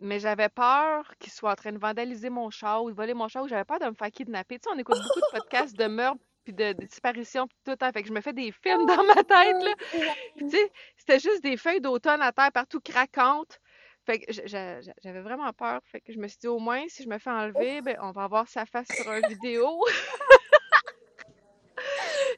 mais 0.00 0.20
j'avais 0.20 0.48
peur 0.50 1.10
qu'ils 1.18 1.32
soient 1.32 1.52
en 1.52 1.56
train 1.56 1.72
de 1.72 1.78
vandaliser 1.78 2.30
mon 2.30 2.50
char 2.50 2.82
ou 2.84 2.90
de 2.90 2.96
voler 2.96 3.14
mon 3.14 3.28
char 3.28 3.44
ou 3.44 3.48
j'avais 3.48 3.64
peur 3.64 3.78
de 3.78 3.86
me 3.86 3.94
faire 3.94 4.10
kidnapper. 4.10 4.58
Tu 4.58 4.68
sais, 4.68 4.74
on 4.74 4.78
écoute 4.78 5.00
beaucoup 5.02 5.20
de 5.20 5.26
podcasts 5.30 5.76
de 5.76 5.86
meurtres 5.86 6.24
puis 6.46 6.54
de, 6.54 6.72
de 6.74 6.84
disparitions 6.86 7.48
puis 7.48 7.58
tout 7.64 7.72
le 7.72 7.76
temps. 7.76 7.90
Fait 7.90 8.02
que 8.02 8.08
je 8.08 8.12
me 8.12 8.20
fais 8.20 8.32
des 8.32 8.52
films 8.52 8.86
dans 8.86 9.02
ma 9.02 9.14
tête, 9.16 9.62
là. 9.62 9.74
Tu 10.38 10.48
sais, 10.48 10.70
c'était 10.96 11.18
juste 11.18 11.42
des 11.42 11.56
feuilles 11.56 11.80
d'automne 11.80 12.22
à 12.22 12.30
terre 12.30 12.52
partout 12.52 12.78
craquantes. 12.80 13.58
Fait 14.06 14.20
que 14.20 14.32
j'avais 14.32 15.20
vraiment 15.20 15.52
peur. 15.52 15.80
Fait 15.90 16.00
que 16.00 16.12
je 16.12 16.18
me 16.18 16.28
suis 16.28 16.38
dit, 16.38 16.46
au 16.46 16.60
moins, 16.60 16.84
si 16.86 17.02
je 17.02 17.08
me 17.08 17.18
fais 17.18 17.30
enlever, 17.30 17.80
ben, 17.80 17.96
on 18.00 18.12
va 18.12 18.22
avoir 18.22 18.46
sa 18.48 18.64
face 18.64 18.86
sur 18.94 19.12
une 19.12 19.26
vidéo. 19.26 19.80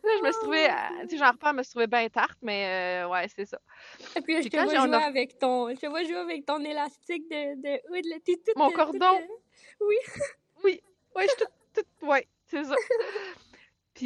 Là, 0.04 0.10
je 0.18 0.22
me 0.24 0.32
suis 0.32 0.40
trouvée, 0.40 0.66
euh, 0.70 1.02
tu 1.02 1.10
sais, 1.10 1.16
j'en 1.18 1.32
reprends, 1.32 1.50
je 1.50 1.56
me 1.56 1.62
suis 1.62 1.70
trouvée 1.70 1.86
bien 1.86 2.08
tarte, 2.08 2.38
mais 2.40 3.02
euh, 3.04 3.08
ouais, 3.08 3.26
c'est 3.34 3.44
ça. 3.44 3.58
Et 4.16 4.20
puis 4.22 4.36
je 4.36 4.40
Puis 4.42 4.50
te 4.50 4.56
quand 4.56 4.64
vois 4.64 4.86
jouer 4.86 4.94
a- 4.94 5.06
avec 5.06 5.38
ton, 5.38 5.68
je 5.70 5.74
te 5.76 5.86
vois 5.86 6.02
jouer 6.04 6.16
avec 6.16 6.46
ton 6.46 6.64
élastique 6.64 7.28
de, 7.30 7.60
de 7.60 8.08
là, 8.08 8.16
t'es 8.24 8.36
toute- 8.36 8.56
Mon 8.56 8.70
cordon. 8.70 8.98
toute- 9.18 9.28
Oui, 9.80 9.96
ouais, 11.16 11.24
je 11.24 11.28
suis 11.28 11.36
toute, 11.36 11.50
toute- 11.74 12.08
ouais, 12.08 12.26
c'est 12.46 12.64
ça. 12.64 12.74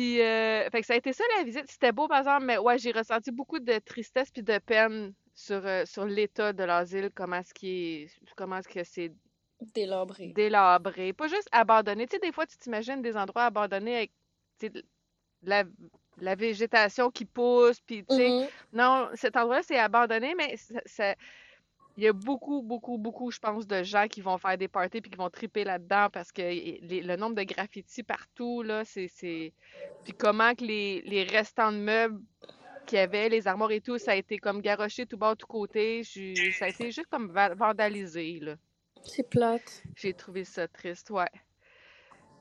Puis, 0.02 0.20
euh, 0.20 0.68
fait 0.70 0.80
que 0.80 0.86
ça 0.88 0.94
a 0.94 0.96
été 0.96 1.12
ça 1.12 1.22
la 1.38 1.44
visite. 1.44 1.70
C'était 1.70 1.92
beau, 1.92 2.08
par 2.08 2.18
exemple, 2.18 2.44
mais 2.44 2.58
ouais, 2.58 2.76
j'ai 2.76 2.90
ressenti 2.90 3.30
beaucoup 3.30 3.60
de 3.60 3.78
tristesse 3.78 4.32
puis 4.32 4.42
de 4.42 4.58
peine 4.58 5.14
sur, 5.32 5.64
euh, 5.64 5.84
sur 5.86 6.06
l'état 6.06 6.52
de 6.52 6.64
l'asile, 6.64 7.10
comment 7.14 7.36
est-ce 7.36 8.08
comment 8.34 8.56
est-ce 8.56 8.68
que 8.68 8.82
c'est 8.82 9.12
Délabré. 9.60 10.32
délabré, 10.34 11.12
pas 11.12 11.28
juste 11.28 11.48
abandonné. 11.52 12.08
Tu 12.08 12.16
sais, 12.16 12.18
des 12.18 12.32
fois, 12.32 12.46
tu 12.46 12.56
t'imagines 12.56 13.00
des 13.00 13.16
endroits 13.16 13.44
abandonnés 13.44 13.94
avec, 13.96 14.12
de 14.60 14.82
la, 15.44 15.62
la 16.16 16.34
végétation 16.34 17.08
qui 17.12 17.24
pousse, 17.24 17.80
puis 17.80 18.04
tu 18.04 18.16
sais, 18.16 18.28
Mhm. 18.28 18.48
non, 18.72 19.08
cet 19.14 19.36
endroit-là, 19.36 19.62
c'est 19.62 19.78
abandonné, 19.78 20.34
mais 20.36 20.56
ça, 20.56 20.80
ça- 20.84 21.14
il 21.96 22.04
y 22.04 22.08
a 22.08 22.12
beaucoup, 22.12 22.62
beaucoup, 22.62 22.96
beaucoup, 22.98 23.30
je 23.30 23.38
pense, 23.38 23.66
de 23.66 23.82
gens 23.82 24.06
qui 24.08 24.20
vont 24.22 24.38
faire 24.38 24.56
des 24.56 24.68
parties 24.68 25.00
puis 25.00 25.10
qui 25.10 25.18
vont 25.18 25.30
triper 25.30 25.64
là-dedans 25.64 26.08
parce 26.12 26.32
que 26.32 26.40
les- 26.42 27.02
le 27.02 27.16
nombre 27.16 27.34
de 27.36 27.42
graffitis 27.42 28.02
partout, 28.02 28.62
là, 28.62 28.84
c'est. 28.84 29.08
Puis 30.04 30.12
comment 30.18 30.54
que 30.54 30.64
les, 30.64 31.02
les 31.02 31.22
restants 31.24 31.70
de 31.70 31.76
meubles 31.76 32.20
qu'il 32.86 32.96
y 32.96 33.00
avait, 33.00 33.28
les 33.28 33.46
armoires 33.46 33.70
et 33.70 33.80
tout, 33.80 33.98
ça 33.98 34.12
a 34.12 34.16
été 34.16 34.38
comme 34.38 34.60
garoché 34.60 35.06
tout 35.06 35.16
bas, 35.16 35.36
tout 35.36 35.46
côté. 35.46 36.02
J'ai- 36.02 36.34
Ça 36.52 36.64
a 36.64 36.68
été 36.68 36.90
juste 36.90 37.06
comme 37.08 37.30
va- 37.30 37.54
vandalisé, 37.54 38.40
là. 38.40 38.56
C'est 39.04 39.28
plate. 39.28 39.82
J'ai 39.96 40.14
trouvé 40.14 40.44
ça 40.44 40.66
triste, 40.68 41.10
ouais. 41.10 41.28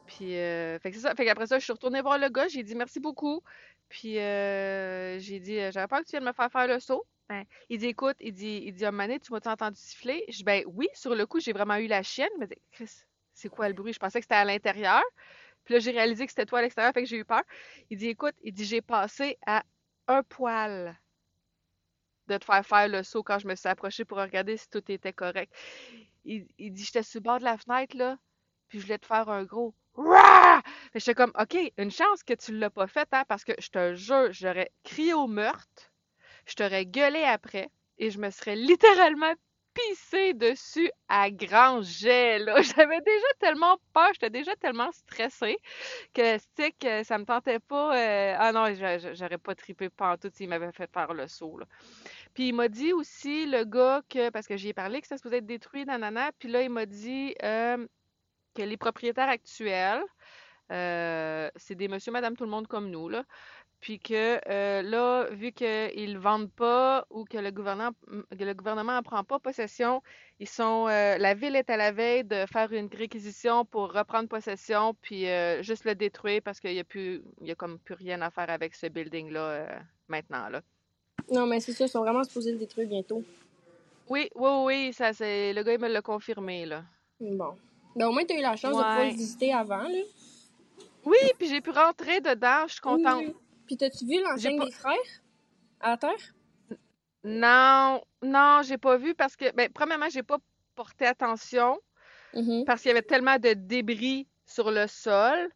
Puis, 0.05 0.35
euh, 0.35 0.79
fait 0.79 0.91
que 0.91 0.97
c'est 0.97 1.03
ça. 1.03 1.15
Fait 1.15 1.25
qu'après 1.25 1.47
ça, 1.47 1.59
je 1.59 1.63
suis 1.63 1.73
retournée 1.73 2.01
voir 2.01 2.17
le 2.17 2.29
gars, 2.29 2.47
j'ai 2.47 2.63
dit 2.63 2.75
merci 2.75 2.99
beaucoup. 2.99 3.41
Puis, 3.89 4.17
euh, 4.19 5.19
j'ai 5.19 5.39
dit, 5.39 5.57
euh, 5.59 5.71
j'avais 5.71 5.87
peur 5.87 5.99
que 5.99 6.05
tu 6.05 6.11
viennes 6.11 6.23
me 6.25 6.33
faire 6.33 6.51
faire 6.51 6.67
le 6.67 6.79
saut. 6.79 7.05
Ben, 7.29 7.45
il 7.69 7.79
dit, 7.79 7.87
écoute, 7.87 8.17
il 8.19 8.33
dit, 8.33 8.63
il 8.65 8.73
dit, 8.73 8.85
à 8.85 8.91
Mané, 8.91 9.19
tu 9.19 9.31
m'as-tu 9.31 9.47
entendu 9.47 9.77
siffler? 9.79 10.23
Je 10.27 10.37
dis, 10.37 10.43
ben 10.43 10.63
oui, 10.67 10.87
sur 10.93 11.15
le 11.15 11.25
coup, 11.25 11.39
j'ai 11.39 11.53
vraiment 11.53 11.77
eu 11.77 11.87
la 11.87 12.03
chienne. 12.03 12.29
Il 12.35 12.39
m'a 12.39 12.45
dit, 12.47 12.55
Chris, 12.71 13.03
c'est 13.33 13.49
quoi 13.49 13.67
le 13.67 13.73
bruit? 13.73 13.93
Je 13.93 13.99
pensais 13.99 14.19
que 14.19 14.25
c'était 14.25 14.35
à 14.35 14.45
l'intérieur. 14.45 15.03
Puis 15.63 15.73
là, 15.75 15.79
j'ai 15.79 15.91
réalisé 15.91 16.25
que 16.25 16.31
c'était 16.31 16.45
toi 16.45 16.59
à 16.59 16.61
l'extérieur, 16.63 16.93
fait 16.93 17.03
que 17.03 17.09
j'ai 17.09 17.17
eu 17.17 17.25
peur. 17.25 17.43
Il 17.89 17.97
dit, 17.97 18.09
écoute, 18.09 18.35
il 18.41 18.53
dit, 18.53 18.65
j'ai 18.65 18.81
passé 18.81 19.37
à 19.45 19.63
un 20.07 20.23
poil 20.23 20.99
de 22.27 22.37
te 22.37 22.45
faire 22.45 22.65
faire 22.65 22.87
le 22.87 23.03
saut 23.03 23.23
quand 23.23 23.39
je 23.39 23.47
me 23.47 23.55
suis 23.55 23.69
approchée 23.69 24.05
pour 24.05 24.17
regarder 24.17 24.57
si 24.57 24.69
tout 24.69 24.83
était 24.91 25.13
correct. 25.13 25.53
Il, 26.25 26.47
il 26.57 26.73
dit, 26.73 26.83
j'étais 26.83 27.03
sur 27.03 27.19
le 27.19 27.23
bord 27.23 27.39
de 27.39 27.43
la 27.43 27.57
fenêtre, 27.57 27.95
là, 27.95 28.17
puis 28.67 28.79
je 28.79 28.85
voulais 28.85 28.99
te 28.99 29.05
faire 29.05 29.29
un 29.29 29.43
gros 29.43 29.73
Rah! 29.95 30.61
Que 30.93 30.99
J'étais 30.99 31.15
comme, 31.15 31.33
OK, 31.39 31.57
une 31.77 31.91
chance 31.91 32.23
que 32.23 32.33
tu 32.33 32.57
l'as 32.57 32.69
pas 32.69 32.87
fait, 32.87 33.07
hein, 33.11 33.23
parce 33.27 33.43
que 33.43 33.53
je 33.59 33.69
te 33.69 33.93
jure, 33.95 34.31
j'aurais 34.31 34.71
crié 34.83 35.13
au 35.13 35.27
meurtre, 35.27 35.90
je 36.51 36.55
t'aurais 36.55 36.85
gueulé 36.85 37.23
après, 37.23 37.69
et 37.97 38.11
je 38.11 38.19
me 38.19 38.29
serais 38.31 38.55
littéralement 38.57 39.33
pissé 39.73 40.33
dessus 40.33 40.91
à 41.09 41.31
grand 41.31 41.81
jet, 41.81 42.39
là. 42.39 42.61
J'avais 42.61 43.01
déjà 43.01 43.27
tellement 43.39 43.77
peur, 43.93 44.09
j'étais 44.13 44.29
déjà 44.31 44.55
tellement 44.57 44.91
stressée 44.91 45.57
que, 46.13 46.37
que 46.79 47.03
ça 47.05 47.17
me 47.19 47.25
tentait 47.25 47.59
pas. 47.59 47.97
euh, 47.97 48.35
Ah 48.39 48.51
non, 48.53 48.73
j'a- 48.75 48.99
j'a- 48.99 49.13
j'aurais 49.15 49.37
pas 49.39 49.55
trippé 49.55 49.89
pantoute 49.89 50.35
s'il 50.35 50.49
m'avait 50.49 50.71
fait 50.73 50.89
faire 50.93 51.13
le 51.13 51.27
saut. 51.27 51.59
Puis 52.33 52.49
il 52.49 52.53
m'a 52.53 52.67
dit 52.67 52.93
aussi, 52.93 53.45
le 53.45 53.63
gars, 53.65 54.01
que, 54.09 54.29
parce 54.29 54.47
que 54.47 54.57
j'y 54.57 54.69
ai 54.69 54.73
parlé, 54.73 55.01
que 55.01 55.07
ça 55.07 55.17
se 55.17 55.23
pouvait 55.23 55.37
être 55.37 55.45
détruit, 55.45 55.85
nanana, 55.85 56.31
puis 56.39 56.49
là, 56.49 56.61
il 56.63 56.69
m'a 56.69 56.85
dit 56.85 57.35
euh, 57.43 57.85
que 58.55 58.61
les 58.63 58.77
propriétaires 58.77 59.29
actuels, 59.29 60.03
euh, 60.71 61.49
c'est 61.57 61.75
des 61.75 61.87
monsieur, 61.89 62.11
madame, 62.11 62.35
tout 62.37 62.45
le 62.45 62.49
monde 62.51 62.67
comme 62.67 62.89
nous, 62.89 63.09
là. 63.09 63.23
Puis 63.81 63.99
que 63.99 64.39
euh, 64.47 64.81
là, 64.83 65.27
vu 65.31 65.51
qu'ils 65.51 66.13
ne 66.13 66.19
vendent 66.19 66.51
pas 66.51 67.05
ou 67.09 67.25
que 67.25 67.37
le 67.37 67.49
gouvernement 67.49 67.91
que 68.07 68.43
le 68.43 68.53
gouvernement 68.53 68.93
n'en 68.93 69.01
prend 69.01 69.23
pas 69.23 69.39
possession, 69.39 70.03
ils 70.39 70.47
sont 70.47 70.87
euh, 70.87 71.17
la 71.17 71.33
ville 71.33 71.55
est 71.55 71.69
à 71.69 71.77
la 71.77 71.91
veille 71.91 72.23
de 72.23 72.45
faire 72.45 72.71
une 72.71 72.89
réquisition 72.93 73.65
pour 73.65 73.91
reprendre 73.91 74.29
possession 74.29 74.95
puis 75.01 75.27
euh, 75.27 75.63
juste 75.63 75.85
le 75.85 75.95
détruire 75.95 76.41
parce 76.43 76.59
qu'il 76.59 76.73
y 76.73 76.79
a 76.79 76.83
plus 76.83 77.23
il 77.41 77.47
y 77.47 77.51
a 77.51 77.55
comme 77.55 77.79
plus 77.79 77.95
rien 77.95 78.21
à 78.21 78.29
faire 78.29 78.51
avec 78.51 78.75
ce 78.75 78.85
building 78.85 79.31
là 79.31 79.81
maintenant 80.07 80.47
là. 80.49 80.61
Non, 81.31 81.47
mais 81.47 81.59
c'est 81.59 81.73
ça, 81.73 81.85
ils 81.85 81.89
sont 81.89 82.01
vraiment 82.01 82.23
supposés 82.23 82.51
le 82.51 82.59
détruire 82.59 82.87
bientôt. 82.87 83.23
Oui, 84.09 84.29
oui, 84.35 84.49
oui, 84.63 84.93
ça 84.93 85.11
c'est 85.11 85.53
le 85.53 85.63
gars 85.63 85.73
il 85.73 85.79
me 85.79 85.87
l'a 85.87 86.03
confirmé 86.03 86.67
là. 86.67 86.83
Bon. 87.19 87.55
Ben, 87.95 88.07
au 88.07 88.11
moins, 88.11 88.23
t'as 88.23 88.35
eu 88.35 88.41
la 88.41 88.55
chance 88.55 88.71
de 88.71 88.77
pouvoir 88.77 89.05
le 89.05 89.11
visiter 89.11 89.53
avant, 89.53 89.83
là. 89.83 89.99
Oui, 91.03 91.17
puis 91.37 91.47
j'ai 91.47 91.61
pu 91.61 91.71
rentrer 91.71 92.21
dedans, 92.21 92.67
je 92.67 92.73
suis 92.73 92.81
contente. 92.81 93.25
Oui. 93.25 93.35
Puis, 93.65 93.77
t'as-tu 93.77 94.05
vu 94.05 94.21
l'enseigne 94.21 94.57
pas- 94.57 94.65
des 94.65 94.71
frères? 94.71 94.95
À 95.79 95.97
terre? 95.97 96.33
Non, 97.23 98.01
non, 98.23 98.61
j'ai 98.63 98.77
pas 98.77 98.97
vu 98.97 99.13
parce 99.13 99.35
que 99.35 99.51
ben 99.53 99.69
premièrement, 99.71 100.09
j'ai 100.09 100.23
pas 100.23 100.37
porté 100.75 101.05
attention. 101.05 101.79
Mhm. 102.33 102.63
parce 102.65 102.81
qu'il 102.81 102.89
y 102.89 102.91
avait 102.91 103.01
tellement 103.01 103.37
de 103.39 103.53
débris 103.53 104.27
sur 104.45 104.71
le 104.71 104.87
sol. 104.87 105.49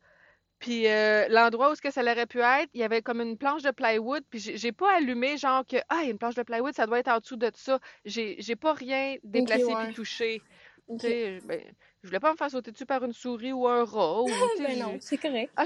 Puis 0.59 0.87
euh, 0.87 1.27
l'endroit 1.29 1.69
où 1.69 1.73
est-ce 1.73 1.81
que 1.81 1.91
ça 1.91 2.01
aurait 2.01 2.25
pu 2.25 2.39
être, 2.39 2.69
il 2.73 2.79
y 2.79 2.83
avait 2.83 3.01
comme 3.01 3.21
une 3.21 3.37
planche 3.37 3.61
de 3.61 3.71
plywood. 3.71 4.23
Puis 4.29 4.39
j'ai 4.39 4.71
pas 4.71 4.95
allumé 4.97 5.37
genre 5.37 5.65
que 5.65 5.77
ah 5.89 5.99
il 6.01 6.05
y 6.05 6.07
a 6.07 6.11
une 6.11 6.17
planche 6.17 6.35
de 6.35 6.43
plywood, 6.43 6.73
ça 6.73 6.85
doit 6.85 6.99
être 6.99 7.09
en 7.09 7.19
dessous 7.19 7.35
de 7.35 7.51
ça. 7.55 7.79
J'ai 8.05 8.55
pas 8.55 8.73
rien 8.73 9.15
déplacé 9.23 9.65
ouais. 9.65 9.85
puis 9.85 9.93
touché. 9.93 10.41
Ok. 10.87 11.01
Tu 11.01 11.07
sais, 11.07 11.39
ben, 11.45 11.61
je 12.03 12.07
voulais 12.07 12.19
pas 12.19 12.31
me 12.31 12.37
faire 12.37 12.49
sauter 12.51 12.71
dessus 12.71 12.85
par 12.85 13.03
une 13.03 13.13
souris 13.13 13.53
ou 13.53 13.67
un 13.67 13.83
rat. 13.83 14.21
Ou, 14.21 14.25
Ben 14.59 14.79
non, 14.79 14.97
c'est 15.01 15.17
correct. 15.17 15.51
Ah, 15.55 15.65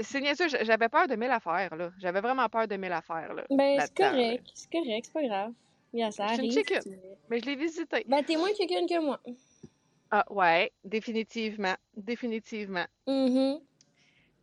c'est 0.00 0.20
niaiseux, 0.20 0.48
j'avais 0.62 0.88
peur 0.88 1.06
de 1.08 1.16
mille 1.16 1.30
affaires 1.30 1.74
là. 1.76 1.90
J'avais 1.98 2.20
vraiment 2.20 2.48
peur 2.48 2.66
de 2.68 2.76
mille 2.76 2.92
affaires 2.92 3.34
là. 3.34 3.44
Ben, 3.50 3.80
c'est 3.80 3.94
correct. 3.94 4.46
C'est 4.54 4.70
correct, 4.70 5.04
c'est 5.06 5.12
pas 5.12 5.22
grave. 5.26 5.52
Bien, 5.92 6.10
ça 6.10 6.28
Je 6.28 6.32
arrive. 6.34 6.64
Mais 7.28 7.38
je 7.40 7.44
l'ai 7.46 7.56
visité. 7.56 8.04
Ben, 8.08 8.22
t'es 8.24 8.36
moins 8.36 8.52
chicken 8.54 8.86
que 8.86 9.00
moi. 9.00 9.20
Ah 10.10 10.24
ouais, 10.30 10.72
définitivement, 10.84 11.74
définitivement. 11.96 12.86
Mhm. 13.06 13.60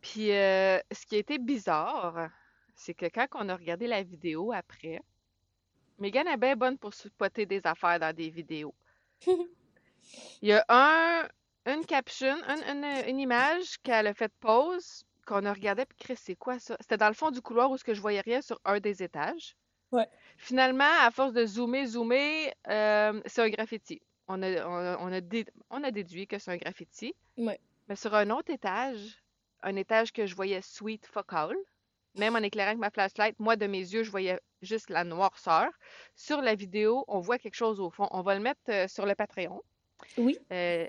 Puis 0.00 0.32
euh, 0.32 0.78
ce 0.92 1.06
qui 1.06 1.16
a 1.16 1.18
été 1.18 1.38
bizarre, 1.38 2.28
c'est 2.74 2.94
que 2.94 3.06
quand 3.06 3.26
on 3.34 3.48
a 3.48 3.56
regardé 3.56 3.86
la 3.86 4.02
vidéo 4.02 4.52
après, 4.52 5.00
Megan 5.98 6.26
est 6.28 6.36
bien 6.38 6.56
bonne 6.56 6.78
pour 6.78 6.94
spotter 6.94 7.44
des 7.46 7.60
affaires 7.64 8.00
dans 8.00 8.14
des 8.14 8.30
vidéos. 8.30 8.74
Il 10.42 10.48
y 10.48 10.52
a 10.52 10.64
un, 10.68 11.28
une 11.66 11.84
caption, 11.84 12.34
une, 12.48 12.84
une- 12.84 13.08
une 13.08 13.20
image 13.20 13.76
qu'elle 13.82 14.06
a 14.06 14.14
fait 14.14 14.32
pause, 14.40 15.04
qu'on 15.30 15.44
a 15.46 15.52
regardé, 15.52 15.84
puis 15.86 15.96
Chris, 15.98 16.16
c'est 16.16 16.34
quoi 16.36 16.58
ça? 16.58 16.76
C'était 16.80 16.96
dans 16.96 17.08
le 17.08 17.14
fond 17.14 17.30
du 17.30 17.40
couloir 17.40 17.70
où 17.70 17.76
ce 17.78 17.84
que 17.84 17.94
je 17.94 18.00
voyais 18.00 18.20
rien 18.20 18.42
sur 18.42 18.60
un 18.64 18.80
des 18.80 19.02
étages. 19.02 19.56
Ouais. 19.92 20.08
Finalement, 20.36 20.92
à 21.02 21.10
force 21.10 21.32
de 21.32 21.46
zoomer, 21.46 21.86
zoomer, 21.86 22.52
euh, 22.68 23.20
c'est 23.26 23.42
un 23.42 23.48
graffiti. 23.48 24.02
On 24.28 24.42
a, 24.42 24.66
on 24.66 24.74
a, 24.76 24.98
on 25.00 25.12
a 25.12 25.20
dé- 25.20 25.46
on 25.70 25.82
a 25.84 25.90
déduit 25.90 26.26
que 26.26 26.38
c'est 26.38 26.50
un 26.50 26.56
graffiti. 26.56 27.14
Ouais. 27.36 27.58
Mais 27.88 27.96
sur 27.96 28.14
un 28.14 28.30
autre 28.30 28.52
étage, 28.52 29.22
un 29.62 29.76
étage 29.76 30.12
que 30.12 30.26
je 30.26 30.34
voyais 30.34 30.62
sweet 30.62 31.06
fuck 31.06 31.32
all, 31.32 31.56
même 32.16 32.34
en 32.34 32.38
éclairant 32.40 32.70
avec 32.70 32.80
ma 32.80 32.90
flashlight, 32.90 33.38
moi 33.38 33.56
de 33.56 33.66
mes 33.66 33.78
yeux, 33.78 34.02
je 34.02 34.10
voyais 34.10 34.38
juste 34.62 34.90
la 34.90 35.04
noirceur. 35.04 35.70
Sur 36.16 36.40
la 36.42 36.54
vidéo, 36.54 37.04
on 37.08 37.20
voit 37.20 37.38
quelque 37.38 37.54
chose 37.54 37.78
au 37.80 37.90
fond. 37.90 38.08
On 38.10 38.22
va 38.22 38.34
le 38.34 38.40
mettre 38.40 38.60
euh, 38.68 38.88
sur 38.88 39.06
le 39.06 39.14
Patreon, 39.14 39.62
Oui. 40.18 40.38
euh, 40.52 40.86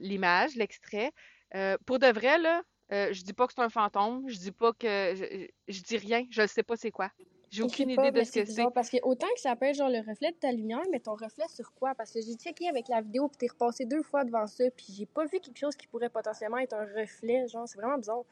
l'image, 0.00 0.54
l'extrait. 0.56 1.12
Euh, 1.54 1.76
pour 1.86 1.98
de 1.98 2.06
vrai, 2.06 2.38
là, 2.38 2.62
euh, 2.92 3.12
je 3.12 3.22
dis 3.22 3.32
pas 3.32 3.46
que 3.46 3.52
c'est 3.52 3.62
un 3.62 3.68
fantôme, 3.68 4.28
je 4.28 4.38
dis 4.38 4.52
pas 4.52 4.72
que. 4.72 5.14
Je, 5.14 5.46
je 5.68 5.82
dis 5.82 5.96
rien, 5.96 6.26
je 6.30 6.42
ne 6.42 6.46
sais 6.46 6.62
pas 6.62 6.76
c'est 6.76 6.90
quoi. 6.90 7.10
J'ai 7.50 7.64
aucune 7.64 7.94
pas, 7.96 8.06
idée 8.06 8.20
de 8.20 8.24
ce 8.24 8.30
que 8.32 8.44
c'est. 8.44 8.64
Parce 8.72 8.88
que 8.88 8.98
autant 9.02 9.26
que 9.34 9.40
ça 9.40 9.56
peut 9.56 9.66
être 9.66 9.74
genre 9.74 9.88
le 9.88 9.98
reflet 10.08 10.30
de 10.30 10.36
ta 10.36 10.52
lumière, 10.52 10.82
mais 10.92 11.00
ton 11.00 11.14
reflet 11.14 11.46
sur 11.48 11.72
quoi? 11.74 11.94
Parce 11.96 12.12
que 12.12 12.20
j'ai 12.20 12.34
checké 12.34 12.68
avec 12.68 12.88
la 12.88 13.00
vidéo, 13.00 13.28
puis 13.28 13.38
t'es 13.38 13.48
repassé 13.48 13.84
deux 13.86 14.02
fois 14.02 14.24
devant 14.24 14.46
ça, 14.46 14.64
puis 14.70 14.86
j'ai 14.90 15.06
pas 15.06 15.24
vu 15.24 15.40
quelque 15.40 15.58
chose 15.58 15.74
qui 15.74 15.88
pourrait 15.88 16.10
potentiellement 16.10 16.58
être 16.58 16.74
un 16.74 16.84
reflet. 16.84 17.48
Genre, 17.48 17.66
c'est 17.66 17.78
vraiment 17.78 17.98
bizarre. 17.98 18.22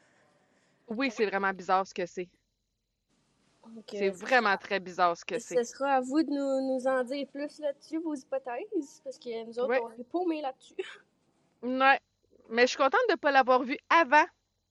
Oui, 0.87 1.11
c'est 1.11 1.25
vraiment 1.25 1.51
bizarre 1.53 1.85
ce 1.85 1.93
que 1.93 2.05
c'est. 2.05 2.29
C'est 3.87 4.09
vraiment 4.09 4.57
très 4.57 4.79
bizarre 4.79 5.15
ce 5.15 5.25
que 5.25 5.37
c'est. 5.37 5.57
Ce 5.57 5.63
sera 5.63 5.95
à 5.95 6.01
vous 6.01 6.23
de 6.23 6.29
nous, 6.29 6.73
nous 6.75 6.87
en 6.87 7.03
dire 7.03 7.27
plus 7.27 7.59
là-dessus, 7.59 7.99
vos 7.99 8.15
hypothèses, 8.15 9.01
parce 9.03 9.19
que 9.19 9.45
nous 9.45 9.59
autres, 9.59 9.69
Ouais. 9.69 9.81
on 9.83 9.91
est 10.01 10.09
paumés 10.09 10.41
là-dessus. 10.41 10.75
Ouais. 11.61 11.99
Mais 12.49 12.61
je 12.61 12.67
suis 12.67 12.77
contente 12.77 13.01
de 13.09 13.13
ne 13.13 13.17
pas 13.17 13.31
l'avoir 13.31 13.63
vu 13.63 13.77
avant 13.89 14.23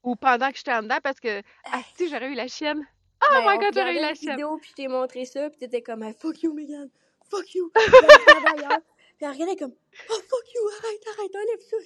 ou 0.08 0.16
pendant 0.16 0.50
que 0.50 0.56
j'étais 0.56 0.72
en 0.72 0.82
dedans 0.82 0.98
parce 1.02 1.20
que, 1.20 1.42
ah, 1.72 1.80
si, 1.96 2.08
j'aurais 2.08 2.28
eu 2.30 2.34
la 2.34 2.48
chienne. 2.48 2.86
Oh 3.22 3.26
Ben, 3.30 3.40
my 3.46 3.58
god, 3.58 3.74
j'aurais 3.74 3.96
eu 3.96 4.00
la 4.00 4.14
chienne. 4.14 4.32
vidéo, 4.32 4.56
puis 4.58 4.70
je 4.70 4.74
t'ai 4.74 4.88
montré 4.88 5.24
ça, 5.24 5.50
puis 5.50 5.58
t'étais 5.58 5.82
comme, 5.82 6.02
Hey, 6.02 6.14
fuck 6.14 6.42
you, 6.42 6.52
Megan, 6.54 6.88
fuck 7.30 7.54
you. 7.54 7.70
Puis 9.18 9.26
elle 9.26 9.32
regardait 9.32 9.56
comme, 9.56 9.74
oh 10.10 10.20
fuck 10.28 10.54
you, 10.54 10.60
arrête, 10.78 11.02
arrête, 11.08 11.34
enlève 11.34 11.60
ça. 11.60 11.76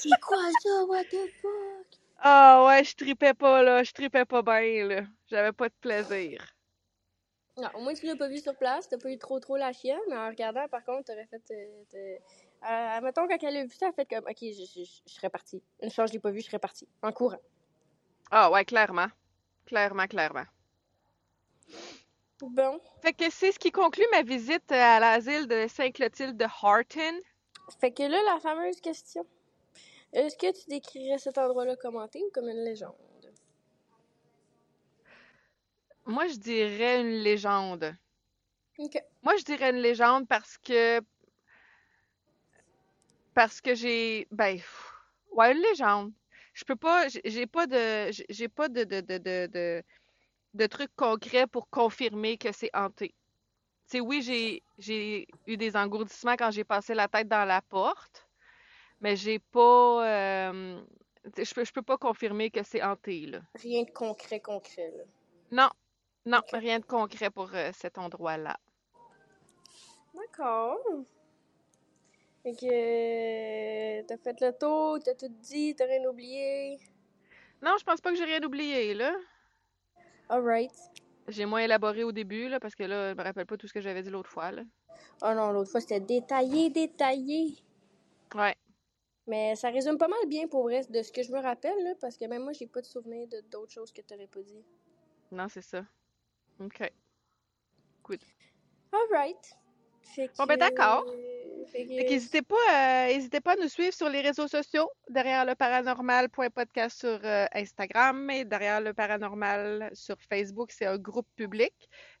C'est 0.00 0.20
quoi 0.22 0.38
ça, 0.62 0.84
what 0.86 1.04
the 1.04 1.28
fuck? 1.42 2.00
Ah 2.18 2.64
ouais, 2.66 2.82
je 2.82 2.96
tripais 2.96 3.34
pas, 3.34 3.62
là. 3.62 3.82
Je 3.82 3.92
tripais 3.92 4.24
pas 4.24 4.40
bien, 4.40 4.86
là. 4.86 5.02
J'avais 5.28 5.52
pas 5.52 5.68
de 5.68 5.74
plaisir. 5.82 6.42
Non, 7.58 7.68
au 7.74 7.80
moins 7.82 7.92
tu 7.92 8.06
l'as 8.06 8.16
pas 8.16 8.28
vu 8.28 8.38
sur 8.38 8.56
place, 8.56 8.88
t'as 8.88 8.96
pas 8.96 9.10
eu 9.10 9.18
trop 9.18 9.38
trop 9.38 9.58
la 9.58 9.74
chienne, 9.74 10.00
mais 10.08 10.16
en 10.16 10.28
regardant, 10.28 10.66
par 10.68 10.82
contre, 10.82 11.04
t'aurais 11.04 11.26
fait. 11.26 12.22
Euh, 12.64 12.98
euh, 12.98 13.00
mettons, 13.00 13.26
quand 13.28 13.42
elle 13.42 13.56
a 13.56 13.64
vu 13.64 13.70
ça, 13.70 13.86
elle 13.86 13.90
a 13.90 13.92
fait 13.92 14.06
comme, 14.06 14.24
ok, 14.28 14.38
je, 14.40 14.64
je, 14.64 14.84
je, 14.84 15.00
je 15.06 15.12
serais 15.12 15.30
partie. 15.30 15.62
Une 15.82 15.90
chance, 15.90 16.08
je 16.08 16.14
l'ai 16.14 16.20
pas 16.20 16.30
vu, 16.30 16.40
je 16.40 16.46
serais 16.46 16.58
partie. 16.58 16.88
En 17.02 17.12
courant. 17.12 17.40
Ah 18.30 18.50
ouais, 18.50 18.64
clairement. 18.64 19.08
Clairement, 19.66 20.06
clairement. 20.06 20.44
Bon. 22.40 22.80
Fait 23.00 23.12
que 23.12 23.30
c'est 23.30 23.52
ce 23.52 23.58
qui 23.58 23.70
conclut 23.70 24.06
ma 24.10 24.22
visite 24.22 24.70
à 24.72 24.98
l'asile 24.98 25.46
de 25.46 25.66
Saint-Clotilde 25.68 26.36
de 26.36 26.44
Harton. 26.44 27.20
Fait 27.80 27.92
que 27.92 28.02
là, 28.02 28.18
la 28.26 28.40
fameuse 28.40 28.80
question. 28.80 29.24
Est-ce 30.12 30.36
que 30.36 30.52
tu 30.52 30.68
décrirais 30.68 31.18
cet 31.18 31.38
endroit-là 31.38 31.76
comme 31.76 31.96
hanté 31.96 32.20
ou 32.22 32.30
comme 32.34 32.48
une 32.48 32.64
légende? 32.64 32.94
Moi, 36.04 36.26
je 36.26 36.36
dirais 36.36 37.00
une 37.00 37.22
légende. 37.22 37.94
Ok. 38.78 39.00
Moi, 39.22 39.36
je 39.36 39.44
dirais 39.44 39.70
une 39.70 39.80
légende 39.80 40.26
parce 40.26 40.58
que 40.58 41.00
parce 43.34 43.60
que 43.60 43.74
j'ai 43.74 44.26
ben 44.30 44.56
pff, 44.56 44.92
ouais, 45.32 45.52
une 45.52 45.62
légende. 45.62 46.12
Je 46.54 46.64
peux 46.64 46.76
pas 46.76 47.06
j'ai 47.08 47.46
pas 47.46 47.66
de 47.66 48.10
j'ai 48.28 48.48
pas 48.48 48.68
de 48.68 48.84
de 48.84 49.00
de 49.00 49.18
de 49.18 49.46
de, 49.46 49.82
de 50.54 50.66
trucs 50.66 50.94
concrets 50.96 51.46
pour 51.46 51.68
confirmer 51.70 52.36
que 52.36 52.52
c'est 52.52 52.70
hanté. 52.74 53.14
Tu 53.88 53.98
sais, 53.98 54.00
oui, 54.00 54.22
j'ai 54.22 54.62
j'ai 54.78 55.26
eu 55.46 55.56
des 55.56 55.76
engourdissements 55.76 56.36
quand 56.36 56.50
j'ai 56.50 56.64
passé 56.64 56.94
la 56.94 57.08
tête 57.08 57.28
dans 57.28 57.44
la 57.46 57.62
porte, 57.62 58.28
mais 59.00 59.16
j'ai 59.16 59.38
pas 59.38 60.06
euh, 60.06 60.82
je 61.36 61.54
peux 61.54 61.64
je 61.64 61.72
peux 61.72 61.82
pas 61.82 61.98
confirmer 61.98 62.50
que 62.50 62.62
c'est 62.62 62.82
hanté 62.82 63.26
là. 63.26 63.40
Rien 63.54 63.84
de 63.84 63.90
concret, 63.90 64.40
concret, 64.40 64.92
là. 64.96 65.04
Non, 65.50 65.70
non, 66.26 66.40
rien 66.52 66.80
de 66.80 66.84
concret 66.84 67.30
pour 67.30 67.50
euh, 67.54 67.70
cet 67.74 67.98
endroit-là. 67.98 68.58
D'accord. 70.14 70.78
Fait 72.42 72.54
que 72.54 72.66
euh, 72.66 74.02
t'as 74.08 74.16
fait 74.16 74.40
le 74.40 74.52
tour, 74.58 74.98
t'as 75.04 75.14
tout 75.14 75.32
dit, 75.40 75.74
t'as 75.76 75.86
rien 75.86 76.04
oublié? 76.08 76.78
Non, 77.62 77.76
je 77.78 77.84
pense 77.84 78.00
pas 78.00 78.10
que 78.10 78.16
j'ai 78.16 78.24
rien 78.24 78.42
oublié 78.42 78.94
là. 78.94 79.14
Alright. 80.28 80.72
J'ai 81.28 81.46
moins 81.46 81.60
élaboré 81.60 82.02
au 82.02 82.10
début, 82.10 82.48
là, 82.48 82.58
parce 82.58 82.74
que 82.74 82.82
là, 82.82 83.10
je 83.12 83.16
me 83.16 83.22
rappelle 83.22 83.46
pas 83.46 83.56
tout 83.56 83.68
ce 83.68 83.72
que 83.72 83.80
j'avais 83.80 84.02
dit 84.02 84.10
l'autre 84.10 84.30
fois, 84.30 84.50
là. 84.50 84.62
Oh 85.22 85.32
non, 85.34 85.52
l'autre 85.52 85.70
fois 85.70 85.80
c'était 85.80 86.00
détaillé, 86.00 86.70
détaillé. 86.70 87.56
Ouais. 88.34 88.56
Mais 89.28 89.54
ça 89.54 89.70
résume 89.70 89.98
pas 89.98 90.08
mal 90.08 90.26
bien 90.26 90.48
pour 90.48 90.64
vrai 90.64 90.82
de 90.88 91.02
ce 91.02 91.12
que 91.12 91.22
je 91.22 91.30
me 91.30 91.40
rappelle, 91.40 91.80
là, 91.84 91.94
parce 92.00 92.16
que 92.16 92.24
même 92.24 92.42
moi, 92.42 92.52
j'ai 92.52 92.66
pas 92.66 92.80
de 92.80 92.86
souvenir 92.86 93.28
de 93.28 93.40
d'autres 93.52 93.72
choses 93.72 93.92
que 93.92 94.02
t'aurais 94.02 94.26
pas 94.26 94.42
dit. 94.42 94.64
Non, 95.30 95.48
c'est 95.48 95.62
ça. 95.62 95.84
OK. 96.58 96.90
Alright. 98.92 99.56
Fait 100.02 100.28
que. 100.28 100.36
Bon, 100.36 100.44
ben, 100.44 100.58
d'accord. 100.58 101.04
Fait 101.06 101.41
qu'hésitez 102.08 102.42
pas, 102.42 103.08
euh, 103.08 103.40
pas 103.42 103.52
à 103.52 103.56
nous 103.56 103.68
suivre 103.68 103.94
sur 103.94 104.08
les 104.08 104.20
réseaux 104.20 104.48
sociaux, 104.48 104.88
derrière 105.08 105.44
le 105.44 105.54
paranormal.podcast 105.54 106.98
sur 106.98 107.20
euh, 107.24 107.46
Instagram 107.52 108.30
et 108.30 108.44
derrière 108.44 108.80
le 108.80 108.92
paranormal 108.94 109.90
sur 109.92 110.16
Facebook, 110.28 110.70
c'est 110.72 110.86
un 110.86 110.98
groupe 110.98 111.26
public. 111.36 111.72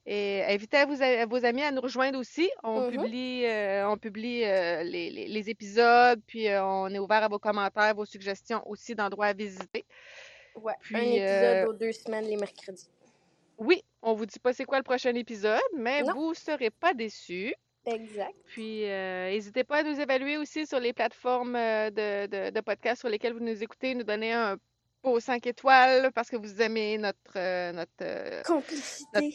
Et 0.06 0.42
invitez 0.48 0.78
à 0.78 0.86
vos, 0.86 1.00
à 1.02 1.26
vos 1.26 1.44
amis 1.44 1.62
à 1.62 1.70
nous 1.70 1.80
rejoindre 1.80 2.18
aussi. 2.18 2.50
On 2.64 2.86
Mhm. 2.86 2.90
publie, 2.90 3.44
euh, 3.46 3.88
on 3.88 3.96
publie 3.96 4.40
les, 4.40 5.10
les- 5.10 5.28
les 5.28 5.50
épisodes, 5.50 6.20
puis 6.26 6.46
on 6.50 6.88
est 6.88 6.98
ouvert 6.98 7.22
à 7.22 7.28
vos 7.28 7.38
commentaires, 7.38 7.94
vos 7.94 8.04
suggestions 8.06 8.62
aussi 8.68 8.94
d'endroits 8.94 9.26
à 9.26 9.32
visiter. 9.32 9.84
Ouais, 10.56 10.74
Puis, 10.80 10.96
un 10.96 11.00
épisode 11.00 11.68
aux 11.68 11.72
deux 11.72 11.92
semaines 11.92 12.26
les 12.26 12.36
mercredis. 12.36 12.88
Oui, 13.58 13.82
on 14.02 14.14
vous 14.14 14.26
dit 14.26 14.38
pas 14.40 14.52
c'est 14.52 14.64
quoi 14.64 14.78
le 14.78 14.82
prochain 14.84 15.14
épisode, 15.14 15.60
mais 15.76 16.02
Non. 16.02 16.14
vous 16.14 16.34
serez 16.34 16.70
pas 16.70 16.94
déçus. 16.94 17.54
Exact. 17.84 18.34
Puis, 18.44 18.84
euh, 18.90 19.30
n'hésitez 19.30 19.64
pas 19.64 19.78
à 19.78 19.82
nous 19.82 19.98
évaluer 20.00 20.36
aussi 20.36 20.66
sur 20.66 20.78
les 20.80 20.92
plateformes 20.92 21.56
euh, 21.56 21.90
de, 21.90 22.26
de, 22.26 22.50
de 22.50 22.60
podcasts 22.60 23.00
sur 23.00 23.08
lesquelles 23.08 23.32
vous 23.32 23.40
nous 23.44 23.62
écoutez, 23.62 23.94
nous 23.94 24.04
donner 24.04 24.32
un 24.32 24.56
beau 25.02 25.18
5 25.20 25.46
étoiles 25.46 26.12
parce 26.12 26.28
que 26.30 26.36
vous 26.36 26.60
aimez 26.62 26.98
notre, 26.98 27.36
euh, 27.36 27.72
notre 27.72 27.92
euh, 28.02 28.42
Complicité. 28.42 29.34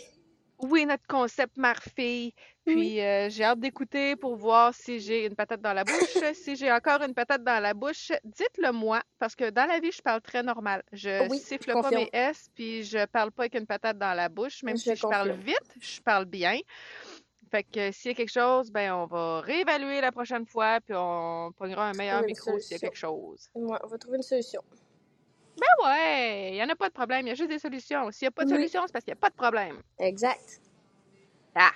oui, 0.60 0.86
notre 0.86 1.06
concept 1.08 1.58
mère-fille. 1.58 2.34
Puis, 2.66 2.76
Oui. 2.76 2.96
j'ai 3.30 3.44
hâte 3.44 3.60
d'écouter 3.60 4.16
pour 4.16 4.36
voir 4.36 4.74
si 4.74 5.00
j'ai 5.00 5.26
une 5.26 5.36
patate 5.36 5.62
dans 5.62 5.74
la 5.74 5.84
bouche. 5.86 6.18
si 6.34 6.56
j'ai 6.56 6.72
encore 6.72 7.02
une 7.04 7.14
patate 7.14 7.44
dans 7.44 7.62
la 7.62 7.74
bouche, 7.74 8.12
dites-le 8.24 8.72
moi 8.72 9.02
parce 9.20 9.36
que 9.36 9.50
dans 9.52 9.66
la 9.68 9.80
vie, 9.80 9.92
je 9.92 10.02
parle 10.02 10.22
très 10.22 10.44
normal. 10.44 10.84
Je 10.92 11.28
Oui, 11.30 11.40
siffle 11.40 11.66
je 11.66 11.70
pas 11.80 11.82
confirme. 11.82 11.94
mes 11.94 12.10
S, 12.14 12.48
puis 12.56 12.84
je 12.84 13.06
parle 13.06 13.32
pas 13.32 13.44
avec 13.44 13.56
une 13.56 13.68
patate 13.68 13.98
dans 13.98 14.14
la 14.16 14.30
bouche. 14.30 14.64
Même 14.64 14.78
Je 14.78 14.82
si 14.82 14.96
je 14.96 15.06
parle 15.06 15.32
vite, 15.32 15.76
je 15.80 16.02
parle 16.02 16.26
bien. 16.26 16.60
Fait 17.50 17.64
que 17.64 17.92
s'il 17.92 18.12
y 18.12 18.14
a 18.14 18.18
quelque 18.18 18.32
chose, 18.32 18.72
ben 18.72 18.92
on 18.94 19.06
va 19.06 19.42
réévaluer 19.42 20.02
la 20.02 20.12
prochaine 20.12 20.46
fois, 20.46 20.80
puis 20.82 20.94
on 20.96 21.52
pognera 21.56 21.90
un 21.90 21.94
meilleur 21.94 22.24
micro 22.24 22.60
s'il 22.60 22.74
y 22.74 22.76
a 22.76 22.80
quelque 22.80 22.98
chose. 22.98 23.50
Ouais, 23.56 23.78
on 23.84 23.88
va 23.88 23.98
trouver 23.98 24.18
une 24.18 24.24
solution. 24.24 24.62
Ben 25.60 25.86
ouais, 25.86 26.50
il 26.52 26.56
y 26.58 26.64
en 26.64 26.70
a 26.70 26.76
pas 26.76 26.90
de 26.90 26.94
problème, 26.94 27.26
il 27.26 27.30
y 27.30 27.32
a 27.32 27.36
juste 27.36 27.50
des 27.50 27.60
solutions. 27.60 28.12
S'il 28.12 28.26
y 28.26 28.28
a 28.28 28.32
pas 28.32 28.46
de 28.46 28.52
Oui. 28.52 28.58
solution, 28.58 28.84
c'est 28.86 28.94
parce 28.94 29.04
qu'il 29.04 29.12
y 29.12 29.18
a 29.18 29.20
pas 29.20 29.30
de 29.30 29.36
problème. 29.36 29.82
Exact. 29.98 30.62
Ah! 31.56 31.72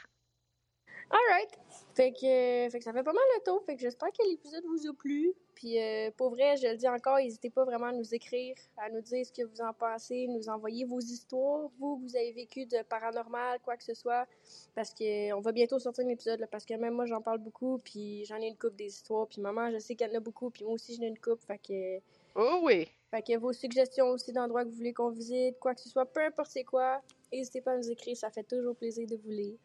Alright. 1.09 1.57
Fait 1.95 2.11
que, 2.11 2.69
fait 2.69 2.77
que 2.77 2.83
ça 2.83 2.93
fait 2.93 3.03
pas 3.03 3.11
mal 3.13 3.23
le 3.37 3.43
tour. 3.43 3.63
Fait 3.65 3.75
que 3.75 3.81
j'espère 3.81 4.09
que 4.09 4.23
l'épisode 4.29 4.63
vous 4.65 4.87
a 4.87 4.93
plu. 4.93 5.33
Puis 5.61 5.79
euh, 5.79 6.09
pour 6.17 6.31
vrai, 6.31 6.57
je 6.57 6.65
le 6.69 6.75
dis 6.75 6.87
encore, 6.87 7.17
n'hésitez 7.17 7.51
pas 7.51 7.63
vraiment 7.63 7.85
à 7.85 7.91
nous 7.91 8.15
écrire, 8.15 8.55
à 8.77 8.89
nous 8.89 9.01
dire 9.01 9.23
ce 9.23 9.31
que 9.31 9.43
vous 9.43 9.61
en 9.61 9.71
pensez, 9.73 10.25
nous 10.27 10.49
envoyer 10.49 10.85
vos 10.85 10.99
histoires, 10.99 11.69
vous, 11.77 11.97
que 11.97 12.09
vous 12.09 12.15
avez 12.15 12.31
vécu 12.31 12.65
de 12.65 12.81
paranormal, 12.81 13.59
quoi 13.63 13.77
que 13.77 13.83
ce 13.83 13.93
soit. 13.93 14.25
Parce 14.73 14.91
que 14.91 15.31
on 15.33 15.39
va 15.39 15.51
bientôt 15.51 15.77
sortir 15.77 16.03
un 16.03 16.09
épisode, 16.09 16.39
là, 16.39 16.47
parce 16.47 16.65
que 16.65 16.73
même 16.73 16.95
moi, 16.95 17.05
j'en 17.05 17.21
parle 17.21 17.37
beaucoup, 17.37 17.77
puis 17.77 18.25
j'en 18.25 18.37
ai 18.37 18.47
une 18.47 18.57
coupe 18.57 18.75
des 18.75 18.87
histoires. 18.87 19.27
Puis 19.27 19.39
maman, 19.39 19.69
je 19.69 19.77
sais 19.77 19.93
qu'il 19.93 20.07
y 20.07 20.09
en 20.11 20.15
a 20.15 20.19
beaucoup, 20.19 20.49
puis 20.49 20.63
moi 20.63 20.73
aussi, 20.73 20.95
j'en 20.95 21.03
ai 21.03 21.09
une 21.09 21.19
coupe. 21.19 21.41
Fait 21.45 21.59
que, 21.59 21.99
Oh 22.33 22.61
oui! 22.63 22.87
fait 23.11 23.21
que 23.21 23.37
vos 23.37 23.53
suggestions 23.53 24.07
aussi 24.07 24.33
d'endroits 24.33 24.63
que 24.63 24.69
vous 24.69 24.77
voulez 24.77 24.93
qu'on 24.93 25.11
visite, 25.11 25.59
quoi 25.59 25.75
que 25.75 25.81
ce 25.81 25.89
soit, 25.89 26.07
peu 26.07 26.21
importe 26.25 26.49
c'est 26.49 26.63
quoi, 26.63 27.03
n'hésitez 27.31 27.61
pas 27.61 27.73
à 27.73 27.77
nous 27.77 27.91
écrire, 27.91 28.17
ça 28.17 28.31
fait 28.31 28.43
toujours 28.43 28.75
plaisir 28.75 29.05
de 29.05 29.15
vous 29.15 29.29
lire. 29.29 29.59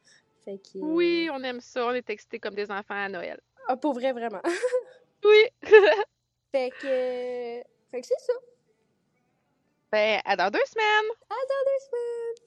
Fait 0.45 0.59
que, 0.59 0.79
Oui, 0.79 1.31
on 1.33 1.43
aime 1.43 1.63
ça, 1.63 1.87
on 1.87 1.93
est 1.93 2.03
textés 2.03 2.39
comme 2.39 2.55
des 2.55 2.71
enfants 2.71 3.03
à 3.03 3.09
Noël. 3.09 3.41
Ah, 3.67 3.77
pour 3.79 3.95
vrai, 3.95 4.13
vraiment. 4.13 4.43
Oui! 5.27 5.51
fait 6.53 6.71
que. 6.81 7.63
Fait 7.91 8.01
que 8.01 8.07
c'est 8.07 8.21
ça. 8.21 8.33
Ben, 9.93 10.21
à 10.25 10.37
dans 10.37 10.51
deux 10.51 10.65
semaines! 10.67 11.11
À 11.31 11.35
dans 11.35 11.65
deux 11.67 11.85
semaines! 11.87 12.46